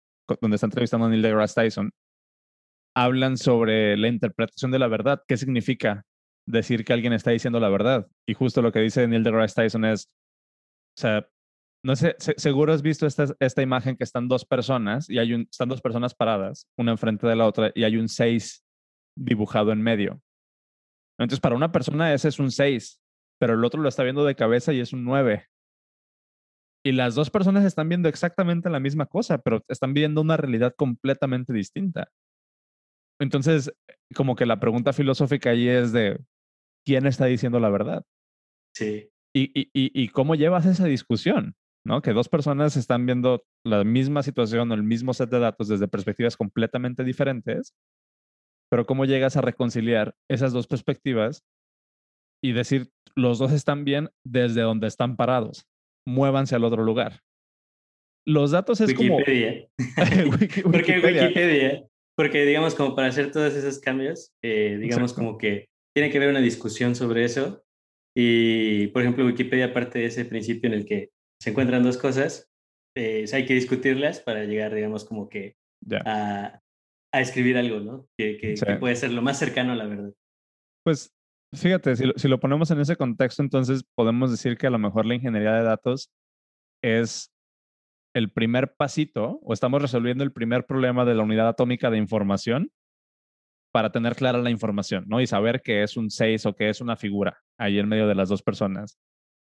donde 0.41 0.56
está 0.56 0.67
entrevistando 0.67 1.06
a 1.06 1.10
Neil 1.10 1.22
deGrasse 1.22 1.56
Tyson, 1.56 1.91
hablan 2.96 3.38
sobre 3.38 3.98
la 3.98 4.08
interpretación 4.08 4.72
de 4.72 4.80
la 4.80 4.88
verdad. 4.88 5.24
¿Qué 5.28 5.38
significa 5.38 6.04
decir 6.47 6.84
que 6.84 6.93
alguien 6.93 7.13
está 7.13 7.32
diciendo 7.32 7.60
la 7.60 7.69
verdad? 7.69 8.08
Y 8.27 8.34
justo 8.34 8.62
lo 8.62 8.71
que 8.71 8.79
dice 8.79 9.08
Neil 9.08 9.23
deGrasse 9.23 9.56
Tyson 9.56 9.86
es, 9.86 10.10
o 10.97 11.01
sea, 11.01 11.27
no 11.86 11.95
sé, 11.95 12.15
seguro 12.17 12.73
has 12.73 12.82
visto 12.82 13.06
esta, 13.06 13.25
esta 13.39 13.62
imagen 13.62 13.97
que 13.97 14.06
están 14.06 14.27
dos 14.27 14.45
personas 14.45 15.10
y 15.10 15.19
hay 15.19 15.34
un, 15.34 15.41
están 15.41 15.69
dos 15.69 15.82
personas 15.82 16.15
paradas, 16.15 16.67
una 16.77 16.91
enfrente 16.91 17.27
de 17.27 17.36
la 17.36 17.45
otra, 17.45 17.71
y 17.75 17.84
hay 17.84 17.97
un 17.97 18.08
6 18.08 18.63
dibujado 19.17 19.71
en 19.71 19.82
medio. 19.82 20.21
Entonces, 21.19 21.41
para 21.41 21.56
una 21.56 21.71
persona 21.71 22.13
ese 22.13 22.29
es 22.29 22.39
un 22.39 22.51
6, 22.51 23.01
pero 23.39 23.53
el 23.53 23.65
otro 23.65 23.82
lo 23.82 23.89
está 23.89 24.03
viendo 24.03 24.23
de 24.23 24.36
cabeza 24.36 24.73
y 24.73 24.79
es 24.79 24.93
un 24.93 25.03
9. 25.03 25.45
Y 26.86 26.91
las 26.91 27.15
dos 27.15 27.29
personas 27.29 27.63
están 27.65 27.88
viendo 27.88 28.10
exactamente 28.10 28.69
la 28.69 28.79
misma 28.79 29.06
cosa, 29.06 29.38
pero 29.38 29.63
están 29.67 29.93
viendo 29.93 30.21
una 30.21 30.38
realidad 30.38 30.73
completamente 30.75 31.53
distinta. 31.53 32.10
Entonces, 33.19 33.71
como 34.15 34.36
que 34.36 34.45
la 34.45 34.60
pregunta 34.60 34.91
filosófica 34.91 35.51
ahí 35.51 35.67
es 35.67 35.91
de, 35.93 36.19
¿quién 36.86 37.08
está 37.08 37.26
diciendo 37.26 37.60
la 37.60 37.69
verdad? 37.69 38.04
Sí. 38.76 39.10
¿Y, 39.36 39.52
y, 39.60 39.69
y, 39.74 40.10
cómo 40.10 40.36
llevas 40.36 40.65
esa 40.65 40.86
discusión? 40.86 41.56
¿no? 41.86 42.02
Que 42.02 42.13
dos 42.13 42.30
personas 42.30 42.78
están 42.78 43.06
viendo 43.06 43.43
la 43.65 43.84
misma 43.84 44.24
situación 44.24 44.72
o 44.72 44.74
el 44.74 44.84
mismo 44.84 45.13
set 45.13 45.30
de 45.30 45.39
datos 45.39 45.67
desde 45.67 45.88
perspectivas 45.88 46.38
completamente 46.38 47.04
diferentes, 47.04 47.74
pero 48.72 48.86
cómo 48.86 49.06
llegas 49.06 49.38
a 49.38 49.41
reconciliar 49.41 50.15
esas 50.30 50.54
dos 50.54 50.67
perspectivas 50.67 51.43
y 52.43 52.54
decir, 52.54 52.89
los 53.15 53.39
dos 53.39 53.52
están 53.52 53.86
bien 53.86 54.10
desde 54.26 54.62
donde 54.62 54.88
están 54.88 55.15
parados, 55.15 55.65
muévanse 56.08 56.56
al 56.56 56.63
otro 56.63 56.84
lugar. 56.84 57.22
Los 58.26 58.52
datos 58.52 58.80
es 58.80 58.89
Wikipedia. 58.89 59.67
como... 60.24 60.38
porque 60.72 61.00
Wikipedia, 61.00 61.86
porque 62.15 62.46
digamos 62.46 62.76
como 62.76 62.96
para 62.96 63.10
hacer 63.10 63.32
todos 63.32 63.54
esos 63.54 63.80
cambios, 63.80 64.32
eh, 64.41 64.78
digamos 64.80 65.13
como 65.13 65.38
que 65.38 65.67
tiene 65.93 66.10
que 66.10 66.17
haber 66.17 66.29
una 66.29 66.41
discusión 66.41 66.95
sobre 66.95 67.23
eso 67.25 67.63
y, 68.15 68.88
por 68.88 69.01
ejemplo, 69.01 69.25
Wikipedia 69.25 69.73
parte 69.73 69.99
de 69.99 70.06
ese 70.06 70.25
principio 70.25 70.67
en 70.67 70.75
el 70.75 70.86
que 70.86 71.12
se 71.41 71.49
encuentran 71.49 71.84
dos 71.84 71.97
cosas, 71.97 72.51
eh, 72.95 73.25
hay 73.34 73.45
que 73.45 73.56
discutirlas 73.56 74.19
para 74.19 74.43
llegar, 74.43 74.73
digamos, 74.73 75.03
como 75.06 75.29
que 75.29 75.56
a, 76.06 76.62
a, 77.12 77.21
escribir 77.21 77.58
algo, 77.58 77.79
¿no? 77.79 78.08
Que, 78.17 78.38
que, 78.38 78.56
puede 78.79 78.95
ser 78.95 79.12
lo 79.12 79.21
más 79.21 79.39
cercano 79.39 79.73
a 79.73 79.75
la 79.75 79.86
verdad. 79.86 80.13
Pues 80.86 81.12
fíjate, 81.53 81.95
si 81.95 82.06
lo, 82.06 82.13
si 82.15 82.27
lo 82.27 82.39
ponemos 82.39 82.69
en 82.71 82.79
ese 82.79 82.95
contexto, 82.95 83.41
entonces 83.41 83.84
podemos 83.95 84.32
decir 84.32 84.58
que 84.58 84.67
a 84.67 84.71
lo 84.71 84.79
mejor 84.79 85.06
la 85.06 85.15
ingeniería 85.15 85.53
de 85.53 85.63
datos 85.63 86.12
es 86.84 87.32
el 88.15 88.32
primer 88.32 88.75
pasito 88.75 89.39
o 89.41 89.53
estamos 89.53 89.82
resolviendo 89.82 90.23
el 90.23 90.32
primer 90.32 90.65
problema 90.65 91.03
de 91.03 91.15
la 91.15 91.23
unidad 91.23 91.47
atómica 91.47 91.89
de 91.89 91.97
información 91.97 92.71
para 93.73 93.91
tener 93.91 94.15
clara 94.15 94.38
la 94.38 94.51
información, 94.51 95.05
¿no? 95.07 95.19
Y 95.19 95.25
saber 95.25 95.63
que 95.63 95.81
es 95.81 95.97
un 95.97 96.12
6 96.12 96.45
o 96.45 96.55
que 96.55 96.69
es 96.69 96.79
una 96.79 96.95
figura 96.95 97.41
ahí 97.57 97.79
en 97.79 97.89
medio 97.89 98.07
de 98.07 98.13
las 98.13 98.29
dos 98.29 98.43
personas. 98.43 98.99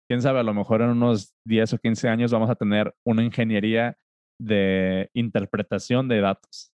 Quién 0.08 0.22
sabe, 0.22 0.38
a 0.38 0.44
lo 0.44 0.54
mejor 0.54 0.82
en 0.82 0.90
unos 0.90 1.34
10 1.46 1.72
o 1.74 1.78
15 1.78 2.08
años 2.08 2.30
vamos 2.30 2.48
a 2.48 2.54
tener 2.54 2.94
una 3.04 3.24
ingeniería 3.24 3.98
de 4.40 5.10
interpretación 5.14 6.06
de 6.06 6.20
datos. 6.20 6.72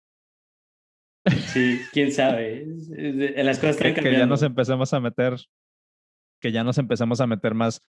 Sí, 1.27 1.81
quién 1.93 2.13
sabe. 2.13 2.67
Las 3.37 3.59
cosas 3.59 3.77
están 3.77 3.95
que, 3.95 4.01
que 4.01 4.13
ya 4.13 4.27
nos 4.27 4.43
empecemos 4.43 4.93
a 4.95 5.01
meter, 5.01 5.37
que 6.41 6.53
ya 6.53 6.63
nos 6.63 6.79
empecemos 6.79 7.21
a 7.21 7.27
meter 7.27 7.55
más 7.55 7.81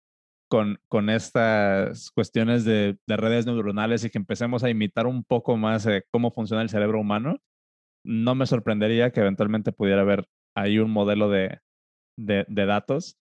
con, 0.48 0.80
con 0.88 1.10
estas 1.10 2.10
cuestiones 2.12 2.64
de, 2.64 2.96
de, 3.06 3.16
redes 3.16 3.44
neuronales 3.44 4.04
y 4.04 4.10
que 4.10 4.18
empecemos 4.18 4.64
a 4.64 4.70
imitar 4.70 5.06
un 5.06 5.22
poco 5.22 5.56
más 5.58 5.86
cómo 6.10 6.30
funciona 6.30 6.62
el 6.62 6.70
cerebro 6.70 7.00
humano 7.00 7.40
no 8.04 8.34
me 8.34 8.46
sorprendería 8.46 9.10
que 9.10 9.20
eventualmente 9.20 9.72
pudiera 9.72 10.02
haber 10.02 10.28
ahí 10.56 10.78
un 10.78 10.90
modelo 10.90 11.28
de, 11.28 11.60
de, 12.16 12.44
datos 12.48 13.18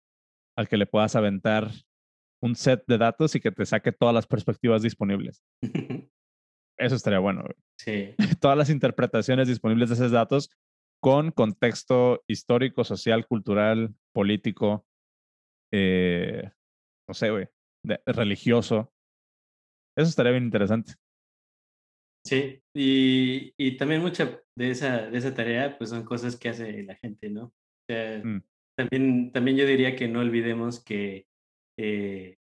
al 0.58 0.68
que 0.68 0.78
le 0.78 0.86
puedas 0.86 1.16
aventar 1.16 1.70
un 2.42 2.56
set 2.56 2.84
de 2.88 2.98
datos 2.98 3.36
y 3.36 3.40
que 3.40 3.52
te 3.52 3.66
saque 3.66 3.92
todas 3.92 4.14
las 4.14 4.28
perspectivas 4.28 4.82
disponibles. 4.82 5.44
Eso 6.80 6.96
estaría 6.96 7.20
bueno. 7.20 7.44
Sí. 7.80 8.14
Todas 8.40 8.56
las 8.58 8.70
interpretaciones 8.70 9.48
disponibles 9.48 9.90
de 9.90 9.96
esos 9.96 10.12
datos 10.12 10.52
con 11.02 11.32
contexto 11.32 12.24
histórico, 12.28 12.84
social, 12.84 13.26
cultural, 13.26 13.96
político, 14.14 14.86
eh, 15.72 16.52
no 17.08 17.14
sé, 17.14 17.32
güey, 17.32 17.48
religioso. 18.06 18.94
Eso 19.98 20.10
estaría 20.10 20.34
bien 20.34 20.44
interesante. 20.44 20.94
Sí, 22.28 22.62
y, 22.74 23.54
y, 23.58 23.78
también 23.78 24.02
mucha 24.02 24.42
de 24.54 24.72
esa, 24.72 25.10
de 25.10 25.18
esa 25.18 25.34
tarea 25.34 25.78
pues 25.78 25.92
son 25.92 26.04
cosas 26.04 26.36
que 26.36 26.50
hace 26.50 26.84
la 26.84 26.96
gente, 26.96 27.30
¿no? 27.30 27.46
O 27.46 27.54
sea, 27.88 28.22
mm. 28.22 28.44
también, 28.78 29.32
también 29.32 29.56
yo 29.56 29.66
diría 29.66 29.96
que 29.96 30.10
no 30.10 30.20
olvidemos 30.20 30.84
que 30.84 31.26
eh, 31.80 32.38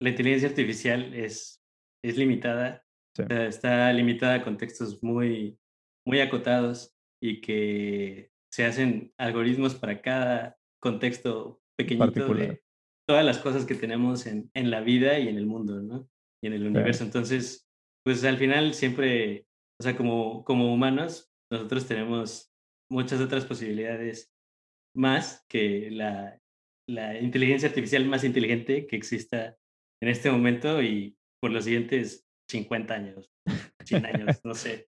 la 0.00 0.10
inteligencia 0.10 0.48
artificial 0.48 1.14
es, 1.14 1.62
es 2.04 2.18
limitada, 2.18 2.84
está 3.16 3.92
limitada 3.92 4.34
a 4.34 4.42
contextos 4.42 5.00
muy, 5.04 5.56
muy 6.04 6.20
acotados 6.20 6.96
y 7.22 7.40
que 7.40 8.32
se 8.50 8.64
hacen 8.64 9.12
algoritmos 9.18 9.76
para 9.76 10.02
cada 10.02 10.58
contexto 10.80 11.60
pequeñito 11.78 12.34
de 12.34 12.60
todas 13.06 13.24
las 13.24 13.38
cosas 13.38 13.66
que 13.66 13.76
tenemos 13.76 14.26
en, 14.26 14.50
en 14.54 14.72
la 14.72 14.80
vida 14.80 15.16
y 15.20 15.28
en 15.28 15.36
el 15.36 15.46
mundo, 15.46 15.80
¿no? 15.80 16.08
Y 16.42 16.48
en 16.48 16.54
el 16.54 16.66
universo. 16.66 17.04
Entonces, 17.04 17.68
pues 18.04 18.24
al 18.24 18.38
final 18.38 18.74
siempre, 18.74 19.46
o 19.80 19.82
sea, 19.82 19.96
como, 19.96 20.44
como 20.44 20.72
humanos, 20.72 21.32
nosotros 21.50 21.86
tenemos 21.86 22.52
muchas 22.90 23.20
otras 23.20 23.44
posibilidades 23.46 24.32
más 24.96 25.44
que 25.48 25.90
la, 25.90 26.38
la 26.88 27.18
inteligencia 27.20 27.68
artificial 27.68 28.04
más 28.06 28.24
inteligente 28.24 28.86
que 28.86 28.96
exista 28.96 29.56
en 30.02 30.08
este 30.08 30.30
momento 30.30 30.82
y 30.82 31.16
por 31.40 31.50
los 31.52 31.64
siguientes 31.64 32.26
50 32.50 32.94
años, 32.94 33.30
100 33.84 34.06
años, 34.06 34.40
no 34.44 34.54
sé. 34.54 34.88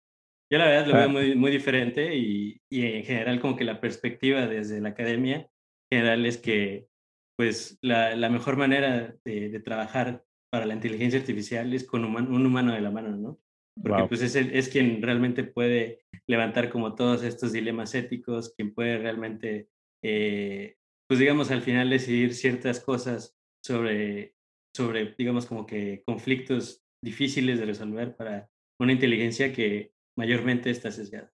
Yo 0.52 0.60
la 0.60 0.66
verdad 0.66 0.88
lo 0.88 0.96
Ah. 0.96 1.00
veo 1.00 1.10
muy, 1.10 1.36
muy 1.36 1.52
diferente 1.52 2.16
y, 2.16 2.62
y 2.72 2.86
en 2.86 3.04
general 3.06 3.40
como 3.40 3.56
que 3.56 3.64
la 3.64 3.80
perspectiva 3.80 4.48
desde 4.48 4.82
la 4.82 4.90
academia 4.90 5.50
en 5.92 6.00
general 6.00 6.26
es 6.26 6.38
que 6.38 6.88
pues 7.38 7.78
la, 7.82 8.16
la 8.16 8.30
mejor 8.30 8.58
manera 8.58 9.16
de, 9.26 9.50
de 9.50 9.60
trabajar 9.60 10.24
para 10.54 10.68
la 10.68 10.76
inteligencia 10.76 11.20
artificial 11.20 11.74
es 11.74 11.84
con 11.84 12.06
human- 12.06 12.32
un 12.32 12.46
humano 12.46 12.74
de 12.74 12.82
la 12.82 12.92
mano, 12.92 13.10
¿no? 13.18 13.40
Porque 13.82 14.02
Wow. 14.02 14.08
pues 14.08 14.22
es, 14.22 14.36
el- 14.36 14.56
es 14.56 14.70
quien 14.70 15.02
realmente 15.02 15.44
puede 15.44 16.06
levantar 16.28 16.70
como 16.70 16.94
todos 16.94 17.24
estos 17.24 17.52
dilemas 17.52 17.96
éticos, 17.96 18.54
quien 18.56 18.72
puede 18.72 19.00
realmente, 19.00 19.70
eh, 20.04 20.76
pues 21.10 21.20
digamos, 21.20 21.50
al 21.50 21.64
final 21.64 21.90
decidir 21.90 22.36
ciertas 22.36 22.80
cosas 22.82 23.36
sobre, 23.66 24.36
sobre, 24.76 25.16
digamos, 25.18 25.48
como 25.48 25.66
que 25.66 26.04
conflictos 26.06 26.84
difíciles 27.04 27.58
de 27.60 27.66
resolver 27.66 28.16
para 28.16 28.48
una 28.80 28.94
inteligencia 28.94 29.52
que 29.52 29.92
mayormente 30.16 30.70
está 30.70 30.92
sesgada. 30.92 31.34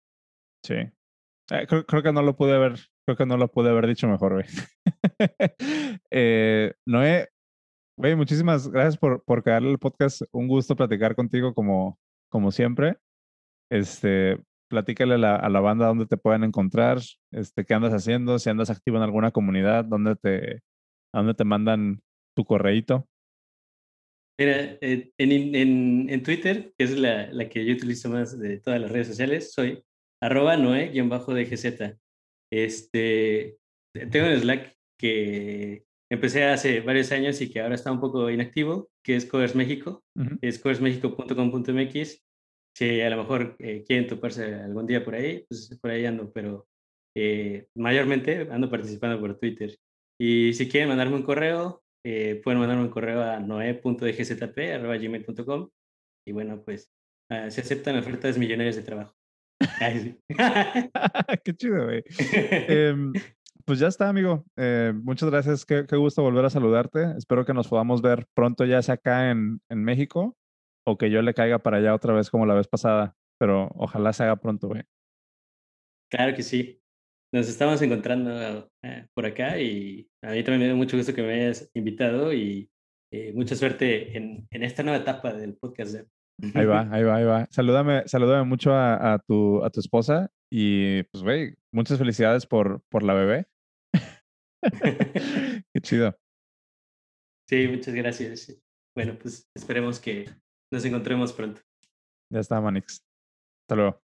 Sí. 0.67 0.75
Eh, 0.75 1.67
creo, 1.69 1.87
creo 1.87 2.03
que 2.03 2.13
no 2.13 2.23
lo 2.23 2.35
pude 2.35 2.55
haber, 2.55 2.73
creo 3.07 3.17
que 3.17 3.27
no 3.27 3.37
lo 3.37 3.47
pude 3.47 3.71
haber 3.71 3.87
dicho 3.87 4.09
mejor, 4.09 4.33
güey. 4.33 4.47
eh, 6.11 6.75
Noé, 6.85 7.29
güey, 7.97 8.17
muchísimas 8.17 8.69
gracias 8.69 8.97
por, 8.97 9.23
por 9.25 9.43
quedarle 9.43 9.71
el 9.71 9.79
podcast. 9.79 10.23
Un 10.33 10.49
gusto 10.49 10.77
platicar 10.77 11.15
contigo 11.15 11.55
como, 11.55 11.99
como 12.29 12.51
siempre. 12.51 12.97
Este, 13.71 14.39
platícale 14.69 15.15
a 15.15 15.49
la, 15.49 15.61
banda 15.61 15.87
dónde 15.87 16.07
te 16.07 16.17
pueden 16.17 16.45
encontrar, 16.45 16.99
este, 17.33 17.65
qué 17.65 17.75
andas 17.75 17.93
haciendo, 17.93 18.39
si 18.39 18.51
andas 18.51 18.71
activo 18.71 18.97
en 18.97 19.05
alguna 19.05 19.31
comunidad, 19.31 19.85
dónde 19.85 20.17
te, 20.17 20.63
a 21.13 21.19
dónde 21.19 21.35
te 21.35 21.45
mandan 21.45 22.01
tu 22.37 22.45
correíto. 22.45 23.09
Mira, 24.39 24.79
eh, 24.81 25.13
en, 25.17 25.55
en, 25.55 26.11
en 26.11 26.23
Twitter, 26.25 26.75
que 26.77 26.85
es 26.85 26.99
la, 26.99 27.29
la 27.33 27.49
que 27.49 27.65
yo 27.65 27.73
utilizo 27.73 28.11
más 28.11 28.37
de 28.39 28.59
todas 28.59 28.81
las 28.81 28.91
redes 28.91 29.07
sociales, 29.07 29.53
soy 29.53 29.85
arroba 30.21 30.57
noe-dgz. 30.57 31.99
Este, 32.53 33.59
tengo 34.11 34.27
un 34.27 34.41
Slack 34.41 34.77
que 34.99 35.85
empecé 36.15 36.45
hace 36.45 36.81
varios 36.81 37.13
años 37.13 37.39
y 37.41 37.51
que 37.51 37.61
ahora 37.61 37.75
está 37.75 37.93
un 37.93 38.01
poco 38.01 38.31
inactivo, 38.31 38.91
que 39.03 39.17
es 39.17 39.27
Coders 39.27 39.55
México, 39.55 40.03
Ujú. 40.17 40.39
es 40.41 40.59
codersmexico.com.mx. 40.59 42.25
Si 42.77 43.01
a 43.01 43.11
lo 43.11 43.17
mejor 43.19 43.55
eh, 43.59 43.85
quieren 43.87 44.07
toparse 44.09 44.55
algún 44.55 44.87
día 44.87 45.05
por 45.05 45.15
ahí, 45.15 45.45
pues 45.49 45.79
por 45.81 45.91
ahí 45.91 46.05
ando, 46.07 46.33
pero 46.33 46.67
eh, 47.17 47.69
mayormente 47.77 48.49
ando 48.51 48.69
participando 48.69 49.21
por 49.21 49.39
Twitter. 49.39 49.77
Y 50.21 50.53
si 50.55 50.69
quieren 50.69 50.89
mandarme 50.89 51.15
un 51.17 51.23
correo, 51.23 51.83
eh, 52.05 52.41
pueden 52.43 52.59
mandarme 52.61 52.83
un 52.85 52.91
correo 52.91 53.23
a 53.23 53.39
noe.dgzp.gmail.com 53.41 55.71
y 56.27 56.33
bueno, 56.33 56.63
pues 56.65 56.91
ah, 57.31 57.49
se 57.51 57.61
aceptan 57.61 57.97
ofertas 57.97 58.39
millonarias 58.39 58.77
de 58.77 58.83
trabajo. 58.83 59.15
Qué 61.45 61.55
chido, 61.57 61.85
güey. 61.85 62.03
Em, 62.69 63.13
pues 63.67 63.79
ya 63.79 63.89
está, 63.89 64.09
amigo. 64.09 64.45
Eh, 64.57 64.93
muchas 64.95 65.31
gracias. 65.31 65.65
Qué, 65.65 65.87
qué 65.87 65.97
gusto 65.97 66.23
volver 66.23 66.45
a 66.45 66.51
saludarte. 66.51 67.15
Espero 67.17 67.45
que 67.45 67.55
nos 67.55 67.69
podamos 67.69 68.03
ver 68.03 68.27
pronto, 68.35 68.65
ya 68.65 68.83
sea 68.83 68.97
acá 68.97 69.31
en, 69.31 69.61
en 69.71 69.85
México 69.85 70.37
o 70.87 70.99
que 70.99 71.11
yo 71.11 71.23
le 71.23 71.35
caiga 71.35 71.59
para 71.61 71.79
allá 71.79 71.95
otra 71.95 72.13
vez 72.13 72.31
como 72.31 72.47
la 72.47 72.55
vez 72.55 72.69
pasada. 72.69 73.17
Pero 73.39 73.71
ojalá 73.75 74.13
se 74.13 74.25
haga 74.25 74.37
pronto, 74.37 74.69
güey. 74.69 74.83
Claro 76.11 76.37
que 76.37 76.43
sí. 76.43 76.81
Nos 77.33 77.49
estamos 77.49 77.83
encontrando 77.83 78.71
eh, 78.83 79.09
por 79.13 79.27
acá 79.27 79.59
y 79.59 80.09
a 80.23 80.31
mí 80.31 80.45
también 80.45 80.61
me 80.61 80.69
da 80.69 80.75
mucho 80.75 80.97
gusto 80.97 81.13
que 81.13 81.23
me 81.23 81.35
hayas 81.35 81.69
invitado 81.75 82.33
y 82.33 82.71
eh, 83.13 83.33
mucha 83.35 83.57
suerte 83.57 84.17
en, 84.17 84.47
en 84.51 84.63
esta 84.63 84.83
nueva 84.83 84.99
etapa 84.99 85.33
del 85.33 85.57
podcast. 85.57 86.07
Ahí 86.55 86.67
va, 86.67 86.89
ahí 86.93 87.03
va, 87.03 87.17
ahí 87.17 87.25
va. 87.25 87.49
Salúdame, 87.51 88.07
salúdame 88.07 88.45
mucho 88.45 88.73
a, 88.73 89.15
a 89.15 89.19
tu, 89.19 89.65
a 89.65 89.71
tu 89.71 89.81
esposa 89.81 90.31
y 90.53 91.03
pues, 91.05 91.25
güey, 91.25 91.55
muchas 91.73 91.99
felicidades 91.99 92.47
por, 92.47 92.83
por 92.89 93.03
la 93.03 93.15
bebé. 93.15 93.47
Qué 95.73 95.81
chido. 95.81 96.17
Sí, 97.49 97.69
muchas 97.69 97.95
gracias. 97.95 98.61
Bueno, 98.97 99.19
pues 99.19 99.49
esperemos 99.55 100.01
que 100.01 100.31
nos 100.73 100.85
encontremos 100.85 101.33
pronto. 101.33 101.61
Ya 102.33 102.41
está, 102.41 102.61
Manix. 102.61 103.05
Hasta 103.65 103.77
luego. 103.77 104.01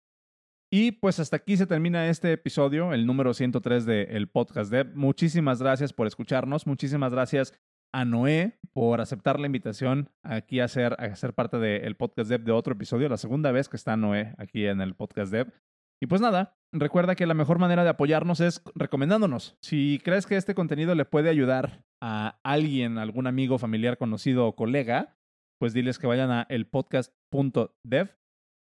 Y 0.71 0.93
pues 0.93 1.19
hasta 1.19 1.37
aquí 1.37 1.57
se 1.57 1.67
termina 1.67 2.09
este 2.09 2.31
episodio, 2.33 2.91
el 2.93 3.05
número 3.05 3.33
103 3.33 3.85
del 3.85 4.27
podcast 4.29 4.71
Dev. 4.71 4.95
Muchísimas 4.95 5.61
gracias 5.61 5.93
por 5.93 6.07
escucharnos. 6.07 6.65
Muchísimas 6.67 7.11
gracias 7.11 7.53
a 7.93 8.03
Noé 8.03 8.59
por 8.73 8.99
aceptar 8.99 9.39
la 9.39 9.45
invitación 9.45 10.09
aquí 10.23 10.59
a 10.59 10.67
ser, 10.67 10.95
a 10.99 11.15
ser 11.15 11.33
parte 11.33 11.59
del 11.59 11.95
podcast 11.95 12.29
Dev 12.29 12.43
de 12.43 12.51
otro 12.51 12.73
episodio, 12.73 13.07
la 13.07 13.17
segunda 13.17 13.51
vez 13.51 13.69
que 13.69 13.77
está 13.77 13.95
Noé 13.95 14.33
aquí 14.37 14.65
en 14.65 14.81
el 14.81 14.95
podcast 14.95 15.31
Dev. 15.31 15.53
Y 16.01 16.07
pues 16.07 16.21
nada, 16.21 16.57
recuerda 16.71 17.15
que 17.15 17.25
la 17.25 17.33
mejor 17.33 17.59
manera 17.59 17.83
de 17.83 17.89
apoyarnos 17.89 18.39
es 18.41 18.61
recomendándonos. 18.75 19.57
Si 19.61 19.99
crees 20.03 20.25
que 20.25 20.35
este 20.35 20.55
contenido 20.55 20.93
le 20.95 21.05
puede 21.05 21.29
ayudar 21.29 21.83
a 22.01 22.39
alguien, 22.43 22.97
algún 22.97 23.27
amigo, 23.27 23.57
familiar, 23.57 23.97
conocido 23.97 24.45
o 24.45 24.55
colega, 24.55 25.17
pues 25.59 25.73
diles 25.73 25.99
que 25.99 26.07
vayan 26.07 26.31
a 26.31 26.45
elpodcast.dev 26.49 28.09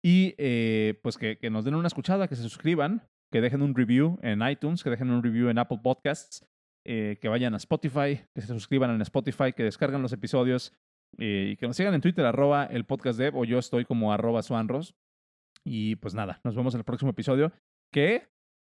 y 0.03 0.35
eh, 0.37 0.99
pues 1.03 1.17
que, 1.17 1.37
nos 1.49 1.65
den 1.65 1.75
una 1.75 1.87
escuchada, 1.87 2.27
que 2.27 2.35
se 2.35 2.43
suscriban, 2.43 3.07
que 3.31 3.41
dejen 3.41 3.61
un 3.61 3.75
review 3.75 4.17
en 4.21 4.41
iTunes, 4.47 4.83
que 4.83 4.89
dejen 4.89 5.11
un 5.11 5.23
review 5.23 5.49
en 5.49 5.57
Apple 5.59 5.79
Podcasts, 5.83 6.45
eh, 6.85 7.17
que 7.21 7.27
vayan 7.27 7.53
a 7.53 7.57
Spotify, 7.57 8.21
que 8.33 8.41
se 8.41 8.47
suscriban 8.47 8.91
en 8.91 9.01
Spotify, 9.01 9.53
que 9.53 9.63
descargan 9.63 10.01
los 10.01 10.13
episodios 10.13 10.73
eh, 11.17 11.49
y 11.51 11.57
que 11.57 11.67
nos 11.67 11.75
sigan 11.75 11.93
en 11.93 12.01
Twitter, 12.01 12.25
arroba 12.25 12.65
el 12.65 12.85
o 13.33 13.45
yo 13.45 13.59
estoy 13.59 13.85
como 13.85 14.13
arroba 14.13 14.41
suanros. 14.41 14.95
Y 15.65 15.95
pues 15.97 16.13
nada, 16.13 16.39
nos 16.43 16.55
vemos 16.55 16.73
en 16.73 16.79
el 16.79 16.85
próximo 16.85 17.11
episodio, 17.11 17.51
que 17.91 18.29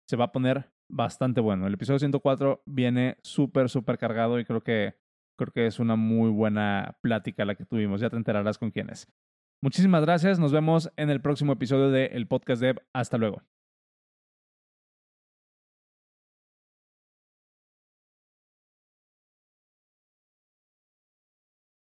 se 0.08 0.16
va 0.16 0.26
a 0.26 0.32
poner 0.32 0.72
bastante 0.90 1.42
bueno. 1.42 1.68
El 1.68 1.74
episodio 1.74 2.00
104 2.00 2.64
viene 2.66 3.18
súper, 3.24 3.70
súper 3.70 3.98
cargado 3.98 4.40
y 4.40 4.46
creo 4.46 4.62
que, 4.62 4.96
creo 5.38 5.52
que 5.54 5.68
es 5.68 5.80
una 5.80 5.96
muy 5.96 6.30
buena 6.30 6.98
plática 7.02 7.46
la 7.46 7.56
que 7.56 7.66
tuvimos. 7.66 8.02
Ya 8.02 8.10
te 8.10 8.16
enterarás 8.16 8.58
con 8.58 8.72
quién 8.72 8.90
es. 8.90 9.08
Muchísimas 9.62 10.04
gracias. 10.04 10.40
Nos 10.40 10.52
vemos 10.52 10.92
en 10.98 11.10
el 11.10 11.22
próximo 11.22 11.54
episodio 11.54 11.90
de 11.90 12.08
El 12.08 12.28
Podcast 12.28 12.62
Dev. 12.62 12.82
Hasta 12.94 13.18
luego. 13.18 13.42